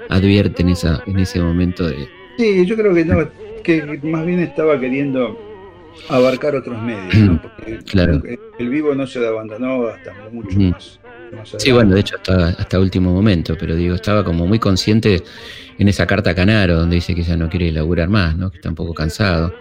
advierte 0.09 0.63
en, 0.63 0.69
esa, 0.69 1.01
en 1.07 1.19
ese 1.19 1.39
momento 1.39 1.87
de... 1.87 2.09
Sí, 2.37 2.65
yo 2.65 2.75
creo 2.75 2.93
que, 2.93 3.05
no, 3.05 3.29
que 3.63 3.99
más 4.03 4.25
bien 4.25 4.39
estaba 4.39 4.77
queriendo 4.77 5.39
abarcar 6.09 6.55
otros 6.55 6.81
medios, 6.81 7.15
¿no? 7.15 7.41
Porque 7.57 7.79
claro. 7.85 8.21
el 8.59 8.69
vivo 8.69 8.93
no 8.95 9.07
se 9.07 9.25
abandonó 9.25 9.87
hasta 9.87 10.13
mucho 10.31 10.59
más. 10.59 11.00
Sí, 11.57 11.71
bueno, 11.71 11.93
de 11.93 12.01
hecho 12.01 12.15
hasta, 12.15 12.49
hasta 12.49 12.79
último 12.79 13.11
momento, 13.13 13.55
pero 13.57 13.75
digo, 13.75 13.95
estaba 13.95 14.23
como 14.23 14.47
muy 14.47 14.59
consciente 14.59 15.23
en 15.77 15.87
esa 15.87 16.05
carta 16.05 16.31
a 16.31 16.35
Canaro, 16.35 16.77
donde 16.77 16.95
dice 16.95 17.15
que 17.15 17.23
ya 17.23 17.35
no 17.35 17.49
quiere 17.49 17.71
laburar 17.71 18.09
más, 18.09 18.35
¿no? 18.35 18.51
que 18.51 18.57
está 18.57 18.69
un 18.69 18.75
poco 18.75 18.93
cansado, 18.93 19.53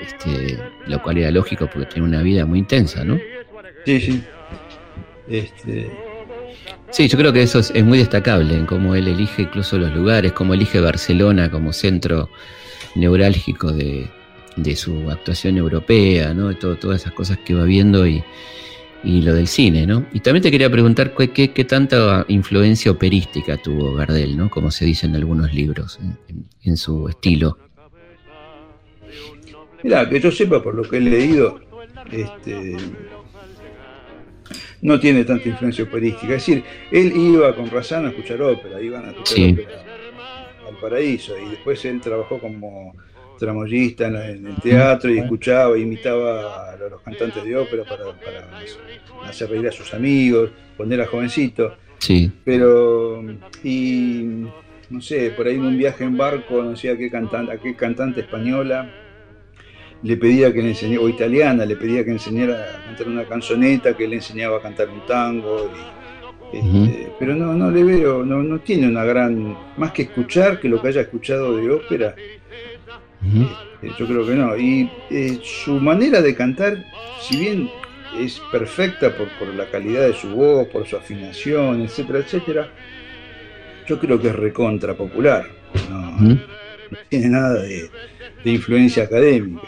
este, 0.00 0.58
lo 0.86 1.02
cual 1.02 1.18
era 1.18 1.30
lógico 1.30 1.68
porque 1.72 1.86
tiene 1.86 2.06
una 2.06 2.22
vida 2.22 2.46
muy 2.46 2.60
intensa, 2.60 3.04
¿no? 3.04 3.18
Sí, 3.84 4.00
sí. 4.00 4.22
Este... 5.28 5.90
Sí, 6.90 7.06
yo 7.08 7.18
creo 7.18 7.32
que 7.32 7.42
eso 7.42 7.58
es, 7.58 7.84
muy 7.84 7.98
destacable 7.98 8.54
en 8.54 8.64
cómo 8.64 8.94
él 8.94 9.08
elige 9.08 9.42
incluso 9.42 9.78
los 9.78 9.92
lugares, 9.94 10.32
cómo 10.32 10.54
elige 10.54 10.80
Barcelona 10.80 11.50
como 11.50 11.72
centro 11.72 12.30
neurálgico 12.94 13.72
de, 13.72 14.08
su 14.74 15.10
actuación 15.10 15.58
europea, 15.58 16.32
¿no? 16.34 16.48
De 16.48 16.54
todas 16.54 17.02
esas 17.02 17.12
cosas 17.12 17.38
que 17.44 17.54
va 17.54 17.64
viendo 17.64 18.06
y, 18.06 18.22
y 19.04 19.22
lo 19.22 19.34
del 19.34 19.46
cine, 19.46 19.86
¿no? 19.86 20.06
Y 20.12 20.20
también 20.20 20.42
te 20.42 20.50
quería 20.50 20.70
preguntar 20.70 21.14
qué, 21.14 21.52
qué, 21.52 21.64
tanta 21.64 22.24
influencia 22.28 22.90
operística 22.90 23.56
tuvo 23.56 23.94
Gardel, 23.94 24.36
¿no? 24.36 24.50
Como 24.50 24.70
se 24.70 24.84
dice 24.84 25.06
en 25.06 25.14
algunos 25.14 25.54
libros, 25.54 25.98
en, 26.62 26.76
su 26.76 27.08
estilo. 27.08 27.58
Mira, 29.82 30.08
que 30.08 30.20
yo 30.20 30.30
sepa 30.30 30.62
por 30.62 30.74
lo 30.74 30.82
que 30.82 30.96
he 30.96 31.00
leído, 31.00 31.60
este, 32.10 32.76
no 34.82 34.98
tiene 34.98 35.24
tanta 35.24 35.48
influencia 35.48 35.84
operística. 35.84 36.34
Es 36.34 36.46
decir, 36.46 36.64
él 36.90 37.12
iba 37.16 37.54
con 37.54 37.70
Razán 37.70 38.06
a 38.06 38.08
escuchar 38.08 38.42
ópera, 38.42 38.80
iban 38.82 39.06
a 39.06 39.10
escuchar 39.10 39.52
ópera 39.52 39.84
al 40.68 40.76
paraíso, 40.80 41.34
y 41.38 41.50
después 41.50 41.84
él 41.84 42.00
trabajó 42.00 42.38
como 42.38 42.94
tramoyista 43.38 44.06
en, 44.06 44.46
el 44.46 44.56
teatro 44.56 45.10
y 45.10 45.18
escuchaba, 45.18 45.78
imitaba 45.78 46.72
a 46.72 46.76
los 46.76 47.00
cantantes 47.02 47.44
de 47.44 47.56
ópera 47.56 47.84
para, 47.84 48.04
hacer 49.28 49.50
reír 49.50 49.68
a 49.68 49.72
sus 49.72 49.94
amigos, 49.94 50.50
cuando 50.76 50.94
era 50.94 51.06
jovencito. 51.06 51.76
Sí. 51.98 52.30
Pero, 52.44 53.22
y 53.64 54.46
no 54.90 55.00
sé, 55.00 55.30
por 55.30 55.46
ahí 55.46 55.56
en 55.56 55.64
un 55.64 55.78
viaje 55.78 56.04
en 56.04 56.16
barco, 56.16 56.62
no 56.62 56.76
sé 56.76 56.90
a 56.90 56.96
qué 56.96 57.10
cantante, 57.10 57.52
a 57.52 57.58
qué 57.58 57.74
cantante 57.74 58.20
española 58.20 58.90
le 60.02 60.16
pedía 60.16 60.52
que 60.52 60.62
le 60.62 60.68
enseñara, 60.68 61.02
o 61.02 61.08
italiana, 61.08 61.64
le 61.64 61.76
pedía 61.76 62.04
que 62.04 62.10
enseñara 62.10 62.54
a 62.54 62.84
cantar 62.84 63.08
una 63.08 63.24
canzoneta, 63.24 63.96
que 63.96 64.06
le 64.06 64.16
enseñaba 64.16 64.58
a 64.58 64.62
cantar 64.62 64.88
un 64.88 65.04
tango. 65.06 65.70
Este, 66.52 67.12
pero 67.18 67.34
no, 67.34 67.52
no 67.52 67.70
le 67.70 67.84
veo, 67.84 68.24
no, 68.24 68.42
no 68.42 68.60
tiene 68.60 68.88
una 68.88 69.04
gran, 69.04 69.56
más 69.76 69.92
que 69.92 70.02
escuchar 70.02 70.60
que 70.60 70.68
lo 70.68 70.80
que 70.80 70.88
haya 70.88 71.02
escuchado 71.02 71.56
de 71.56 71.70
ópera, 71.70 72.14
este, 73.22 73.94
yo 73.98 74.06
creo 74.06 74.26
que 74.26 74.34
no. 74.34 74.56
Y 74.56 74.90
eh, 75.10 75.40
su 75.42 75.80
manera 75.80 76.22
de 76.22 76.34
cantar, 76.34 76.84
si 77.20 77.36
bien 77.36 77.70
es 78.18 78.40
perfecta 78.50 79.14
por, 79.16 79.28
por, 79.38 79.48
la 79.54 79.66
calidad 79.66 80.06
de 80.06 80.14
su 80.14 80.30
voz, 80.30 80.66
por 80.68 80.86
su 80.86 80.96
afinación, 80.96 81.82
etcétera, 81.82 82.20
etcétera, 82.20 82.68
yo 83.86 83.98
creo 83.98 84.20
que 84.20 84.28
es 84.28 84.36
recontra 84.36 84.94
popular. 84.94 85.46
No, 85.90 86.38
tiene 87.08 87.28
nada 87.28 87.62
de, 87.62 87.90
influencia 88.44 89.04
académica. 89.04 89.62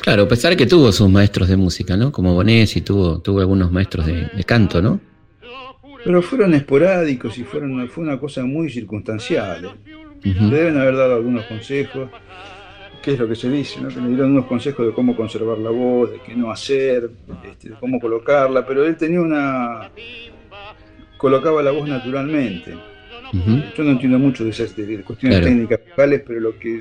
Claro, 0.00 0.24
a 0.24 0.28
pesar 0.28 0.50
de 0.50 0.56
que 0.56 0.66
tuvo 0.66 0.90
sus 0.92 1.08
maestros 1.08 1.48
de 1.48 1.56
música, 1.56 1.96
¿no? 1.96 2.10
Como 2.10 2.34
Bonesi 2.34 2.80
tuvo, 2.80 3.20
tuvo 3.20 3.40
algunos 3.40 3.70
maestros 3.70 4.06
de, 4.06 4.44
canto, 4.44 4.82
¿no? 4.82 5.00
Pero 6.04 6.20
fueron 6.20 6.54
esporádicos 6.54 7.38
y 7.38 7.44
fueron, 7.44 7.88
fue 7.88 8.02
una 8.02 8.18
cosa 8.18 8.44
muy 8.44 8.70
circunstancial. 8.70 9.76
Le 10.22 10.56
deben 10.56 10.78
haber 10.78 10.96
dado 10.96 11.14
algunos 11.14 11.44
consejos, 11.44 12.08
qué 13.02 13.12
es 13.12 13.18
lo 13.18 13.28
que 13.28 13.34
se 13.34 13.50
dice, 13.50 13.80
¿no? 13.80 13.88
que 13.88 14.00
le 14.00 14.08
dieron 14.08 14.32
unos 14.32 14.46
consejos 14.46 14.86
de 14.86 14.92
cómo 14.92 15.16
conservar 15.16 15.58
la 15.58 15.70
voz, 15.70 16.10
de 16.10 16.20
qué 16.20 16.34
no 16.34 16.50
hacer, 16.50 17.10
este, 17.44 17.70
de 17.70 17.74
cómo 17.74 18.00
colocarla, 18.00 18.64
pero 18.64 18.86
él 18.86 18.96
tenía 18.96 19.20
una... 19.20 19.90
colocaba 21.18 21.62
la 21.62 21.72
voz 21.72 21.88
naturalmente. 21.88 22.74
Yo 23.76 23.84
no 23.84 23.92
entiendo 23.92 24.18
mucho 24.18 24.44
de 24.44 24.50
esas 24.50 24.74
cuestiones 25.04 25.40
técnicas 25.40 25.80
vocales, 25.88 26.22
pero 26.26 26.38
lo 26.40 26.58
que 26.58 26.78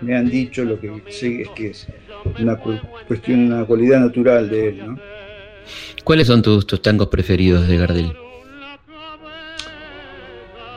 me 0.00 0.16
han 0.16 0.30
dicho, 0.30 0.64
lo 0.64 0.80
que 0.80 0.90
sé 1.10 1.42
es 1.42 1.48
que 1.50 1.68
es 1.68 1.86
una 2.38 2.56
cuestión, 2.56 3.52
una 3.52 3.64
cualidad 3.66 4.00
natural 4.00 4.48
de 4.48 4.68
él. 4.68 4.86
¿no? 4.86 4.98
¿Cuáles 6.04 6.26
son 6.26 6.40
tus, 6.42 6.66
tus 6.66 6.80
tangos 6.80 7.08
preferidos 7.08 7.68
de 7.68 7.76
Gardel? 7.76 8.12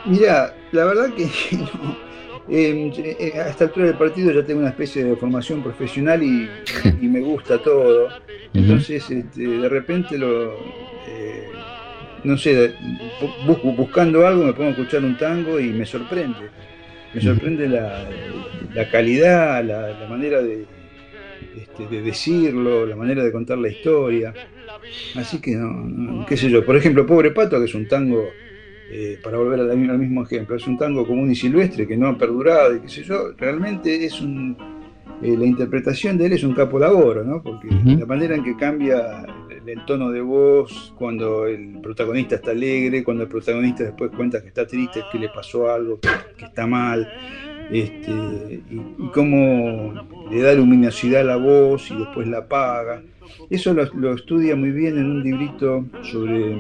Mira, 0.05 0.53
la 0.73 0.85
verdad 0.85 1.13
que 1.13 1.23
em, 1.51 1.65
eh, 2.49 3.33
a 3.35 3.49
esta 3.49 3.65
altura 3.65 3.87
del 3.87 3.97
partido 3.97 4.31
ya 4.31 4.43
tengo 4.45 4.59
una 4.59 4.69
especie 4.69 5.03
de 5.03 5.15
formación 5.15 5.63
profesional 5.63 6.21
y, 6.21 6.49
me 7.01 7.21
gusta 7.21 7.57
todo. 7.59 8.09
Entonces, 8.53 9.09
este, 9.09 9.47
de 9.47 9.69
repente 9.69 10.17
lo. 10.17 10.53
Eh, 11.07 11.49
no 12.23 12.37
sé, 12.37 12.73
buscando 13.75 14.25
algo 14.25 14.45
me 14.45 14.53
pongo 14.53 14.69
a 14.69 14.71
escuchar 14.71 15.03
un 15.03 15.17
tango 15.17 15.59
y 15.59 15.69
me 15.69 15.85
sorprende. 15.85 16.49
Me 17.13 17.21
sorprende 17.21 17.67
la, 17.67 18.07
calidad, 18.89 19.63
la, 19.63 20.07
manera 20.09 20.41
de, 20.41 20.65
este, 21.57 21.87
de 21.87 22.01
decirlo, 22.01 22.85
la 22.85 22.95
manera 22.95 23.23
de 23.23 23.31
contar 23.31 23.57
la 23.57 23.69
historia. 23.69 24.33
Así 25.15 25.39
que, 25.39 25.51
no, 25.51 26.25
qué 26.25 26.37
sé 26.37 26.49
yo. 26.49 26.65
Por 26.65 26.75
ejemplo, 26.75 27.05
Pobre 27.05 27.31
Pato, 27.31 27.59
que 27.59 27.65
es 27.65 27.75
un 27.75 27.87
tango 27.87 28.29
eh, 28.91 29.19
para 29.23 29.37
volver 29.37 29.59
al, 29.59 29.77
mismo 29.77 30.23
ejemplo, 30.23 30.55
es 30.55 30.67
un 30.67 30.77
tango 30.77 31.05
común 31.07 31.31
y 31.31 31.35
silvestre 31.35 31.87
que 31.87 31.97
no 31.97 32.07
ha 32.07 32.17
perdurado 32.17 32.75
y 32.75 32.81
qué 32.81 32.89
sé 32.89 33.03
yo, 33.03 33.31
realmente 33.37 34.05
es 34.05 34.21
un, 34.21 34.57
eh, 35.23 35.37
la 35.37 35.45
interpretación 35.45 36.17
de 36.17 36.25
él 36.25 36.33
es 36.33 36.43
un 36.43 36.53
capo 36.53 36.77
laboro, 36.77 37.23
¿no? 37.23 37.41
Porque 37.41 37.69
la 37.69 38.05
manera 38.05 38.35
en 38.35 38.43
que 38.43 38.57
cambia 38.57 39.25
el, 39.65 39.85
tono 39.85 40.11
de 40.11 40.19
voz 40.19 40.93
cuando 40.97 41.47
el 41.47 41.79
protagonista 41.81 42.35
está 42.35 42.51
alegre, 42.51 43.03
cuando 43.05 43.23
el 43.23 43.29
protagonista 43.29 43.85
después 43.85 44.11
cuenta 44.11 44.41
que 44.41 44.49
está 44.49 44.67
triste, 44.67 45.01
que 45.11 45.19
le 45.19 45.29
pasó 45.29 45.71
algo, 45.71 45.99
que, 46.37 46.45
está 46.45 46.67
mal, 46.67 47.09
este, 47.71 48.11
y, 48.69 49.09
cómo 49.13 49.93
le 50.29 50.41
da 50.41 50.53
luminosidad 50.53 51.21
a 51.21 51.23
la 51.23 51.37
voz 51.37 51.89
y 51.89 51.95
después 51.95 52.27
la 52.27 52.39
apaga. 52.39 53.01
Eso 53.49 53.73
lo 53.73 54.13
estudia 54.13 54.57
muy 54.57 54.71
bien 54.71 54.97
en 54.97 55.09
un 55.09 55.23
librito 55.23 55.85
sobre 56.01 56.57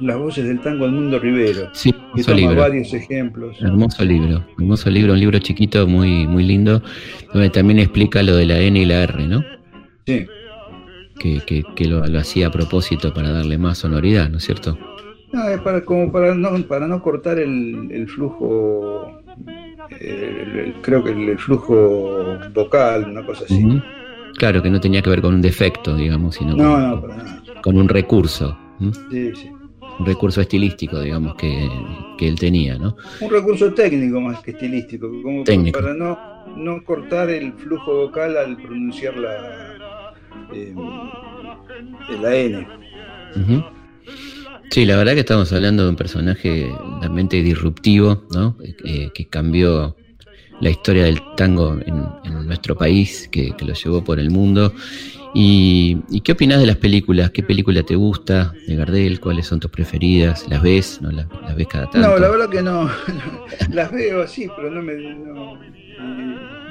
las 0.00 0.18
voces 0.18 0.46
del 0.46 0.60
tango 0.60 0.84
del 0.84 0.94
mundo 0.94 1.18
Rivero. 1.18 1.68
Sí, 1.72 1.92
que 2.14 2.22
toma 2.22 2.36
libro. 2.36 2.56
varios 2.56 2.92
ejemplos. 2.94 3.60
Hermoso 3.60 4.04
libro, 4.04 4.44
hermoso 4.58 4.90
libro, 4.90 5.12
un 5.12 5.20
libro 5.20 5.38
chiquito 5.38 5.86
muy, 5.86 6.26
muy 6.26 6.44
lindo, 6.44 6.82
donde 7.32 7.50
también 7.50 7.78
explica 7.78 8.22
lo 8.22 8.36
de 8.36 8.46
la 8.46 8.58
N 8.58 8.78
y 8.78 8.84
la 8.84 9.02
R, 9.02 9.26
¿no? 9.26 9.44
Sí. 10.06 10.26
Que, 11.18 11.64
lo, 11.88 12.04
hacía 12.18 12.46
a 12.46 12.50
propósito 12.50 13.12
para 13.12 13.32
darle 13.32 13.58
más 13.58 13.78
sonoridad, 13.78 14.30
¿no 14.30 14.38
es 14.38 14.44
cierto? 14.44 14.78
No, 15.32 15.48
es 15.48 15.60
para, 15.60 15.84
como 15.84 16.12
para 16.12 16.34
no, 16.34 16.50
para 16.66 16.86
no 16.86 17.02
cortar 17.02 17.38
el, 17.38 18.06
flujo, 18.08 19.20
creo 20.80 21.02
que 21.02 21.10
el, 21.10 21.38
flujo 21.38 22.38
vocal, 22.54 23.10
una 23.10 23.26
cosa 23.26 23.44
así. 23.44 23.82
Claro, 24.36 24.62
que 24.62 24.70
no 24.70 24.80
tenía 24.80 25.02
que 25.02 25.10
ver 25.10 25.20
con 25.20 25.34
un 25.34 25.42
defecto, 25.42 25.96
digamos, 25.96 26.36
sino 26.36 26.56
con, 27.62 27.76
un 27.76 27.88
recurso. 27.88 28.56
Sí, 29.10 29.32
sí 29.34 29.50
recurso 30.00 30.40
estilístico, 30.40 31.00
digamos, 31.00 31.34
que, 31.36 31.68
él 32.20 32.38
tenía, 32.38 32.78
¿no? 32.78 32.96
Un 33.20 33.30
recurso 33.30 33.72
técnico 33.72 34.20
más 34.20 34.40
que 34.40 34.52
estilístico, 34.52 35.08
como 35.22 35.44
para 35.72 35.94
no, 35.94 36.18
no 36.56 36.84
cortar 36.84 37.30
el 37.30 37.52
flujo 37.54 38.06
vocal 38.06 38.36
al 38.36 38.56
pronunciar 38.56 39.16
la, 39.16 40.14
eh, 40.52 40.74
la 42.20 42.36
N. 42.36 42.66
Sí, 44.70 44.84
la 44.84 44.96
verdad 44.96 45.14
que 45.14 45.20
estamos 45.20 45.52
hablando 45.52 45.84
de 45.84 45.90
un 45.90 45.96
personaje 45.96 46.70
realmente 47.00 47.42
disruptivo, 47.42 48.24
¿no? 48.34 48.56
Eh, 48.84 49.10
que 49.14 49.26
cambió 49.26 49.96
la 50.60 50.70
historia 50.70 51.04
del 51.04 51.20
tango 51.36 51.78
en, 51.84 52.46
nuestro 52.46 52.76
país, 52.76 53.28
que, 53.30 53.54
lo 53.60 53.74
llevó 53.74 54.02
por 54.02 54.18
el 54.18 54.30
mundo. 54.30 54.72
Y, 55.34 56.20
qué 56.22 56.32
opinas 56.32 56.60
de 56.60 56.66
las 56.66 56.76
películas? 56.76 57.30
¿Qué 57.30 57.42
película 57.42 57.82
te 57.82 57.94
gusta 57.94 58.52
de 58.66 58.76
Gardel? 58.76 59.20
¿Cuáles 59.20 59.46
son 59.46 59.60
tus 59.60 59.70
preferidas? 59.70 60.48
¿Las 60.48 60.62
ves? 60.62 61.00
¿No 61.02 61.10
las, 61.10 61.26
ves 61.54 61.68
cada 61.68 61.90
tanto? 61.90 62.08
No, 62.08 62.18
la 62.18 62.28
verdad 62.28 62.48
que 62.48 62.62
no. 62.62 62.90
las 63.72 63.92
veo 63.92 64.22
así, 64.22 64.48
pero 64.56 64.70
no 64.70 64.82
me, 64.82 64.94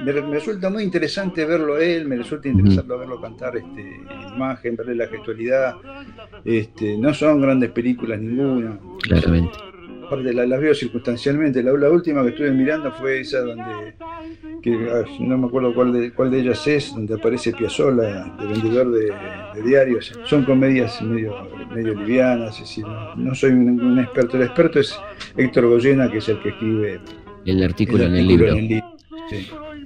me, 0.04 0.12
resulta 0.12 0.70
muy 0.70 0.84
interesante 0.84 1.46
verlo 1.46 1.76
a 1.76 1.84
él, 1.84 2.08
me 2.08 2.16
resulta 2.18 2.48
interesante 2.48 2.98
verlo 2.98 3.22
cantar 3.22 3.58
este, 3.58 3.82
en 3.82 4.36
imagen, 4.36 4.76
verle 4.76 4.96
la 4.96 5.08
gestualidad. 5.08 5.76
Este, 6.44 6.98
no 6.98 7.14
son 7.14 7.42
grandes 7.42 7.70
películas 7.72 8.20
ninguna. 8.20 8.80
Claramente 9.02 9.66
aparte 10.08 10.34
las 10.34 10.60
veo 10.60 10.74
circunstancialmente. 10.74 11.62
La, 11.62 11.89
última 11.89 12.24
que 12.24 12.30
estuve 12.30 12.51
mirando 12.51 12.91
fue 12.93 13.20
esa 13.20 13.41
donde, 13.41 13.93
no 15.20 15.38
me 15.38 15.47
acuerdo 15.47 15.74
cuál 15.74 15.93
de, 15.93 16.12
cuál 16.12 16.32
de 16.32 16.39
ellas 16.39 16.66
es, 16.68 16.93
donde 16.93 17.16
aparece 17.16 17.51
Piazzolla, 17.53 18.36
de 18.39 18.45
vendedor 18.45 18.91
de, 18.91 19.64
diarios. 19.64 20.18
Son 20.26 20.43
comedias 20.43 21.01
medio, 21.01 21.34
medio 21.74 21.93
livianas, 21.93 22.62
no, 23.16 23.36
soy 23.36 23.51
un, 23.51 23.99
experto. 23.99 24.38
El 24.38 24.43
experto 24.43 24.80
es 24.80 24.97
Héctor 25.36 25.68
Goyena, 25.68 26.10
que 26.10 26.18
es 26.18 26.30
el 26.30 26.39
que 26.41 26.49
escribe 26.49 26.99
el 27.45 27.64
artículo, 27.64 28.03
en, 28.05 28.16
el 28.16 28.28
libro. 28.28 28.55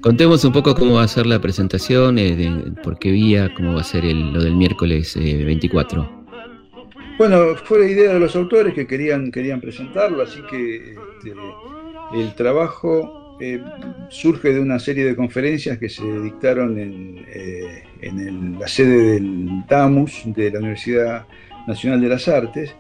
Contemos 0.02 0.44
un 0.46 0.52
poco 0.52 0.74
cómo 0.74 0.96
va 0.96 1.04
a 1.04 1.08
ser 1.08 1.28
la 1.28 1.40
presentación, 1.40 2.18
eh, 2.18 2.74
por 2.84 2.98
qué 2.98 3.12
vía, 3.12 3.54
cómo 3.56 3.76
va 3.76 3.82
a 3.82 3.84
ser 3.84 4.04
lo 4.04 4.42
del 4.42 4.56
miércoles 4.56 5.16
24. 5.16 6.21
Bueno, 7.22 7.56
fue 7.56 7.82
la 7.82 7.86
idea 7.86 8.14
de 8.16 8.20
los 8.20 8.36
autores 8.36 8.74
que 8.74 8.88
querían, 8.88 9.30
querían 9.30 9.62
presentarlo, 9.62 10.24
así 10.24 10.42
que 10.50 10.96
este, 10.96 11.36
el 12.16 12.34
trabajo 12.34 13.38
eh, 13.40 13.62
surge 14.10 14.52
de 14.52 14.60
una 14.60 14.80
serie 14.80 15.06
de 15.06 15.16
conferencias 15.16 15.78
que 15.78 15.88
se 15.88 16.04
dictaron 16.04 16.80
en, 16.80 17.24
eh, 17.32 17.84
la 18.60 18.68
sede 18.68 19.20
del 19.20 19.68
DAMUS, 19.68 20.24
de 20.34 20.50
la 20.50 20.58
Universidad 20.58 21.28
Nacional 21.68 22.02
de 22.02 22.10
las 22.10 22.28
Artes. 22.28 22.76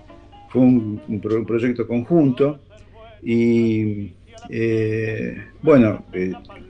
Fue 0.49 0.63
un, 0.63 1.21
proyecto 1.45 1.85
conjunto 1.85 2.61
y 3.21 4.13
eh, 4.49 5.37
bueno, 5.61 6.03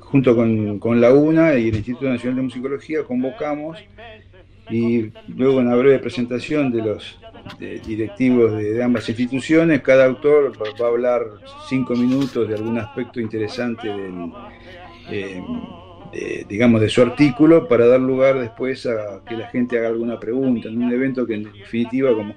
junto 0.01 0.36
con, 0.36 0.78
con, 0.78 0.99
la 0.99 1.13
UNA 1.13 1.55
y 1.55 1.69
el 1.69 1.76
Instituto 1.78 2.09
Nacional 2.09 2.36
de 2.36 2.41
Musicología 2.41 3.05
convocamos 3.05 3.78
y 4.69 5.09
luego 5.30 5.61
en 5.61 5.67
una 5.67 5.78
breve 5.78 5.99
presentación 5.99 6.69
de 6.69 6.82
los 6.82 7.17
directivos 7.60 8.54
de, 8.58 8.84
ambas 8.84 9.08
instituciones, 9.10 9.82
cada 9.82 10.06
autor 10.06 10.54
va, 10.62 10.86
a 10.86 10.89
hablar 10.89 11.24
cinco 11.68 11.93
minutos 11.95 12.47
de 12.47 12.56
algún 12.56 12.78
aspecto 12.78 13.20
interesante 13.20 13.88
del, 13.88 14.32
eh, 16.14 16.45
digamos, 16.47 16.82
de 16.82 16.89
su 16.89 17.02
artículo 17.02 17.68
para 17.68 17.88
dar 17.88 18.02
lugar 18.02 18.39
después 18.39 18.86
a 18.86 19.22
que 19.26 19.38
la 19.38 19.47
gente 19.47 19.78
haga 19.78 19.88
alguna 19.88 20.20
pregunta 20.20 20.68
en 20.68 20.84
un 20.84 20.91
evento 20.91 21.26
que 21.26 21.36
en 21.36 21.43
definitiva, 21.43 22.14
como, 22.14 22.36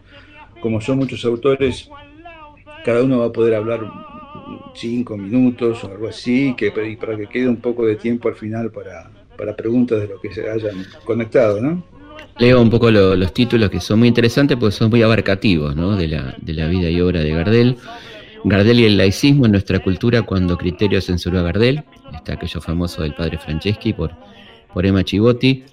como 0.60 0.80
son 0.80 0.98
muchos 0.98 1.24
autores, 1.24 1.88
cada 2.84 3.02
uno 3.02 3.18
va 3.20 3.26
a 3.26 3.32
poder 3.32 3.54
hablar 3.54 3.80
cinco 4.74 5.16
minutos 5.16 5.82
o 5.84 5.90
algo 5.90 6.08
así, 6.08 6.54
que, 6.56 6.70
para 6.70 7.16
que 7.16 7.26
quede 7.26 7.48
un 7.48 7.56
poco 7.56 7.86
de 7.86 7.96
tiempo 7.96 8.28
al 8.28 8.36
final 8.36 8.70
para, 8.70 9.10
para 9.36 9.56
preguntas 9.56 10.00
de 10.00 10.08
lo 10.08 10.20
que 10.20 10.32
se 10.32 10.48
hayan 10.48 10.84
conectado, 11.04 11.60
¿no? 11.60 11.82
Leo 12.38 12.60
un 12.60 12.68
poco 12.68 12.90
los 12.90 13.32
títulos 13.32 13.70
que 13.70 13.80
son 13.80 14.00
muy 14.00 14.08
interesantes 14.08 14.56
porque 14.56 14.74
son 14.74 14.90
muy 14.90 15.02
abarcativos 15.02 15.76
¿no? 15.76 15.96
de, 15.96 16.08
la, 16.08 16.68
vida 16.68 16.90
y 16.90 17.00
obra 17.00 17.20
de 17.20 17.30
Gardel. 17.30 17.76
Gardel 18.42 18.80
y 18.80 18.84
el 18.84 18.96
laicismo 18.96 19.46
en 19.46 19.52
nuestra 19.52 19.78
cultura 19.78 20.22
cuando 20.22 20.58
Criterio 20.58 21.00
censuró 21.00 21.38
a 21.38 21.42
Gardel. 21.42 21.84
Está 22.12 22.34
aquello 22.34 22.60
famoso 22.60 23.02
del 23.02 23.14
padre 23.14 23.38
Franceschi 23.38 23.92
por, 23.92 24.10
por 24.72 24.84
Emma 24.84 25.04
Chivotti. 25.04 25.64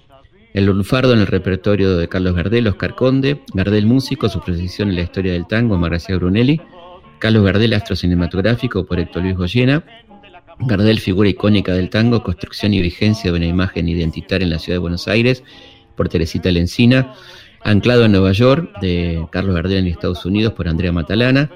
El 0.54 0.66
lunfardo 0.66 1.14
en 1.14 1.20
el 1.20 1.28
repertorio 1.28 1.98
de 1.98 2.08
Carlos 2.08 2.36
Gardel, 2.36 2.68
Oscar 2.68 2.94
Conde. 2.94 3.42
Gardel 3.54 3.88
músico, 3.88 4.30
su 4.30 4.40
precisión 4.40 4.90
en 4.90 4.96
la 4.96 5.02
historia 5.02 5.34
del 5.34 5.48
tango, 5.48 5.78
Margarita 5.78 6.16
Brunelli. 6.16 6.62
Carlos 7.18 7.44
Gardel, 7.44 7.74
astro 7.74 7.96
cinematográfico 7.96 8.86
por 8.86 9.00
Héctor 9.00 9.24
Luis 9.24 9.36
Goyena. 9.36 9.84
Gardel, 10.60 11.00
figura 11.00 11.28
icónica 11.28 11.74
del 11.74 11.90
tango, 11.90 12.22
construcción 12.22 12.74
y 12.76 12.82
vigencia 12.82 13.32
de 13.32 13.38
una 13.38 13.48
imagen 13.48 13.90
identitaria 13.90 14.44
en 14.44 14.52
la 14.52 14.60
ciudad 14.60 14.76
de 14.76 14.82
Buenos 14.82 15.08
Aires 15.08 15.44
por 15.96 16.10
Teresita 16.10 16.52
Lencina, 16.52 17.14
Anclado 17.64 18.06
en 18.06 18.12
Nueva 18.12 18.32
York, 18.32 18.72
de 18.82 19.26
Carlos 19.32 19.56
Gardel 19.56 19.80
en 19.80 19.88
Estados 19.88 20.26
Unidos, 20.26 20.54
por 20.54 20.68
Andrea 20.68 20.92
Matalana. 20.92 21.52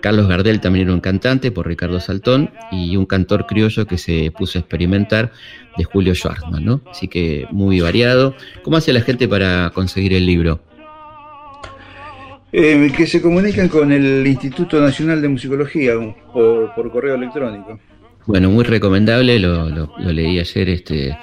Carlos 0.00 0.28
Gardel 0.28 0.60
también 0.60 0.86
era 0.86 0.94
un 0.94 1.00
cantante, 1.00 1.50
por 1.52 1.66
Ricardo 1.66 2.00
Saltón, 2.00 2.50
y 2.72 2.96
un 2.96 3.06
cantor 3.06 3.46
criollo 3.46 3.86
que 3.86 3.96
se 3.96 4.32
puso 4.36 4.58
a 4.58 4.60
experimentar, 4.60 5.32
de 5.76 5.84
Julio 5.84 6.14
Schwarzman, 6.14 6.64
¿no? 6.64 6.80
Así 6.90 7.06
que 7.08 7.46
muy 7.50 7.80
variado. 7.80 8.34
¿Cómo 8.62 8.76
hace 8.76 8.92
la 8.92 9.02
gente 9.02 9.28
para 9.28 9.70
conseguir 9.70 10.14
el 10.14 10.26
libro? 10.26 10.60
Eh, 12.52 12.92
que 12.96 13.06
se 13.06 13.20
comunican 13.20 13.68
con 13.68 13.92
el 13.92 14.26
Instituto 14.26 14.80
Nacional 14.80 15.20
de 15.20 15.28
Musicología 15.28 15.94
por, 16.32 16.90
correo 16.90 17.14
electrónico. 17.14 17.78
Bueno, 18.26 18.50
muy 18.50 18.64
recomendable, 18.64 19.38
lo, 19.38 19.68
lo 19.68 20.12
leí 20.12 20.40
ayer, 20.40 20.68
este, 20.70 21.16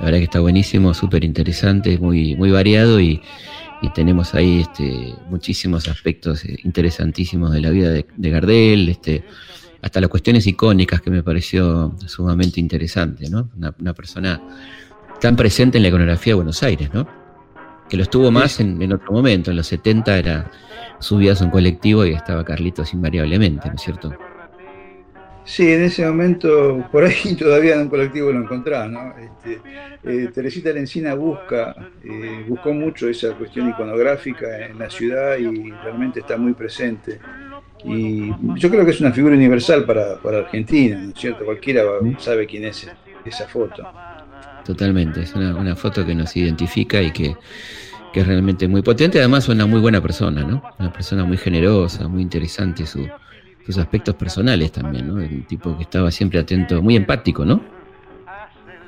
la 0.00 0.06
verdad 0.06 0.18
que 0.18 0.24
está 0.24 0.40
buenísimo, 0.40 0.94
súper 0.94 1.24
interesante, 1.24 1.98
muy, 1.98 2.34
muy 2.34 2.50
variado 2.50 3.00
y, 3.00 3.22
tenemos 3.94 4.34
ahí 4.34 4.60
este, 4.60 5.14
muchísimos 5.30 5.88
aspectos 5.88 6.44
eh, 6.44 6.58
interesantísimos 6.64 7.50
de 7.50 7.62
la 7.62 7.70
vida 7.70 7.90
de, 7.90 8.30
Gardel, 8.30 8.90
este, 8.90 9.24
hasta 9.80 10.02
las 10.02 10.10
cuestiones 10.10 10.46
icónicas 10.46 11.00
que 11.00 11.10
me 11.10 11.22
pareció 11.22 11.96
sumamente 12.06 12.60
interesante, 12.60 13.30
¿no? 13.30 13.48
Una, 13.56 13.94
persona 13.94 14.38
tan 15.18 15.34
presente 15.34 15.78
en 15.78 15.82
la 15.82 15.88
iconografía 15.88 16.32
de 16.32 16.34
Buenos 16.34 16.62
Aires, 16.62 16.90
¿no? 16.92 17.08
Que 17.88 17.96
lo 17.96 18.02
estuvo 18.02 18.30
más 18.30 18.60
en, 18.60 18.82
en 18.82 18.92
otro 18.92 19.12
momento, 19.12 19.50
en 19.50 19.56
los 19.56 19.66
70 19.68 20.18
era 20.18 20.50
subías 20.98 21.40
a 21.40 21.46
un 21.46 21.50
colectivo 21.50 22.04
y 22.04 22.12
estaba 22.12 22.44
Carlitos 22.44 22.92
invariablemente, 22.92 23.66
¿no 23.68 23.76
es 23.76 23.80
cierto? 23.80 24.12
Sí, 25.44 25.72
en 25.72 25.82
ese 25.82 26.06
momento, 26.06 26.86
por 26.92 27.04
ahí 27.04 27.34
todavía 27.38 27.74
en 27.74 27.82
un 27.82 27.88
colectivo 27.88 28.30
lo 28.30 28.40
encontraba, 28.40 28.86
¿no? 28.88 29.14
Este, 29.18 29.60
eh, 30.04 30.30
Teresita 30.32 30.70
Lencina 30.72 31.14
busca, 31.14 31.74
eh, 32.04 32.44
buscó 32.46 32.72
mucho 32.72 33.08
esa 33.08 33.32
cuestión 33.34 33.68
iconográfica 33.68 34.66
en 34.66 34.78
la 34.78 34.90
ciudad 34.90 35.36
y 35.38 35.70
realmente 35.70 36.20
está 36.20 36.36
muy 36.36 36.52
presente. 36.52 37.18
Y 37.84 38.30
yo 38.56 38.70
creo 38.70 38.84
que 38.84 38.90
es 38.90 39.00
una 39.00 39.10
figura 39.12 39.34
universal 39.34 39.84
para, 39.84 40.18
Argentina, 40.38 41.00
¿no 41.00 41.10
es 41.10 41.18
cierto? 41.18 41.44
Cualquiera 41.44 41.82
sabe 42.18 42.46
quién 42.46 42.64
es 42.64 42.88
esa 43.24 43.48
foto. 43.48 43.82
Totalmente, 44.64 45.22
es 45.22 45.34
una, 45.34 45.74
foto 45.74 46.04
que 46.04 46.14
nos 46.14 46.36
identifica 46.36 47.00
y 47.00 47.10
que, 47.10 47.34
que 48.12 48.20
es 48.20 48.26
realmente 48.26 48.68
muy 48.68 48.82
potente, 48.82 49.18
además 49.18 49.48
una 49.48 49.64
muy 49.64 49.80
buena 49.80 50.02
persona, 50.02 50.42
¿no? 50.42 50.62
Una 50.78 50.92
persona 50.92 51.24
muy 51.24 51.38
generosa, 51.38 52.06
muy 52.06 52.20
interesante 52.20 52.86
su 52.86 53.08
sus 53.64 53.78
aspectos 53.78 54.14
personales 54.14 54.72
también, 54.72 55.08
¿no? 55.08 55.20
El 55.20 55.44
tipo 55.46 55.76
que 55.76 55.84
estaba 55.84 56.10
siempre 56.10 56.38
atento, 56.38 56.82
muy 56.82 56.96
empático, 56.96 57.44
¿no? 57.44 57.60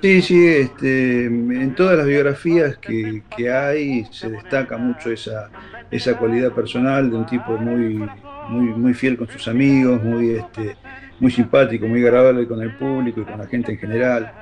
Sí, 0.02 0.20
sí, 0.20 0.46
este, 0.48 1.26
en 1.26 1.76
todas 1.76 1.96
las 1.96 2.06
biografías 2.08 2.76
que, 2.78 3.22
hay 3.48 4.04
se 4.10 4.30
destaca 4.30 4.76
mucho 4.76 5.12
esa, 5.12 5.48
esa 5.92 6.18
cualidad 6.18 6.50
personal 6.50 7.08
de 7.08 7.16
un 7.16 7.26
tipo 7.26 7.56
muy, 7.56 8.02
muy, 8.48 8.66
muy 8.74 8.94
fiel 8.94 9.16
con 9.16 9.28
sus 9.28 9.46
amigos, 9.46 10.02
muy, 10.02 10.30
este, 10.30 10.76
muy 11.20 11.30
simpático, 11.30 11.86
muy 11.86 12.04
agradable 12.04 12.48
con 12.48 12.60
el 12.60 12.74
público 12.74 13.20
y 13.20 13.24
con 13.24 13.38
la 13.38 13.46
gente 13.46 13.70
en 13.70 13.78
general. 13.78 14.32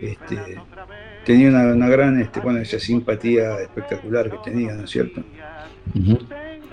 Este, 0.00 0.58
tenía 1.26 1.50
una, 1.50 1.88
gran, 1.90 2.18
este, 2.18 2.40
bueno, 2.40 2.60
esa 2.60 2.78
simpatía 2.78 3.60
espectacular 3.60 4.30
que 4.30 4.38
tenía, 4.50 4.72
¿no 4.72 4.84
es 4.84 4.90
cierto? 4.90 5.22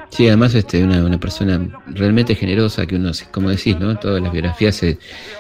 Sí, 0.09 0.27
además 0.27 0.55
este, 0.55 0.83
una, 0.83 1.03
una 1.03 1.19
persona 1.19 1.61
realmente 1.87 2.35
generosa, 2.35 2.85
que 2.85 2.95
uno, 2.95 3.11
como 3.31 3.49
decís, 3.49 3.79
¿no? 3.79 3.97
Todas 3.97 4.21
las 4.21 4.31
biografías 4.31 4.75
se, 4.75 4.97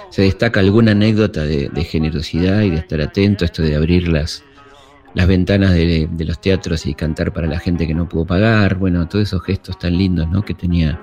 se 0.09 0.21
destaca 0.23 0.59
alguna 0.59 0.91
anécdota 0.91 1.43
de, 1.43 1.69
generosidad 1.83 2.61
y 2.61 2.69
de 2.69 2.77
estar 2.77 3.01
atento, 3.01 3.45
esto 3.45 3.63
de 3.63 3.75
abrir 3.75 4.07
las, 4.07 4.43
las 5.15 5.27
ventanas 5.27 5.73
de, 5.73 6.07
los 6.19 6.39
teatros 6.39 6.85
y 6.85 6.93
cantar 6.93 7.33
para 7.33 7.47
la 7.47 7.59
gente 7.59 7.87
que 7.87 7.95
no 7.95 8.07
pudo 8.07 8.25
pagar, 8.25 8.75
bueno, 8.75 9.07
todos 9.07 9.27
esos 9.27 9.43
gestos 9.43 9.77
tan 9.79 9.97
lindos, 9.97 10.29
¿no? 10.29 10.43
Que 10.43 10.53
tenía 10.53 10.99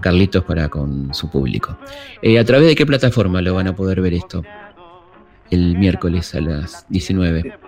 Carlitos 0.00 0.44
para 0.44 0.68
con 0.68 1.14
su 1.14 1.30
público. 1.30 1.78
Eh, 2.20 2.38
¿A 2.38 2.44
través 2.44 2.68
de 2.68 2.74
qué 2.74 2.84
plataforma 2.84 3.40
lo 3.40 3.54
van 3.54 3.68
a 3.68 3.74
poder 3.74 4.00
ver 4.00 4.14
esto? 4.14 4.42
El 5.50 5.78
miércoles 5.78 6.34
a 6.34 6.40
las 6.40 6.86
19. 6.90 7.58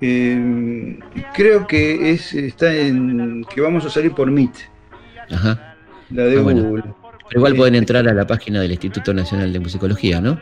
Eh, 0.00 0.98
creo 1.34 1.66
que 1.66 2.12
es 2.12 2.32
está 2.34 2.74
en 2.74 3.44
que 3.52 3.60
vamos 3.60 3.84
a 3.84 3.90
salir 3.90 4.12
por 4.12 4.30
Meet. 4.30 4.52
Ajá. 5.30 5.76
La 6.10 6.24
de 6.24 6.38
ah, 6.38 6.42
Google. 6.42 6.84
igual 7.32 7.54
pueden 7.54 7.74
entrar 7.74 8.08
a 8.08 8.14
la 8.14 8.26
página 8.26 8.60
del 8.60 8.70
Instituto 8.70 9.12
Nacional 9.12 9.52
de 9.52 9.60
Musicología, 9.60 10.20
¿no? 10.20 10.40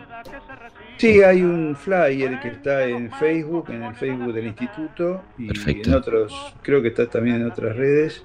Sí, 0.98 1.22
hay 1.22 1.42
un 1.42 1.76
flyer 1.76 2.40
que 2.40 2.48
está 2.48 2.84
en 2.84 3.10
Facebook, 3.12 3.66
en 3.68 3.82
el 3.82 3.94
Facebook 3.94 4.32
del 4.32 4.46
instituto 4.46 5.22
y 5.36 5.50
en 5.50 5.94
otros, 5.94 6.32
creo 6.62 6.80
que 6.80 6.88
está 6.88 7.06
también 7.06 7.36
en 7.36 7.50
otras 7.50 7.76
redes. 7.76 8.24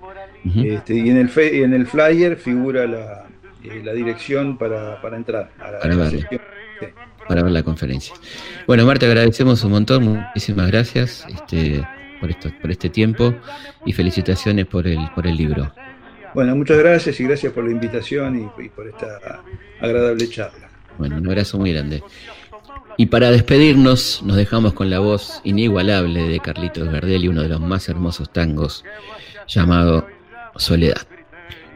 este, 0.56 0.96
y 0.96 1.10
en 1.10 1.18
el 1.18 1.30
en 1.38 1.74
el 1.74 1.86
flyer 1.86 2.38
figura 2.38 2.88
la, 2.88 3.26
eh, 3.64 3.82
la 3.84 3.92
dirección 3.92 4.58
para, 4.58 5.02
para 5.02 5.18
entrar 5.18 5.52
a 5.60 5.72
la, 5.72 5.80
para 5.80 5.96
para 7.32 7.44
ver 7.44 7.54
la 7.54 7.64
conferencia. 7.64 8.14
Bueno, 8.68 8.86
Marta, 8.86 9.06
agradecemos 9.06 9.64
un 9.64 9.72
montón, 9.72 10.04
muchísimas 10.04 10.68
gracias 10.68 11.26
este, 11.34 11.82
por, 12.20 12.30
esto, 12.30 12.52
por 12.62 12.72
este 12.72 12.90
tiempo 12.90 13.34
y 13.86 13.94
felicitaciones 13.94 14.66
por 14.66 14.86
el, 14.86 15.00
por 15.16 15.26
el 15.26 15.38
libro. 15.38 15.74
Bueno, 16.34 16.58
muchas 16.58 16.78
gracias 16.78 17.22
y 17.22 17.24
gracias 17.24 17.54
por 17.54 17.64
la 17.64 17.72
invitación 17.72 18.52
y, 18.60 18.68
por 18.68 18.86
esta 18.86 19.42
agradable 19.80 20.28
charla. 20.28 20.70
Bueno, 20.98 21.20
un 21.20 21.28
abrazo 21.28 21.58
muy 21.58 21.72
grande. 21.72 22.04
Y 22.98 23.06
para 23.06 23.32
despedirnos, 23.32 24.22
nos 24.26 24.36
dejamos 24.36 24.74
con 24.74 24.90
la 24.90 25.00
voz 25.00 25.40
inigualable 25.46 26.28
de 26.28 26.42
Carlitos 26.42 26.92
Verdelli, 26.92 27.30
uno 27.30 27.44
de 27.44 27.48
los 27.48 27.62
más 27.62 27.88
hermosos 27.88 28.34
tangos, 28.34 28.84
llamado 29.48 30.06
Soledad. 30.58 31.08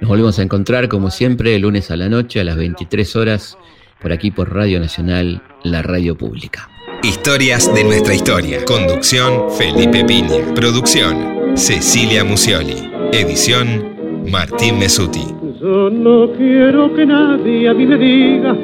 Nos 0.02 0.10
volvemos 0.10 0.38
a 0.38 0.42
encontrar, 0.42 0.90
como 0.90 1.12
siempre, 1.12 1.56
el 1.56 1.62
lunes 1.62 1.92
a 1.92 1.96
la 1.96 2.10
noche 2.10 2.42
a 2.42 2.44
las 2.44 2.58
23 2.58 3.16
horas, 3.16 3.58
por 4.02 4.12
aquí 4.12 4.32
por 4.32 4.54
Radio 4.54 4.80
Nacional, 4.80 5.42
la 5.64 5.82
radio 5.82 6.16
pública. 6.16 6.70
Historias 7.04 7.74
de 7.74 7.84
nuestra 7.84 8.14
historia. 8.14 8.66
Conducción, 8.66 9.52
Felipe 9.58 10.04
Piña. 10.06 10.54
Producción, 10.56 11.56
Cecilia 11.56 12.24
Musioli. 12.24 12.90
Edición, 13.12 14.26
Martín 14.32 14.80
Mesuti. 14.80 15.26
Yo 15.62 15.90
no 15.90 16.32
quiero 16.34 16.94
que 16.96 17.06
nadie 17.06 17.70
a 17.70 17.74
mí 17.74 17.86
me 17.86 17.98
diga 17.98 18.56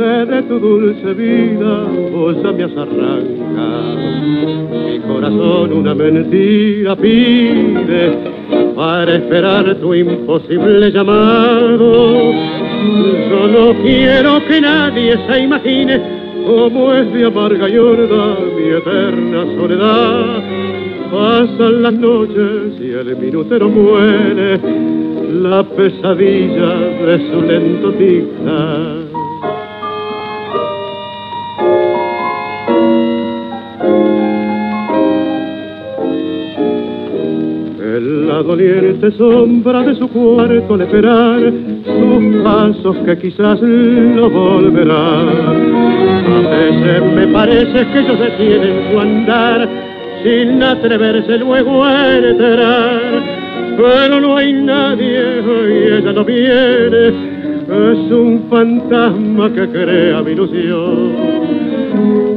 de 0.00 0.42
tu 0.44 0.58
dulce 0.58 1.12
vida 1.12 1.84
vos 2.10 2.36
me 2.36 2.64
has 2.64 2.72
arrancado. 2.72 3.98
Mi 4.86 4.98
corazón 5.00 5.72
una 5.74 5.94
mentira 5.94 6.96
pide 6.96 8.12
para 8.74 9.16
esperar 9.16 9.74
tu 9.76 9.92
imposible 9.92 10.90
llamado. 10.90 12.32
Yo 13.30 13.48
no 13.48 13.82
quiero 13.82 14.42
que 14.46 14.60
nadie 14.62 15.18
se 15.28 15.42
imagine 15.42 16.00
cómo 16.46 16.94
es 16.94 17.12
de 17.12 17.26
amarga 17.26 17.68
y 17.68 17.72
mi 17.72 18.68
eterna 18.70 19.44
soledad. 19.58 20.42
Pasan 21.12 21.82
las 21.82 21.92
noches 21.92 22.80
y 22.80 22.90
el 22.92 23.16
minutero 23.16 23.68
muere 23.68 24.58
la 25.42 25.62
pesadilla 25.62 26.74
de 27.04 27.30
su 27.30 27.42
lento 27.42 27.92
tic 27.92 29.09
doliente 38.42 39.10
sombra 39.12 39.82
de 39.82 39.94
su 39.94 40.08
cuarto 40.08 40.74
al 40.74 40.80
esperar 40.82 41.52
sus 41.84 42.42
pasos 42.42 42.96
que 43.04 43.18
quizás 43.18 43.60
no 43.62 44.30
volverán. 44.30 45.28
A 46.26 46.48
veces 46.48 47.14
me 47.14 47.26
parece 47.28 47.86
que 47.86 47.98
ellos 48.00 48.18
detienen 48.18 48.90
su 48.90 49.00
andar 49.00 49.68
sin 50.22 50.62
atreverse 50.62 51.38
luego 51.38 51.84
a 51.84 52.16
entrar 52.16 53.40
pero 53.80 54.20
no 54.20 54.36
hay 54.36 54.52
nadie 54.52 55.40
y 55.40 55.92
ella 55.94 56.12
no 56.12 56.24
viene, 56.24 57.08
es 57.08 58.12
un 58.12 58.46
fantasma 58.50 59.50
que 59.52 59.68
crea 59.68 60.22
mi 60.22 60.32
ilusión 60.32 61.39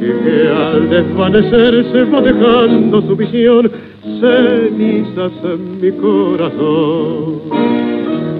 y 0.01 0.23
que 0.23 0.49
al 0.49 0.89
desvanecerse 0.89 2.03
va 2.05 2.21
dejando 2.21 3.01
su 3.01 3.15
visión 3.15 3.71
cenizas 4.19 5.31
en 5.43 5.81
mi 5.81 5.91
corazón. 5.91 7.41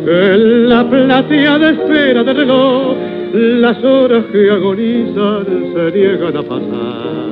En 0.06 0.70
la 0.70 0.90
platea 0.90 1.60
de 1.60 1.70
espera 1.72 2.24
del 2.24 2.38
reloj, 2.38 2.96
las 3.34 3.84
horas 3.84 4.26
que 4.32 4.50
agonizan 4.52 5.46
se 5.74 5.92
niegan 5.98 6.38
a 6.38 6.44
pasar. 6.44 7.24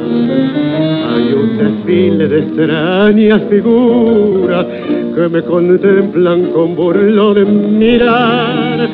Hay 1.13 1.33
un 1.33 1.57
desfile 1.57 2.27
de 2.27 2.39
extrañas 2.39 3.41
figuras 3.49 4.65
que 5.13 5.29
me 5.29 5.43
contemplan 5.43 6.51
con 6.53 6.75
burlón 6.75 7.77
mirar. 7.77 8.89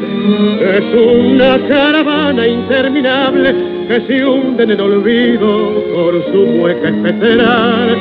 Es 0.59 0.83
una 0.93 1.65
caravana 1.69 2.45
interminable 2.45 3.55
que 3.87 4.01
se 4.01 4.25
hunde 4.25 4.63
en 4.63 4.71
el 4.71 4.81
olvido 4.81 5.83
por 5.95 6.13
su 6.33 6.45
mueca 6.57 6.89
especeral. 6.89 7.97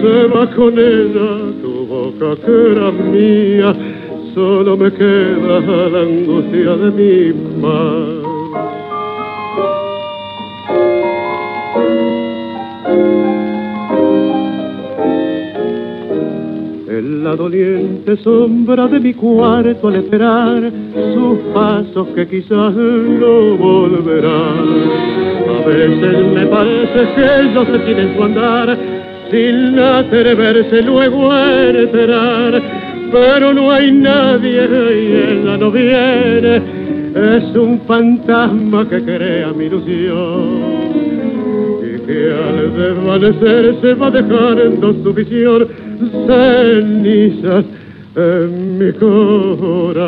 Se 0.00 0.26
va 0.28 0.48
con 0.50 0.78
ella 0.78 1.52
tu 1.62 1.86
boca 1.88 2.40
que 2.44 2.72
era 2.72 2.92
mía, 2.92 3.74
solo 4.34 4.76
me 4.76 4.92
queda 4.92 5.60
la 5.90 6.00
angustia 6.00 6.76
de 6.76 6.90
mi 6.92 7.60
mar. 7.60 8.25
En 16.88 17.24
la 17.24 17.36
doliente 17.36 18.16
sombra 18.18 18.86
de 18.86 19.00
mi 19.00 19.12
cuarto 19.12 19.88
al 19.88 19.96
esperar 19.96 20.72
sus 21.14 21.38
pasos 21.52 22.08
que 22.14 22.26
quizás 22.26 22.74
no 22.74 23.56
volverán. 23.56 25.16
A 25.48 25.66
veces 25.66 26.32
me 26.32 26.46
parece 26.46 27.14
que 27.14 27.40
ellos 27.42 27.66
se 27.66 27.78
tienen 27.80 28.16
su 28.16 28.22
andar 28.22 28.78
sin 29.30 29.78
atreverse 29.78 30.82
luego 30.82 31.30
a 31.30 31.68
enterar. 31.68 32.62
Pero 33.12 33.52
no 33.52 33.70
hay 33.70 33.92
nadie 33.92 34.64
y 34.64 35.12
ella 35.32 35.56
no 35.56 35.70
viene, 35.70 36.56
es 37.14 37.56
un 37.56 37.80
fantasma 37.86 38.88
que 38.88 39.02
crea 39.02 39.52
mi 39.52 39.66
ilusión 39.66 41.05
que 42.06 42.32
al 42.32 42.76
desvanecer 42.76 43.80
se 43.80 43.94
va 43.94 44.10
dejando 44.10 44.92
su 45.02 45.12
visión 45.12 45.68
cenizas 46.26 47.64
en 48.14 48.78
mi 48.78 48.92
corazón. 48.92 50.06